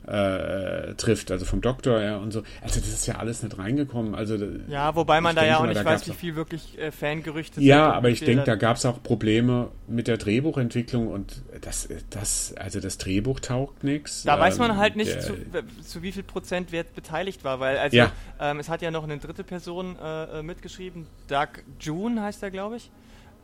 äh, 0.08 0.90
äh, 0.92 0.96
trifft, 0.96 1.30
also 1.30 1.46
vom 1.46 1.62
Doktor 1.62 2.02
ja, 2.02 2.18
und 2.18 2.32
so. 2.32 2.42
Also 2.62 2.80
das 2.80 2.90
ist 2.90 3.06
ja 3.06 3.16
alles 3.16 3.44
nicht 3.44 3.58
reingekommen. 3.58 4.16
Also 4.16 4.36
ja, 4.68 4.96
wobei 4.96 5.22
man 5.22 5.36
da 5.36 5.46
ja 5.46 5.60
auch 5.60 5.66
nicht 5.68 5.84
weiß, 5.84 6.08
wie 6.08 6.14
viel 6.14 6.36
wirklich 6.36 6.78
äh, 6.80 6.92
Fangerüchte 6.92 7.56
sind. 7.56 7.64
Ja, 7.64 7.92
aber 7.92 8.10
ich 8.10 8.20
denke, 8.20 8.44
da 8.44 8.56
gab 8.56 8.78
es 8.78 8.86
auch 8.86 9.04
Probleme 9.04 9.70
mit 9.88 10.08
der 10.08 10.18
Drehbuchentwicklung 10.18 11.08
und 11.08 11.44
das, 11.62 11.88
das, 12.10 12.56
also 12.58 12.80
das 12.80 12.98
Drehbuch 12.98 13.40
taugt 13.42 13.84
nichts. 13.84 14.24
Da 14.24 14.34
ähm, 14.34 14.40
weiß 14.40 14.58
man 14.58 14.76
halt 14.78 14.96
nicht, 14.96 15.14
der, 15.14 15.22
zu, 15.22 15.36
zu, 15.84 16.02
wie 16.02 16.12
viel 16.12 16.24
Prozent 16.24 16.72
wer 16.72 16.84
beteiligt 16.84 17.44
war, 17.44 17.60
weil 17.60 17.78
also 17.78 17.96
ja. 17.96 18.12
ähm, 18.40 18.60
es 18.60 18.70
hat 18.70 18.82
ja 18.82 18.90
noch 18.90 19.04
eine 19.04 19.20
dritte 19.20 19.44
Person 19.44 19.98
äh, 20.02 20.40
äh 20.40 20.44
mitgeschrieben, 20.44 21.06
Doug 21.28 21.64
June 21.80 22.22
heißt 22.22 22.42
er, 22.42 22.50
glaube 22.50 22.78
ich, 22.78 22.90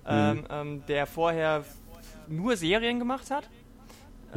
mhm. 0.09 0.43
ähm, 0.49 0.73
mhm. 0.73 0.83
der 0.87 1.05
vorher 1.05 1.63
nur 2.27 2.57
Serien 2.57 2.97
gemacht 2.97 3.29
hat 3.29 3.47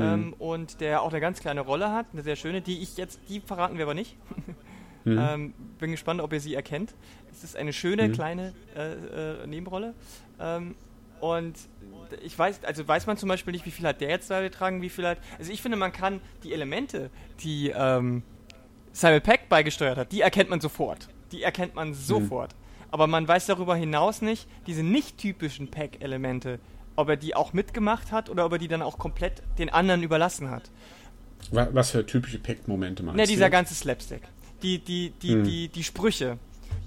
mhm. 0.00 0.06
ähm, 0.06 0.34
und 0.38 0.80
der 0.80 1.02
auch 1.02 1.10
eine 1.10 1.20
ganz 1.20 1.40
kleine 1.40 1.60
Rolle 1.60 1.92
hat, 1.92 2.06
eine 2.12 2.22
sehr 2.22 2.36
schöne, 2.36 2.60
die 2.60 2.82
ich 2.82 2.96
jetzt, 2.96 3.20
die 3.28 3.40
verraten 3.40 3.76
wir 3.76 3.84
aber 3.84 3.94
nicht. 3.94 4.16
mhm. 5.04 5.18
ähm, 5.18 5.54
bin 5.78 5.90
gespannt, 5.90 6.20
ob 6.20 6.32
ihr 6.32 6.40
sie 6.40 6.54
erkennt. 6.54 6.94
Es 7.30 7.44
ist 7.44 7.56
eine 7.56 7.72
schöne 7.72 8.08
mhm. 8.08 8.12
kleine 8.12 8.54
äh, 8.76 9.42
äh, 9.42 9.46
Nebenrolle. 9.46 9.94
Ähm, 10.38 10.74
und 11.20 11.54
ich 12.22 12.38
weiß, 12.38 12.64
also 12.64 12.86
weiß 12.86 13.06
man 13.06 13.16
zum 13.16 13.28
Beispiel 13.28 13.52
nicht, 13.52 13.66
wie 13.66 13.70
viel 13.70 13.86
hat 13.86 14.00
der 14.00 14.08
jetzt 14.08 14.30
da 14.30 14.40
getragen, 14.40 14.80
wie 14.82 14.88
viel 14.88 15.06
hat. 15.06 15.18
Also 15.38 15.52
ich 15.52 15.60
finde, 15.60 15.76
man 15.76 15.92
kann 15.92 16.20
die 16.42 16.52
Elemente, 16.52 17.10
die 17.40 17.72
ähm, 17.76 18.22
Simon 18.92 19.20
Peck 19.20 19.48
beigesteuert 19.48 19.98
hat, 19.98 20.12
die 20.12 20.22
erkennt 20.22 20.50
man 20.50 20.60
sofort. 20.60 21.08
Die 21.32 21.42
erkennt 21.42 21.74
man 21.74 21.88
mhm. 21.88 21.94
sofort. 21.94 22.54
Aber 22.90 23.06
man 23.06 23.28
weiß 23.28 23.46
darüber 23.46 23.76
hinaus 23.76 24.20
nicht, 24.22 24.48
diese 24.66 24.82
nicht 24.82 25.18
typischen 25.18 25.68
Pack-Elemente, 25.68 26.58
ob 27.00 27.08
er 27.08 27.16
die 27.16 27.34
auch 27.34 27.52
mitgemacht 27.52 28.12
hat 28.12 28.30
oder 28.30 28.46
ob 28.46 28.52
er 28.52 28.58
die 28.58 28.68
dann 28.68 28.82
auch 28.82 28.98
komplett 28.98 29.42
den 29.58 29.70
anderen 29.70 30.02
überlassen 30.02 30.50
hat. 30.50 30.70
Was 31.50 31.90
für 31.90 32.04
typische 32.04 32.38
Pact-Momente 32.38 33.02
meinst 33.02 33.18
du? 33.18 33.22
Ne, 33.22 33.26
dieser 33.26 33.50
ganze 33.50 33.74
Slapstick. 33.74 34.22
Die, 34.62 34.78
die, 34.78 35.12
die, 35.22 35.32
hm. 35.32 35.44
die, 35.44 35.68
die 35.68 35.82
Sprüche, 35.82 36.38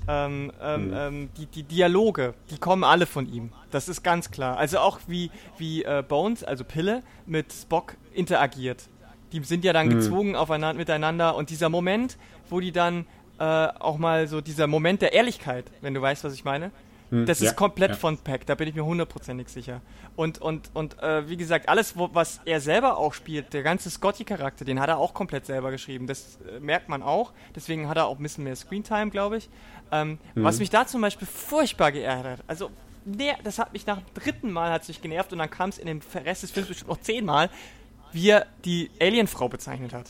ähm, 0.07 0.51
ähm, 0.61 0.81
hm. 0.81 0.93
ähm, 0.95 1.29
die, 1.37 1.47
die 1.47 1.63
Dialoge, 1.63 2.35
die 2.51 2.57
kommen 2.57 2.83
alle 2.83 3.07
von 3.07 3.31
ihm. 3.31 3.51
Das 3.71 3.89
ist 3.89 4.03
ganz 4.03 4.29
klar. 4.29 4.57
Also 4.57 4.77
auch 4.79 4.99
wie, 5.07 5.31
wie 5.57 5.83
äh, 5.83 6.03
Bones, 6.07 6.43
also 6.43 6.63
Pille, 6.63 7.01
mit 7.25 7.51
Spock 7.51 7.95
interagiert. 8.13 8.83
Die 9.31 9.43
sind 9.43 9.65
ja 9.65 9.73
dann 9.73 9.89
hm. 9.89 9.97
gezwungen 9.97 10.35
aufeinander, 10.35 10.77
miteinander 10.77 11.35
und 11.35 11.49
dieser 11.49 11.69
Moment, 11.69 12.17
wo 12.49 12.59
die 12.59 12.71
dann 12.71 13.05
äh, 13.39 13.43
auch 13.43 13.97
mal 13.97 14.27
so 14.27 14.41
dieser 14.41 14.67
Moment 14.67 15.01
der 15.01 15.13
Ehrlichkeit, 15.13 15.65
wenn 15.81 15.95
du 15.95 16.01
weißt, 16.01 16.23
was 16.23 16.35
ich 16.35 16.45
meine, 16.45 16.71
hm, 17.13 17.27
das 17.27 17.41
ist 17.41 17.49
ja, 17.49 17.53
komplett 17.53 17.91
ja. 17.91 17.95
von 17.95 18.17
Pack, 18.17 18.47
da 18.47 18.55
bin 18.55 18.67
ich 18.67 18.73
mir 18.73 18.83
hundertprozentig 18.83 19.47
sicher. 19.47 19.81
Und, 20.15 20.41
und, 20.41 20.71
und 20.73 20.99
äh, 21.03 21.29
wie 21.29 21.37
gesagt, 21.37 21.69
alles, 21.69 21.95
wo, 21.95 22.09
was 22.11 22.41
er 22.45 22.59
selber 22.59 22.97
auch 22.97 23.13
spielt, 23.13 23.53
der 23.53 23.61
ganze 23.61 23.91
Scotty-Charakter, 23.91 24.65
den 24.65 24.79
hat 24.79 24.89
er 24.89 24.97
auch 24.97 25.13
komplett 25.13 25.45
selber 25.45 25.69
geschrieben. 25.69 26.07
Das 26.07 26.39
äh, 26.51 26.59
merkt 26.59 26.89
man 26.89 27.03
auch. 27.03 27.31
Deswegen 27.55 27.87
hat 27.87 27.97
er 27.97 28.07
auch 28.07 28.17
ein 28.17 28.23
bisschen 28.23 28.45
mehr 28.45 28.55
Screentime, 28.55 29.11
glaube 29.11 29.37
ich. 29.37 29.49
Ähm, 29.91 30.17
mhm. 30.33 30.43
Was 30.43 30.57
mich 30.57 30.71
da 30.71 30.87
zum 30.87 31.01
Beispiel 31.01 31.27
furchtbar 31.27 31.91
geärgert 31.91 32.39
hat, 32.39 32.45
also 32.47 32.71
nee, 33.05 33.33
das 33.43 33.59
hat 33.59 33.73
mich 33.73 33.85
nach 33.85 33.97
dem 33.97 34.13
dritten 34.15 34.51
Mal 34.51 34.71
hat's 34.71 34.87
mich 34.87 34.99
genervt 34.99 35.31
und 35.33 35.37
dann 35.37 35.51
kam 35.51 35.69
es 35.69 35.77
in 35.77 35.85
dem 35.85 36.01
Rest 36.15 36.41
des 36.41 36.49
Films 36.49 36.69
bestimmt 36.69 36.89
noch 36.89 36.99
zehnmal, 36.99 37.51
wie 38.11 38.29
er 38.29 38.47
die 38.65 38.89
Alienfrau 38.99 39.49
bezeichnet 39.49 39.93
hat. 39.93 40.07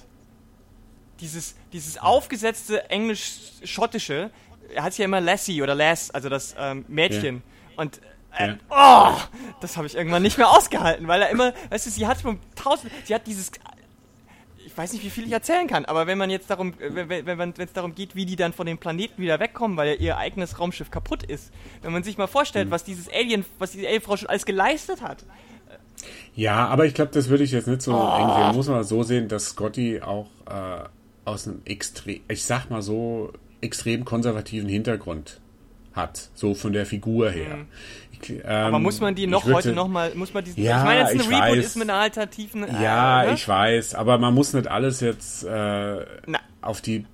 Dieses, 1.20 1.56
dieses 1.74 1.98
aufgesetzte 1.98 2.90
englisch-schottische, 2.90 4.32
er 4.74 4.84
hat 4.84 4.98
ja 4.98 5.06
immer 5.06 5.22
Lassie 5.22 5.62
oder 5.62 5.76
Lass, 5.76 6.12
also 6.12 6.30
das 6.30 6.56
ähm, 6.58 6.86
Mädchen. 6.88 7.36
Ja. 7.36 7.82
Und 7.82 8.02
äh, 8.38 8.48
ja. 8.48 8.58
oh, 8.70 9.20
das 9.62 9.78
habe 9.78 9.88
ich 9.88 9.96
irgendwann 9.96 10.24
nicht 10.24 10.38
mehr 10.38 10.50
ausgehalten, 10.50 11.08
weil 11.08 11.22
er 11.22 11.30
immer, 11.30 11.54
weißt 11.70 11.86
du, 11.86 11.90
sie 11.90 12.08
hat 12.08 12.18
von 12.18 12.40
tausend, 12.56 12.92
sie 13.06 13.14
hat 13.14 13.28
dieses, 13.28 13.52
ich 14.66 14.76
weiß 14.76 14.94
nicht, 14.94 15.04
wie 15.04 15.10
viel 15.10 15.26
ich 15.26 15.32
erzählen 15.32 15.68
kann, 15.68 15.86
aber 15.86 16.08
wenn 16.08 16.18
man 16.18 16.30
jetzt 16.30 16.50
darum, 16.50 16.74
wenn 16.80 17.10
wenn 17.10 17.38
wenn 17.38 17.54
es 17.58 17.74
darum 17.74 17.94
geht, 17.94 18.16
wie 18.16 18.26
die 18.26 18.36
dann 18.36 18.54
von 18.54 18.66
dem 18.66 18.78
Planeten 18.80 19.22
wieder 19.22 19.40
wegkommen, 19.40 19.78
weil 19.78 19.90
ja 19.90 19.94
ihr 19.96 20.18
eigenes 20.18 20.60
Raumschiff 20.60 20.90
kaputt 20.90 21.24
ist, 21.24 21.52
wenn 21.82 21.94
man 21.94 22.04
sich 22.04 22.18
mal 22.18 22.28
vorstellt, 22.28 22.68
mhm. 22.68 22.72
was 22.72 22.84
dieses 22.84 23.08
Alien, 23.12 23.46
was 23.60 23.72
diese 23.72 23.88
Alienfrau 23.88 24.18
schon 24.18 24.30
alles 24.30 24.46
geleistet 24.46 25.02
hat. 25.02 25.24
Ja, 26.36 26.68
aber 26.68 26.86
ich 26.86 26.94
glaube, 26.94 27.12
das 27.12 27.30
würde 27.30 27.44
ich 27.44 27.52
jetzt 27.52 27.68
nicht 27.68 27.82
so 27.82 27.94
oh. 27.94 28.18
eng 28.18 28.30
sehen. 28.30 28.56
Muss 28.56 28.68
man 28.68 28.84
so 28.84 29.04
sehen, 29.04 29.28
dass 29.28 29.50
Scotty 29.50 30.02
auch 30.02 30.28
äh, 30.50 30.84
aus 31.26 31.48
einem 31.48 31.62
extrem, 31.66 32.22
ich 32.28 32.44
sag 32.44 32.70
mal 32.70 32.82
so, 32.82 33.32
extrem 33.64 34.06
konservativen 34.06 34.70
Hintergrund 34.70 35.40
hat, 35.94 36.30
so 36.34 36.54
von 36.54 36.74
der 36.74 36.86
Figur 36.86 37.30
her. 37.30 37.58
Mhm. 37.58 37.68
Ich, 38.12 38.30
ähm, 38.30 38.46
Aber 38.46 38.80
muss 38.80 39.00
man 39.00 39.16
die 39.16 39.28
noch 39.28 39.46
heute 39.46 39.74
noch 39.74 39.88
mal, 39.88 40.14
muss 40.16 40.34
man 40.34 40.44
diesen, 40.44 40.64
ja, 40.64 40.80
ich 40.80 40.84
meine 40.84 41.00
jetzt 41.02 41.12
ein 41.14 41.20
Reboot 41.22 41.58
weiß, 41.58 41.66
ist 41.66 41.76
mit 41.76 41.90
einer 41.90 42.00
alternativen. 42.00 42.64
Äh, 42.64 42.84
ja, 42.84 43.26
ne? 43.26 43.34
ich 43.34 43.48
weiß, 43.48 43.96
aber 43.96 44.18
man 44.18 44.34
muss 44.34 44.54
nicht 44.54 44.68
alles 44.68 45.02
jetzt 45.02 45.44
äh, 45.44 46.06
auf 46.62 46.82
die 46.82 47.06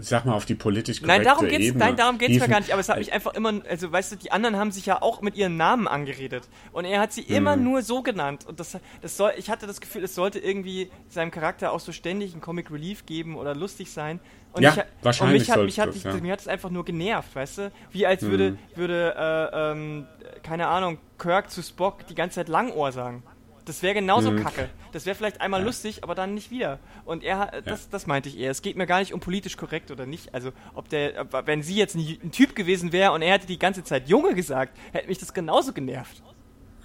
ich 0.00 0.08
sag 0.08 0.24
mal, 0.24 0.34
auf 0.34 0.46
die 0.46 0.54
politisch 0.54 1.00
korrekte 1.00 1.18
nein, 1.18 1.24
darum 1.24 1.48
geht's, 1.48 1.66
Ebene. 1.66 1.84
Nein, 1.84 1.96
darum 1.96 2.18
geht 2.18 2.30
es 2.30 2.40
mir 2.40 2.48
gar 2.48 2.60
nicht, 2.60 2.72
aber 2.72 2.80
es 2.80 2.88
hat 2.88 2.98
mich 2.98 3.12
einfach 3.12 3.34
immer, 3.34 3.60
also 3.68 3.92
weißt 3.92 4.12
du, 4.12 4.16
die 4.16 4.32
anderen 4.32 4.56
haben 4.56 4.70
sich 4.70 4.86
ja 4.86 5.02
auch 5.02 5.20
mit 5.20 5.36
ihren 5.36 5.56
Namen 5.56 5.86
angeredet 5.86 6.48
und 6.72 6.84
er 6.84 7.00
hat 7.00 7.12
sie 7.12 7.22
hm. 7.22 7.36
immer 7.36 7.56
nur 7.56 7.82
so 7.82 8.02
genannt 8.02 8.46
und 8.46 8.60
das, 8.60 8.78
das 9.02 9.16
soll, 9.16 9.32
ich 9.36 9.50
hatte 9.50 9.66
das 9.66 9.80
Gefühl, 9.80 10.04
es 10.04 10.14
sollte 10.14 10.38
irgendwie 10.38 10.90
seinem 11.08 11.30
Charakter 11.30 11.72
auch 11.72 11.80
so 11.80 11.92
ständig 11.92 12.34
ein 12.34 12.40
Comic 12.40 12.70
Relief 12.70 13.06
geben 13.06 13.36
oder 13.36 13.54
lustig 13.54 13.90
sein 13.90 14.20
und 14.56 14.62
ja, 14.62 14.70
ich, 14.70 14.82
wahrscheinlich 15.02 15.42
und 15.42 15.48
mich 15.48 15.50
hat, 15.50 15.64
mich 15.64 15.80
hat, 15.80 15.88
das, 15.88 16.02
ja. 16.02 16.20
mich 16.20 16.30
hat 16.30 16.40
es 16.40 16.48
einfach 16.48 16.70
nur 16.70 16.84
genervt, 16.84 17.34
weißt 17.34 17.58
du? 17.58 17.72
Wie 17.90 18.06
als 18.06 18.22
würde, 18.22 18.48
hm. 18.48 18.58
würde 18.74 19.14
äh, 19.52 19.72
ähm, 19.72 20.06
keine 20.42 20.68
Ahnung, 20.68 20.98
Kirk 21.18 21.50
zu 21.50 21.62
Spock 21.62 22.06
die 22.06 22.14
ganze 22.14 22.36
Zeit 22.36 22.48
Langohr 22.48 22.92
sagen. 22.92 23.22
Das 23.66 23.82
wäre 23.82 23.94
genauso 23.94 24.30
mhm. 24.30 24.44
kacke. 24.44 24.70
Das 24.92 25.06
wäre 25.06 25.16
vielleicht 25.16 25.40
einmal 25.40 25.60
ja. 25.60 25.66
lustig, 25.66 26.04
aber 26.04 26.14
dann 26.14 26.34
nicht 26.34 26.52
wieder. 26.52 26.78
Und 27.04 27.24
er, 27.24 27.62
das, 27.64 27.82
ja. 27.82 27.88
das 27.90 28.06
meinte 28.06 28.28
ich 28.28 28.38
eher. 28.38 28.52
Es 28.52 28.62
geht 28.62 28.76
mir 28.76 28.86
gar 28.86 29.00
nicht 29.00 29.12
um 29.12 29.18
politisch 29.18 29.56
korrekt 29.56 29.90
oder 29.90 30.06
nicht. 30.06 30.32
Also, 30.32 30.52
ob 30.74 30.88
der, 30.88 31.26
wenn 31.46 31.64
sie 31.64 31.74
jetzt 31.74 31.96
ein, 31.96 32.16
ein 32.22 32.30
Typ 32.30 32.54
gewesen 32.54 32.92
wäre 32.92 33.10
und 33.10 33.22
er 33.22 33.34
hätte 33.34 33.48
die 33.48 33.58
ganze 33.58 33.82
Zeit 33.82 34.08
Junge 34.08 34.34
gesagt, 34.34 34.78
hätte 34.92 35.08
mich 35.08 35.18
das 35.18 35.34
genauso 35.34 35.72
genervt. 35.72 36.22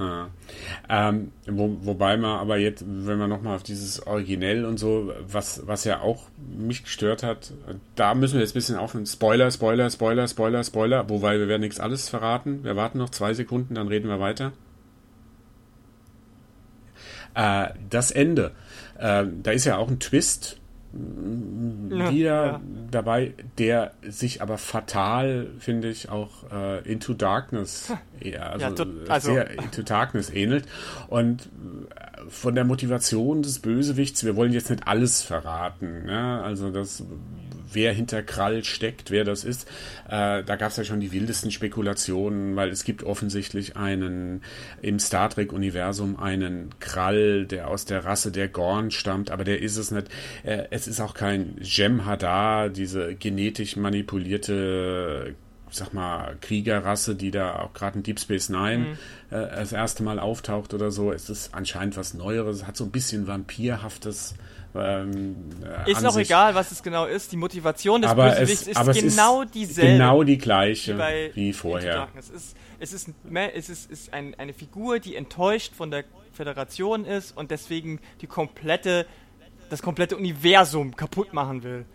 Ja. 0.01 0.29
Ähm, 0.89 1.31
wo, 1.45 1.77
wobei 1.83 2.17
man 2.17 2.39
aber 2.39 2.57
jetzt, 2.57 2.83
wenn 2.87 3.19
man 3.19 3.29
nochmal 3.29 3.55
auf 3.55 3.61
dieses 3.61 4.05
Originell 4.07 4.65
und 4.65 4.77
so, 4.77 5.13
was, 5.27 5.67
was 5.67 5.83
ja 5.83 6.01
auch 6.01 6.23
mich 6.57 6.83
gestört 6.83 7.21
hat, 7.21 7.53
da 7.95 8.15
müssen 8.15 8.33
wir 8.35 8.41
jetzt 8.41 8.51
ein 8.51 8.55
bisschen 8.55 8.77
aufhören. 8.77 9.05
Spoiler, 9.05 9.51
Spoiler, 9.51 9.91
Spoiler, 9.91 10.27
Spoiler, 10.27 10.63
Spoiler, 10.63 11.09
wobei 11.09 11.37
wir 11.37 11.47
werden 11.47 11.61
nichts 11.61 11.79
alles 11.79 12.09
verraten. 12.09 12.63
Wir 12.63 12.75
warten 12.75 12.97
noch 12.97 13.11
zwei 13.11 13.35
Sekunden, 13.35 13.75
dann 13.75 13.87
reden 13.89 14.09
wir 14.09 14.19
weiter. 14.19 14.53
Äh, 17.35 17.67
das 17.91 18.09
Ende. 18.09 18.53
Äh, 18.97 19.25
da 19.43 19.51
ist 19.51 19.65
ja 19.65 19.77
auch 19.77 19.87
ein 19.87 19.99
Twist 19.99 20.60
wieder 20.93 22.45
ja. 22.45 22.61
dabei, 22.91 23.33
der 23.57 23.93
sich 24.07 24.41
aber 24.41 24.57
fatal, 24.57 25.47
finde 25.59 25.89
ich, 25.89 26.09
auch 26.09 26.51
äh, 26.51 26.79
Into 26.89 27.13
Darkness, 27.13 27.93
eher, 28.19 28.51
also, 28.51 28.65
ja, 28.65 28.71
to, 28.71 28.85
also, 29.07 29.33
sehr 29.33 29.49
Into 29.51 29.83
Darkness 29.83 30.29
ähnelt. 30.29 30.67
Und 31.07 31.43
äh, 31.95 32.29
von 32.29 32.55
der 32.55 32.65
Motivation 32.65 33.41
des 33.41 33.59
Bösewichts, 33.59 34.23
wir 34.23 34.35
wollen 34.35 34.53
jetzt 34.53 34.69
nicht 34.69 34.87
alles 34.87 35.21
verraten, 35.21 36.05
ne? 36.05 36.41
also 36.43 36.71
das 36.71 37.03
wer 37.73 37.93
hinter 37.93 38.23
Krall 38.23 38.63
steckt, 38.63 39.11
wer 39.11 39.23
das 39.23 39.43
ist. 39.43 39.67
Äh, 40.07 40.43
da 40.43 40.55
gab 40.55 40.71
es 40.71 40.77
ja 40.77 40.83
schon 40.83 40.99
die 40.99 41.11
wildesten 41.11 41.51
Spekulationen, 41.51 42.55
weil 42.55 42.69
es 42.69 42.83
gibt 42.83 43.03
offensichtlich 43.03 43.77
einen 43.77 44.41
im 44.81 44.99
Star 44.99 45.29
Trek-Universum 45.29 46.17
einen 46.17 46.69
Krall, 46.79 47.45
der 47.45 47.67
aus 47.67 47.85
der 47.85 48.05
Rasse 48.05 48.31
der 48.31 48.47
Gorn 48.47 48.91
stammt, 48.91 49.31
aber 49.31 49.43
der 49.43 49.61
ist 49.61 49.77
es 49.77 49.91
nicht. 49.91 50.07
Äh, 50.43 50.65
es 50.71 50.87
ist 50.87 51.01
auch 51.01 51.13
kein 51.13 51.55
Jem'Hadar, 51.61 52.69
diese 52.69 53.15
genetisch 53.15 53.75
manipulierte 53.75 55.35
sag 55.71 55.93
mal, 55.93 56.35
Kriegerrasse, 56.41 57.15
die 57.15 57.31
da 57.31 57.59
auch 57.59 57.73
gerade 57.73 57.97
in 57.97 58.03
Deep 58.03 58.19
Space 58.19 58.49
Nine 58.49 58.77
mhm. 58.77 58.93
äh, 59.29 59.47
das 59.49 59.71
erste 59.71 60.03
Mal 60.03 60.19
auftaucht 60.19 60.73
oder 60.73 60.91
so. 60.91 61.11
Es 61.11 61.29
ist 61.29 61.53
anscheinend 61.53 61.97
was 61.97 62.13
Neueres, 62.13 62.67
hat 62.67 62.77
so 62.77 62.83
ein 62.83 62.91
bisschen 62.91 63.27
vampirhaftes 63.27 64.35
ähm, 64.73 65.35
äh, 65.85 65.91
ist 65.91 66.05
auch 66.05 66.15
egal, 66.17 66.55
was 66.55 66.71
es 66.71 66.81
genau 66.81 67.05
ist. 67.05 67.31
Die 67.31 67.37
Motivation 67.37 68.01
des 68.01 68.11
aber 68.11 68.29
Bösewichts 68.29 68.67
ist 68.67 68.93
genau 68.93 69.41
ist 69.41 69.53
dieselbe. 69.53 69.91
Genau 69.91 70.23
die 70.23 70.37
gleiche 70.37 70.97
wie, 70.97 71.35
wie 71.35 71.53
vorher. 71.53 72.07
Es 72.17 72.29
ist, 72.29 72.55
es 72.79 72.93
ist, 72.93 73.09
es 73.53 73.69
ist, 73.69 73.91
ist 73.91 74.13
ein, 74.13 74.33
eine 74.35 74.53
Figur, 74.53 74.99
die 74.99 75.15
enttäuscht 75.15 75.73
von 75.75 75.91
der 75.91 76.05
Föderation 76.31 77.05
ist 77.05 77.35
und 77.35 77.51
deswegen 77.51 77.99
die 78.21 78.27
komplette, 78.27 79.05
das 79.69 79.81
komplette 79.81 80.15
Universum 80.15 80.95
kaputt 80.95 81.33
machen 81.33 81.63
will. 81.63 81.85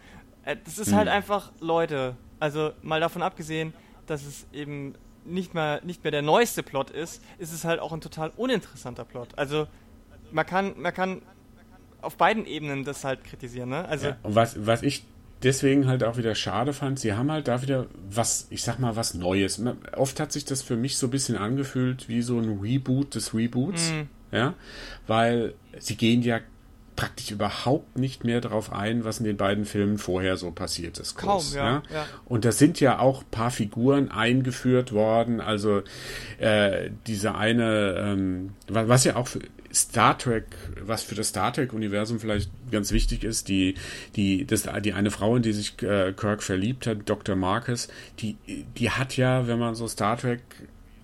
Äh, 0.45 0.57
das 0.65 0.79
ist 0.79 0.89
hm. 0.89 0.97
halt 0.97 1.09
einfach, 1.09 1.53
Leute, 1.61 2.17
also 2.39 2.73
mal 2.83 3.01
davon 3.01 3.23
abgesehen, 3.23 3.73
dass 4.07 4.25
es 4.25 4.47
eben 4.53 4.95
nicht, 5.25 5.55
mal, 5.55 5.81
nicht 5.85 6.05
mehr 6.05 6.11
der 6.11 6.23
neueste 6.23 6.63
Plot 6.63 6.91
ist, 6.91 7.23
ist 7.39 7.53
es 7.53 7.65
halt 7.65 7.81
auch 7.81 7.93
ein 7.93 8.01
total 8.01 8.31
uninteressanter 8.37 9.05
Plot. 9.05 9.31
Also 9.37 9.67
man 10.31 10.47
kann, 10.47 10.81
man 10.81 10.95
kann 10.95 11.23
auf 12.01 12.17
beiden 12.17 12.47
Ebenen 12.47 12.85
das 12.85 13.05
halt 13.05 13.25
kritisieren, 13.25 13.71
ne? 13.71 13.85
Also 13.87 14.09
ja, 14.09 14.17
was, 14.23 14.67
was 14.67 14.83
ich 14.83 15.05
deswegen 15.43 15.87
halt 15.87 16.05
auch 16.05 16.17
wieder 16.17 16.35
schade 16.35 16.73
fand, 16.73 16.99
sie 16.99 17.13
haben 17.15 17.31
halt 17.31 17.49
da 17.49 17.63
wieder 17.63 17.87
was, 18.11 18.47
ich 18.51 18.63
sag 18.63 18.79
mal, 18.79 18.97
was 18.97 19.15
Neues. 19.15 19.63
Oft 19.97 20.21
hat 20.21 20.33
sich 20.33 20.45
das 20.45 20.63
für 20.63 20.77
mich 20.77 20.99
so 20.99 21.09
ein 21.09 21.11
bisschen 21.11 21.37
angefühlt 21.37 22.09
wie 22.09 22.23
so 22.23 22.39
ein 22.39 22.61
Reboot 22.61 23.15
des 23.15 23.35
Reboots, 23.35 23.91
mhm. 23.91 24.09
ja, 24.31 24.55
weil 25.07 25.55
sie 25.79 25.97
gehen 25.97 26.23
ja 26.23 26.41
praktisch 26.97 27.31
überhaupt 27.31 27.99
nicht 27.99 28.25
mehr 28.25 28.41
darauf 28.41 28.73
ein, 28.73 29.05
was 29.05 29.19
in 29.19 29.25
den 29.25 29.37
beiden 29.37 29.65
Filmen 29.65 29.99
vorher 29.99 30.37
so 30.37 30.51
passiert 30.51 30.99
ist. 30.99 31.17
Kaum, 31.17 31.43
ja, 31.55 31.65
ja. 31.65 31.83
ja. 31.93 32.07
Und 32.25 32.45
da 32.45 32.53
sind 32.53 32.81
ja 32.81 32.99
auch 32.99 33.23
ein 33.23 33.31
paar 33.31 33.51
Figuren 33.51 34.11
eingeführt 34.11 34.93
worden. 34.93 35.41
Also 35.41 35.83
äh, 36.39 36.91
diese 37.07 37.35
eine, 37.35 37.95
ähm, 37.99 38.55
was 38.69 39.05
ja 39.05 39.17
auch 39.17 39.29
für, 39.29 39.41
Star 39.77 40.17
Trek, 40.17 40.47
was 40.81 41.03
für 41.03 41.15
das 41.15 41.29
Star 41.29 41.53
Trek-Universum 41.53 42.19
vielleicht 42.19 42.51
ganz 42.71 42.93
wichtig 42.93 43.25
ist, 43.25 43.49
die, 43.49 43.75
die, 44.15 44.47
das, 44.47 44.67
die 44.83 44.95
eine 44.95 45.11
Frau, 45.11 45.37
in 45.37 45.43
die 45.43 45.53
sich 45.53 45.83
äh, 45.83 46.15
Kirk 46.15 46.43
verliebt 46.43 46.87
hat, 46.87 46.99
Dr. 47.05 47.37
Marcus, 47.37 47.89
die, 48.21 48.37
die 48.47 48.91
hat 48.91 49.19
ja, 49.19 49.47
wenn 49.47 49.59
man 49.59 49.75
so 49.75 49.87
Star 49.87 50.17
Trek 50.17 50.41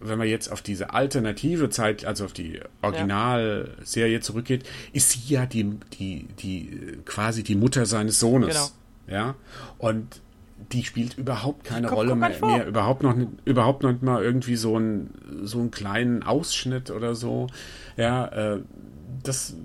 wenn 0.03 0.19
man 0.19 0.29
jetzt 0.29 0.51
auf 0.51 0.63
diese 0.63 0.93
alternative 0.95 1.71
Zeit, 1.71 2.05
also 2.05 2.25
auf 2.25 2.33
die 2.33 2.61
Originalserie 2.83 4.21
zurückgeht, 4.21 4.65
ist 4.93 5.11
sie 5.11 5.35
ja 5.35 5.47
die, 5.47 5.79
die, 5.99 6.29
die, 6.39 6.99
quasi 7.05 7.43
die 7.43 7.55
Mutter 7.55 7.87
seines 7.87 8.21
Sohnes. 8.21 8.75
Genau. 9.07 9.17
Ja. 9.19 9.35
Und 9.79 10.21
die 10.71 10.85
spielt 10.85 11.19
überhaupt 11.19 11.65
keine 11.65 11.89
komm, 11.89 11.97
Rolle 11.97 12.11
komm 12.11 12.21
mehr, 12.21 12.41
mehr, 12.41 12.67
überhaupt 12.67 13.03
noch 13.03 13.17
überhaupt 13.45 13.83
noch 13.83 14.01
mal 14.01 14.23
irgendwie 14.23 14.57
so 14.57 14.77
einen 14.77 15.43
so 15.43 15.59
einen 15.59 15.71
kleinen 15.73 16.23
Ausschnitt 16.23 16.91
oder 16.91 17.17
so 17.17 17.49
ja 17.97 18.27
äh, 18.27 18.61
das 19.25 19.57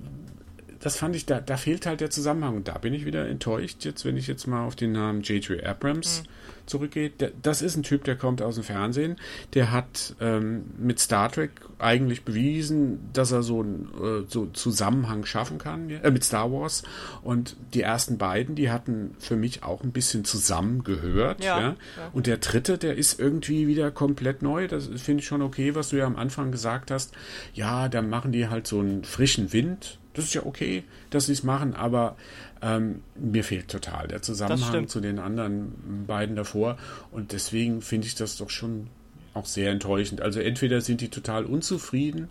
das 0.79 0.97
fand 0.97 1.15
ich 1.15 1.25
da 1.25 1.39
da 1.39 1.57
fehlt 1.57 1.85
halt 1.85 2.01
der 2.01 2.09
Zusammenhang 2.09 2.57
und 2.57 2.67
da 2.67 2.77
bin 2.77 2.93
ich 2.93 3.05
wieder 3.05 3.27
enttäuscht 3.27 3.85
jetzt 3.85 4.05
wenn 4.05 4.17
ich 4.17 4.27
jetzt 4.27 4.47
mal 4.47 4.65
auf 4.65 4.75
den 4.75 4.91
Namen 4.91 5.21
J.J. 5.21 5.63
Abrams 5.63 6.23
mhm 6.23 6.27
zurückgeht, 6.67 7.33
das 7.41 7.61
ist 7.61 7.75
ein 7.75 7.83
Typ, 7.83 8.03
der 8.03 8.15
kommt 8.15 8.41
aus 8.41 8.55
dem 8.55 8.63
Fernsehen, 8.63 9.15
der 9.53 9.71
hat 9.71 10.15
ähm, 10.19 10.65
mit 10.77 10.99
Star 10.99 11.31
Trek 11.31 11.51
eigentlich 11.79 12.23
bewiesen, 12.23 13.09
dass 13.13 13.31
er 13.31 13.41
so 13.41 13.61
einen 13.61 13.89
äh, 14.01 14.25
so 14.27 14.47
Zusammenhang 14.47 15.25
schaffen 15.25 15.57
kann 15.57 15.89
äh, 15.89 16.11
mit 16.11 16.23
Star 16.23 16.51
Wars. 16.51 16.83
Und 17.23 17.55
die 17.73 17.81
ersten 17.81 18.17
beiden, 18.17 18.55
die 18.55 18.69
hatten 18.69 19.15
für 19.19 19.35
mich 19.35 19.63
auch 19.63 19.83
ein 19.83 19.91
bisschen 19.91 20.25
zusammengehört. 20.25 21.43
Ja, 21.43 21.59
ja. 21.59 21.67
ja. 21.69 21.75
Und 22.13 22.27
der 22.27 22.37
dritte, 22.37 22.77
der 22.77 22.95
ist 22.95 23.19
irgendwie 23.19 23.67
wieder 23.67 23.91
komplett 23.91 24.41
neu. 24.41 24.67
Das 24.67 24.87
finde 24.87 25.21
ich 25.21 25.27
schon 25.27 25.41
okay, 25.41 25.75
was 25.75 25.89
du 25.89 25.97
ja 25.97 26.05
am 26.05 26.15
Anfang 26.15 26.51
gesagt 26.51 26.91
hast. 26.91 27.13
Ja, 27.53 27.89
da 27.89 28.01
machen 28.01 28.31
die 28.31 28.47
halt 28.47 28.67
so 28.67 28.79
einen 28.79 29.03
frischen 29.03 29.53
Wind. 29.53 29.99
Das 30.17 30.25
ist 30.25 30.33
ja 30.33 30.45
okay, 30.45 30.83
dass 31.11 31.27
sie 31.27 31.33
es 31.33 31.43
machen, 31.43 31.75
aber 31.75 32.17
ähm, 32.61 33.03
mir 33.15 33.43
fehlt 33.43 33.69
total 33.69 34.07
der 34.07 34.23
Zusammenhang 34.23 34.87
zu 34.87 34.99
den 34.99 35.19
anderen 35.19 36.05
beiden 36.07 36.35
davor. 36.35 36.77
Und 37.11 37.33
deswegen 37.33 37.81
finde 37.81 38.07
ich 38.07 38.15
das 38.15 38.35
doch 38.35 38.49
schon 38.49 38.87
auch 39.35 39.45
sehr 39.45 39.69
enttäuschend. 39.71 40.21
Also 40.21 40.39
entweder 40.39 40.81
sind 40.81 41.01
die 41.01 41.09
total 41.09 41.45
unzufrieden 41.45 42.29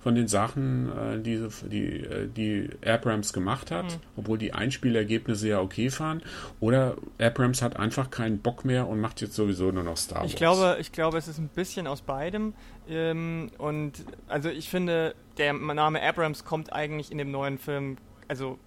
von 0.00 0.14
den 0.14 0.28
Sachen, 0.28 0.90
äh, 0.96 1.20
die, 1.20 1.46
die, 1.70 2.00
äh, 2.04 2.28
die 2.28 2.70
Abrams 2.84 3.32
gemacht 3.32 3.70
hat, 3.70 3.84
mhm. 3.84 4.00
obwohl 4.16 4.38
die 4.38 4.52
Einspielergebnisse 4.52 5.48
ja 5.48 5.60
okay 5.60 5.90
waren, 5.98 6.22
oder 6.60 6.96
Abrams 7.20 7.62
hat 7.62 7.76
einfach 7.76 8.10
keinen 8.10 8.38
Bock 8.38 8.64
mehr 8.64 8.88
und 8.88 9.00
macht 9.00 9.20
jetzt 9.20 9.34
sowieso 9.34 9.70
nur 9.70 9.82
noch 9.82 9.96
Star 9.96 10.22
Wars. 10.22 10.30
Ich 10.30 10.36
glaube, 10.36 10.78
ich 10.80 10.92
glaube, 10.92 11.18
es 11.18 11.28
ist 11.28 11.38
ein 11.38 11.48
bisschen 11.48 11.86
aus 11.86 12.00
beidem. 12.02 12.54
Ähm, 12.88 13.50
und 13.58 13.92
also 14.28 14.48
ich 14.48 14.70
finde, 14.70 15.14
der 15.38 15.52
Name 15.52 16.02
Abrams 16.02 16.44
kommt 16.44 16.72
eigentlich 16.72 17.10
in 17.10 17.18
dem 17.18 17.30
neuen 17.30 17.58
Film, 17.58 17.96
also 18.28 18.58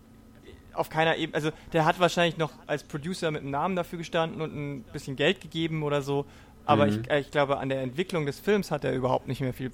auf 0.74 0.90
keiner 0.90 1.18
Ebene, 1.18 1.36
also 1.36 1.52
der 1.74 1.86
hat 1.86 2.00
wahrscheinlich 2.00 2.38
noch 2.38 2.52
als 2.66 2.84
Producer 2.84 3.30
mit 3.32 3.42
einem 3.42 3.52
Namen 3.52 3.76
dafür 3.76 3.98
gestanden 3.98 4.42
und 4.42 4.56
ein 4.56 4.84
bisschen 4.94 5.16
Geld 5.16 5.42
gegeben 5.42 5.84
oder 5.84 6.02
so, 6.02 6.26
aber 6.66 6.88
mhm. 6.88 7.04
ich, 7.04 7.12
ich 7.12 7.32
glaube, 7.32 7.58
an 7.58 7.70
der 7.70 7.82
Entwicklung 7.82 8.26
des 8.26 8.40
Films 8.40 8.72
hat 8.72 8.84
er 8.84 8.94
überhaupt 8.94 9.28
nicht 9.28 9.42
mehr 9.42 9.54
viel 9.54 9.72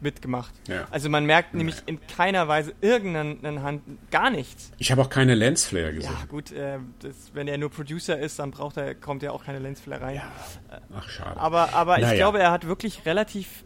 mitgemacht. 0.00 0.54
Ja. 0.68 0.86
Also 0.90 1.08
man 1.08 1.26
merkt 1.26 1.54
nämlich 1.54 1.76
in 1.86 1.98
keiner 2.06 2.48
Weise 2.48 2.72
irgendeine 2.80 3.62
Hand, 3.62 3.82
gar 4.10 4.30
nichts. 4.30 4.70
Ich 4.78 4.90
habe 4.92 5.02
auch 5.02 5.10
keine 5.10 5.34
Lensflare 5.34 5.92
gesehen. 5.92 6.12
Ja 6.12 6.26
gut, 6.26 6.52
äh, 6.52 6.78
das, 7.00 7.34
wenn 7.34 7.48
er 7.48 7.58
nur 7.58 7.70
Producer 7.70 8.18
ist, 8.18 8.38
dann 8.38 8.50
braucht 8.50 8.76
er, 8.76 8.94
kommt 8.94 9.22
ja 9.22 9.32
auch 9.32 9.44
keine 9.44 9.58
Lensflare 9.58 10.00
rein. 10.00 10.16
Ja. 10.16 10.80
Ach 10.96 11.08
schade. 11.08 11.40
Aber, 11.40 11.74
aber 11.74 11.98
naja. 11.98 12.12
ich 12.12 12.16
glaube, 12.16 12.38
er 12.38 12.50
hat 12.50 12.66
wirklich 12.66 13.04
relativ 13.06 13.64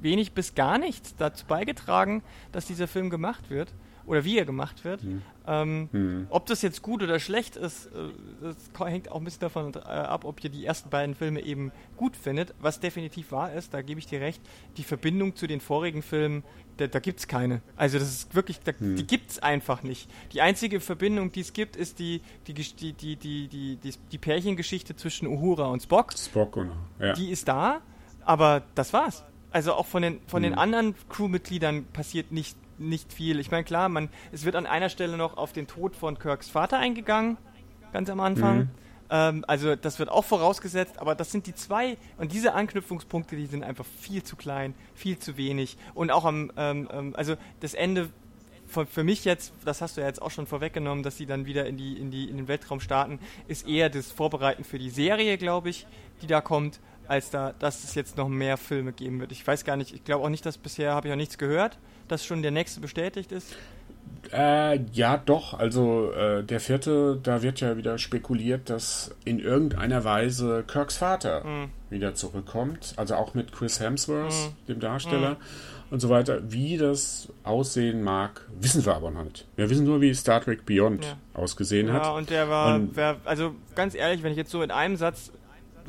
wenig 0.00 0.32
bis 0.32 0.54
gar 0.54 0.78
nichts 0.78 1.16
dazu 1.16 1.46
beigetragen, 1.46 2.22
dass 2.52 2.66
dieser 2.66 2.88
Film 2.88 3.10
gemacht 3.10 3.50
wird 3.50 3.72
oder 4.08 4.24
wie 4.24 4.38
er 4.38 4.44
gemacht 4.44 4.84
wird. 4.84 5.04
Mhm. 5.04 5.22
Ähm, 5.46 5.88
mhm. 5.92 6.26
Ob 6.30 6.46
das 6.46 6.62
jetzt 6.62 6.82
gut 6.82 7.02
oder 7.02 7.20
schlecht 7.20 7.56
ist, 7.56 7.86
äh, 7.86 8.10
das 8.40 8.56
hängt 8.86 9.10
auch 9.10 9.16
ein 9.16 9.24
bisschen 9.24 9.40
davon 9.40 9.74
äh, 9.74 9.78
ab, 9.78 10.24
ob 10.24 10.42
ihr 10.42 10.50
die 10.50 10.64
ersten 10.64 10.88
beiden 10.88 11.14
Filme 11.14 11.40
eben 11.40 11.72
gut 11.96 12.16
findet. 12.16 12.54
Was 12.60 12.80
definitiv 12.80 13.32
wahr 13.32 13.52
ist, 13.52 13.74
da 13.74 13.82
gebe 13.82 14.00
ich 14.00 14.06
dir 14.06 14.20
recht, 14.20 14.42
die 14.76 14.82
Verbindung 14.82 15.36
zu 15.36 15.46
den 15.46 15.60
vorigen 15.60 16.02
Filmen, 16.02 16.42
da, 16.78 16.86
da 16.86 17.00
gibt 17.00 17.20
es 17.20 17.28
keine. 17.28 17.60
Also 17.76 17.98
das 17.98 18.08
ist 18.08 18.34
wirklich, 18.34 18.60
da, 18.60 18.72
mhm. 18.78 18.96
die 18.96 19.06
gibt 19.06 19.30
es 19.30 19.38
einfach 19.40 19.82
nicht. 19.82 20.10
Die 20.32 20.40
einzige 20.40 20.80
Verbindung, 20.80 21.30
die 21.30 21.40
es 21.40 21.52
gibt, 21.52 21.76
ist 21.76 21.98
die, 21.98 22.22
die, 22.46 22.54
die, 22.54 22.72
die, 22.72 23.16
die, 23.16 23.48
die, 23.48 23.76
die, 23.76 23.92
die 24.10 24.18
Pärchengeschichte 24.18 24.96
zwischen 24.96 25.28
Uhura 25.28 25.66
und 25.66 25.82
Spock. 25.82 26.14
Spock, 26.16 26.54
genau. 26.54 26.76
Ja. 26.98 27.12
Die 27.12 27.30
ist 27.30 27.46
da, 27.46 27.82
aber 28.24 28.62
das 28.74 28.92
war's. 28.92 29.24
Also 29.50 29.72
auch 29.74 29.86
von 29.86 30.02
den, 30.02 30.20
von 30.26 30.42
den 30.42 30.52
mhm. 30.52 30.58
anderen 30.58 30.94
Crewmitgliedern 31.08 31.86
passiert 31.86 32.32
nicht 32.32 32.56
nicht 32.78 33.12
viel. 33.12 33.40
Ich 33.40 33.50
meine, 33.50 33.64
klar, 33.64 33.88
man, 33.88 34.08
es 34.32 34.44
wird 34.44 34.54
an 34.54 34.66
einer 34.66 34.88
Stelle 34.88 35.16
noch 35.16 35.36
auf 35.36 35.52
den 35.52 35.66
Tod 35.66 35.96
von 35.96 36.18
Kirks 36.18 36.48
Vater 36.48 36.78
eingegangen, 36.78 37.36
ganz 37.92 38.08
am 38.08 38.20
Anfang. 38.20 38.58
Mhm. 38.58 38.70
Ähm, 39.10 39.44
also 39.46 39.76
das 39.76 39.98
wird 39.98 40.10
auch 40.10 40.24
vorausgesetzt, 40.24 40.98
aber 40.98 41.14
das 41.14 41.32
sind 41.32 41.46
die 41.46 41.54
zwei 41.54 41.96
und 42.18 42.32
diese 42.32 42.54
Anknüpfungspunkte, 42.54 43.36
die 43.36 43.46
sind 43.46 43.64
einfach 43.64 43.86
viel 44.00 44.22
zu 44.22 44.36
klein, 44.36 44.74
viel 44.94 45.18
zu 45.18 45.36
wenig. 45.36 45.76
Und 45.94 46.10
auch 46.10 46.24
am, 46.24 46.52
ähm, 46.56 46.88
ähm, 46.92 47.16
also 47.16 47.36
das 47.60 47.74
Ende 47.74 48.10
für, 48.66 48.84
für 48.84 49.02
mich 49.02 49.24
jetzt, 49.24 49.54
das 49.64 49.80
hast 49.80 49.96
du 49.96 50.02
ja 50.02 50.06
jetzt 50.06 50.20
auch 50.20 50.30
schon 50.30 50.46
vorweggenommen, 50.46 51.02
dass 51.02 51.16
sie 51.16 51.24
dann 51.24 51.46
wieder 51.46 51.66
in, 51.66 51.78
die, 51.78 51.96
in, 51.98 52.10
die, 52.10 52.28
in 52.28 52.36
den 52.36 52.48
Weltraum 52.48 52.80
starten, 52.80 53.18
ist 53.46 53.66
eher 53.66 53.88
das 53.88 54.12
Vorbereiten 54.12 54.62
für 54.62 54.78
die 54.78 54.90
Serie, 54.90 55.38
glaube 55.38 55.70
ich, 55.70 55.86
die 56.20 56.26
da 56.26 56.42
kommt. 56.42 56.80
Als 57.08 57.30
da, 57.30 57.54
dass 57.58 57.84
es 57.84 57.94
jetzt 57.94 58.16
noch 58.16 58.28
mehr 58.28 58.56
Filme 58.56 58.92
geben 58.92 59.20
wird. 59.20 59.32
Ich 59.32 59.46
weiß 59.46 59.64
gar 59.64 59.76
nicht, 59.76 59.94
ich 59.94 60.04
glaube 60.04 60.24
auch 60.24 60.28
nicht, 60.28 60.44
dass 60.46 60.58
bisher 60.58 60.92
habe 60.92 61.08
ich 61.08 61.12
auch 61.12 61.16
nichts 61.16 61.38
gehört, 61.38 61.78
dass 62.06 62.24
schon 62.24 62.42
der 62.42 62.50
nächste 62.50 62.80
bestätigt 62.80 63.32
ist. 63.32 63.56
Äh, 64.32 64.80
ja, 64.92 65.16
doch. 65.16 65.54
Also 65.54 66.12
äh, 66.12 66.42
der 66.42 66.60
vierte, 66.60 67.18
da 67.22 67.42
wird 67.42 67.60
ja 67.60 67.76
wieder 67.76 67.98
spekuliert, 67.98 68.68
dass 68.68 69.14
in 69.24 69.38
irgendeiner 69.38 70.04
Weise 70.04 70.64
Kirks 70.66 70.96
Vater 70.98 71.44
mhm. 71.44 71.70
wieder 71.90 72.14
zurückkommt. 72.14 72.94
Also 72.96 73.14
auch 73.14 73.34
mit 73.34 73.52
Chris 73.52 73.80
Hemsworth, 73.80 74.32
mhm. 74.32 74.66
dem 74.66 74.80
Darsteller. 74.80 75.30
Mhm. 75.30 75.36
Und 75.90 76.00
so 76.00 76.10
weiter. 76.10 76.40
Wie 76.52 76.76
das 76.76 77.32
aussehen 77.44 78.02
mag, 78.02 78.46
wissen 78.60 78.84
wir 78.84 78.94
aber 78.94 79.10
noch 79.10 79.24
nicht. 79.24 79.46
Wir 79.56 79.70
wissen 79.70 79.86
nur, 79.86 80.02
wie 80.02 80.12
Star 80.12 80.42
Trek 80.42 80.66
Beyond 80.66 81.06
ja. 81.06 81.16
ausgesehen 81.32 81.90
hat. 81.94 82.02
Ja, 82.02 82.10
und 82.10 82.28
der 82.28 82.50
war, 82.50 82.74
und, 82.74 82.94
wer, 82.94 83.16
also 83.24 83.54
ganz 83.74 83.94
ehrlich, 83.94 84.22
wenn 84.22 84.32
ich 84.32 84.36
jetzt 84.36 84.50
so 84.50 84.62
in 84.62 84.70
einem 84.70 84.96
Satz 84.96 85.32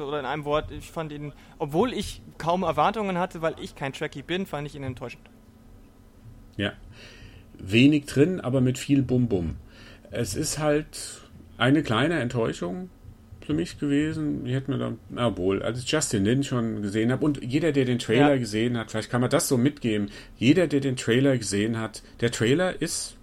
oder 0.01 0.19
in 0.19 0.25
einem 0.25 0.45
Wort, 0.45 0.71
ich 0.71 0.91
fand 0.91 1.11
ihn, 1.11 1.33
obwohl 1.57 1.93
ich 1.93 2.21
kaum 2.37 2.63
Erwartungen 2.63 3.17
hatte, 3.17 3.41
weil 3.41 3.55
ich 3.61 3.75
kein 3.75 3.93
Trekkie 3.93 4.23
bin, 4.23 4.45
fand 4.45 4.67
ich 4.67 4.75
ihn 4.75 4.83
enttäuschend. 4.83 5.29
Ja, 6.57 6.73
wenig 7.57 8.05
drin, 8.05 8.39
aber 8.39 8.61
mit 8.61 8.77
viel 8.77 9.01
Bum-Bum. 9.01 9.55
Es 10.11 10.35
ist 10.35 10.59
halt 10.59 11.21
eine 11.57 11.83
kleine 11.83 12.19
Enttäuschung 12.19 12.89
für 13.45 13.53
mich 13.53 13.79
gewesen. 13.79 14.45
Ich 14.45 14.53
hätte 14.53 14.71
mir 14.71 14.77
dann, 14.77 14.99
na 15.09 15.35
wohl, 15.37 15.61
als 15.63 15.79
ich 15.79 15.91
Justin 15.91 16.23
Lin 16.23 16.43
schon 16.43 16.81
gesehen 16.81 17.11
habe 17.11 17.25
und 17.25 17.43
jeder, 17.43 17.71
der 17.71 17.85
den 17.85 17.99
Trailer 17.99 18.33
ja. 18.33 18.37
gesehen 18.37 18.77
hat, 18.77 18.91
vielleicht 18.91 19.09
kann 19.09 19.21
man 19.21 19.29
das 19.29 19.47
so 19.47 19.57
mitgeben. 19.57 20.09
Jeder, 20.37 20.67
der 20.67 20.79
den 20.81 20.95
Trailer 20.95 21.37
gesehen 21.37 21.79
hat, 21.79 22.03
der 22.21 22.31
Trailer 22.31 22.81
ist, 22.81 23.17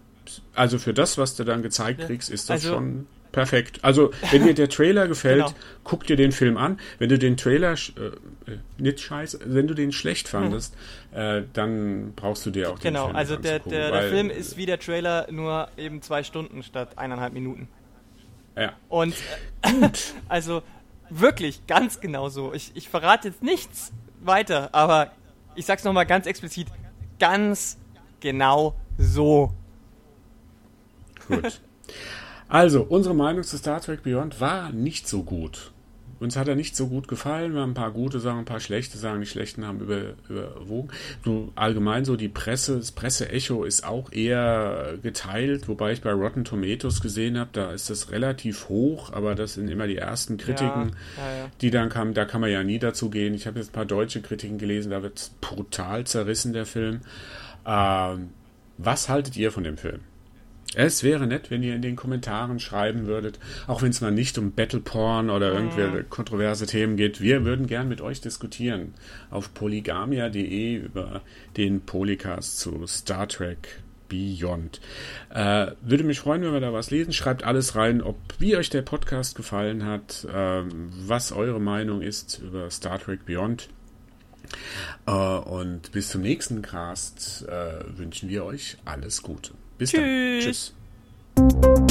also 0.55 0.79
für 0.79 0.93
das, 0.93 1.17
was 1.17 1.37
du 1.37 1.45
dann 1.45 1.63
gezeigt 1.63 2.01
kriegst, 2.01 2.31
ist 2.31 2.51
das 2.51 2.65
also, 2.65 2.75
schon 2.75 3.07
perfekt. 3.37 3.81
Also, 3.83 4.13
wenn 4.31 4.45
dir 4.45 4.55
der 4.55 4.71
Trailer 4.71 5.07
gefällt, 5.15 5.45
genau. 5.45 5.57
guck 5.85 6.07
dir 6.07 6.17
den 6.17 6.33
Film 6.33 6.57
an. 6.57 6.81
Wenn 6.99 7.11
du 7.11 7.19
den 7.19 7.37
Trailer 7.37 7.75
äh, 7.75 8.07
äh, 8.51 8.59
nicht 8.79 9.01
scheiße, 9.01 9.41
wenn 9.45 9.69
du 9.69 9.75
den 9.75 9.93
schlecht 9.93 10.27
fandest, 10.27 10.75
hm. 11.13 11.21
äh, 11.21 11.45
dann 11.53 12.15
brauchst 12.17 12.47
du 12.47 12.51
dir 12.51 12.71
auch 12.71 12.79
genau, 12.81 13.09
den 13.09 13.15
Film 13.15 13.15
Genau, 13.15 13.19
also 13.19 13.37
der, 13.37 13.59
der, 13.59 13.91
der 13.91 14.09
Film 14.09 14.31
ist 14.31 14.57
wie 14.57 14.65
der 14.65 14.81
Trailer, 14.81 15.27
nur 15.31 15.69
eben 15.77 16.01
zwei 16.01 16.23
Stunden 16.23 16.63
statt 16.63 16.97
eineinhalb 16.97 17.35
Minuten. 17.35 17.69
Ja. 18.57 18.73
Und 18.89 19.15
äh, 19.61 19.89
also 20.31 20.63
wirklich 21.11 21.67
ganz 21.67 22.01
genau 22.01 22.31
so. 22.31 22.55
Ich, 22.55 22.73
ich 22.75 22.89
verrate 22.89 23.29
jetzt 23.29 23.43
nichts 23.43 23.93
weiter, 24.23 24.71
aber 24.73 25.13
ich 25.55 25.67
sag's 25.67 25.85
nochmal 25.85 26.07
ganz 26.07 26.27
explizit, 26.27 26.69
ganz 27.21 27.77
genau 28.21 28.75
so. 28.97 29.53
Gut. 31.29 31.61
Also, 32.49 32.83
unsere 32.83 33.15
Meinung 33.15 33.43
zu 33.43 33.57
Star 33.59 33.81
Trek 33.81 34.03
Beyond 34.03 34.41
war 34.41 34.73
nicht 34.73 35.09
so 35.09 35.23
gut. 35.23 35.73
Uns 36.19 36.37
hat 36.37 36.49
er 36.49 36.55
nicht 36.55 36.75
so 36.75 36.87
gut 36.87 37.09
gefallen. 37.09 37.53
Wir 37.53 37.61
haben 37.61 37.73
ein 37.73 37.75
paar 37.75 37.91
gute 37.91 38.21
Sachen, 38.21 38.41
ein 38.41 38.45
paar 38.47 38.61
schlechte 38.61 38.97
Sachen. 38.97 39.21
Die 39.21 39.27
schlechten 39.27 39.67
haben 39.67 39.81
über, 39.81 40.15
überwogen. 40.31 40.89
So 41.23 41.53
allgemein 41.57 42.07
so 42.07 42.17
die 42.17 42.31
Presse, 42.31 42.79
das 42.79 42.93
Presseecho 42.93 43.65
ist 43.65 43.85
auch 43.85 44.11
eher 44.13 44.95
geteilt, 45.03 45.69
wobei 45.69 45.93
ich 45.93 46.01
bei 46.01 46.13
Rotten 46.13 46.45
Tomatoes 46.45 47.03
gesehen 47.03 47.39
habe, 47.39 47.51
da 47.53 47.71
ist 47.71 47.91
das 47.91 48.13
relativ 48.13 48.71
hoch, 48.71 49.13
aber 49.13 49.35
das 49.35 49.55
sind 49.55 49.69
immer 49.69 49.87
die 49.87 49.99
ersten 49.99 50.39
Kritiken, 50.39 50.93
ja, 51.19 51.23
ja, 51.23 51.39
ja. 51.39 51.51
die 51.61 51.71
dann 51.71 51.91
kamen. 51.91 52.15
Da 52.15 52.25
kann 52.25 52.41
man 52.41 52.51
ja 52.51 52.63
nie 52.65 52.79
dazu 52.79 53.11
gehen. 53.11 53.35
Ich 53.35 53.47
habe 53.47 53.59
jetzt 53.59 53.71
ein 53.71 53.75
paar 53.75 53.85
deutsche 53.85 54.23
Kritiken 54.23 54.57
gelesen, 54.57 54.93
da 54.93 55.03
wird 55.03 55.33
brutal 55.43 56.05
zerrissen, 56.05 56.55
der 56.55 56.65
Film. 56.65 57.01
Ähm, 57.67 58.31
was 58.79 59.11
haltet 59.11 59.37
ihr 59.37 59.53
von 59.53 59.65
dem 59.65 59.77
Film? 59.77 60.01
Es 60.77 61.03
wäre 61.03 61.27
nett, 61.27 61.51
wenn 61.51 61.63
ihr 61.63 61.75
in 61.75 61.81
den 61.81 61.97
Kommentaren 61.97 62.61
schreiben 62.61 63.07
würdet, 63.07 63.39
auch 63.67 63.81
wenn 63.81 63.89
es 63.89 64.03
mal 64.03 64.13
nicht 64.13 64.37
um 64.37 64.53
Battle 64.53 64.81
Porn 64.81 65.31
oder 65.31 65.51
irgendwelche 65.51 66.05
kontroverse 66.05 66.67
Themen 66.67 66.99
geht. 66.99 67.23
Wir 67.23 67.47
würden 67.47 67.67
gern 67.67 67.89
mit 67.89 68.03
euch 68.03 68.21
diskutieren 68.21 68.93
auf 69.31 69.55
polygamia.de 69.55 70.77
über 70.77 71.23
den 71.57 71.81
Polycast 71.81 72.59
zu 72.59 72.87
Star 72.87 73.27
Trek 73.27 73.81
Beyond. 74.11 74.83
Äh, 75.31 75.69
würde 75.81 76.05
mich 76.05 76.21
freuen, 76.21 76.43
wenn 76.43 76.53
wir 76.53 76.61
da 76.61 76.75
was 76.75 76.91
lesen. 76.91 77.15
Schreibt 77.15 77.45
alles 77.45 77.75
rein, 77.75 78.03
ob 78.03 78.19
wie 78.39 78.55
euch 78.55 78.69
der 78.69 78.83
Podcast 78.83 79.35
gefallen 79.35 79.87
hat, 79.87 80.27
äh, 80.31 80.63
was 81.07 81.33
eure 81.33 81.59
Meinung 81.59 82.03
ist 82.03 82.41
über 82.41 82.71
Star 82.71 82.99
Trek 82.99 83.25
Beyond. 83.25 83.71
Äh, 85.07 85.11
und 85.11 85.91
bis 85.93 86.11
zum 86.11 86.21
nächsten 86.21 86.61
Cast 86.61 87.47
äh, 87.49 87.97
wünschen 87.97 88.29
wir 88.29 88.45
euch 88.45 88.77
alles 88.85 89.23
Gute. 89.23 89.53
Bis 89.79 89.91
Tschüss. 89.91 90.73
dann. 91.37 91.51
Tschüss. 91.51 91.86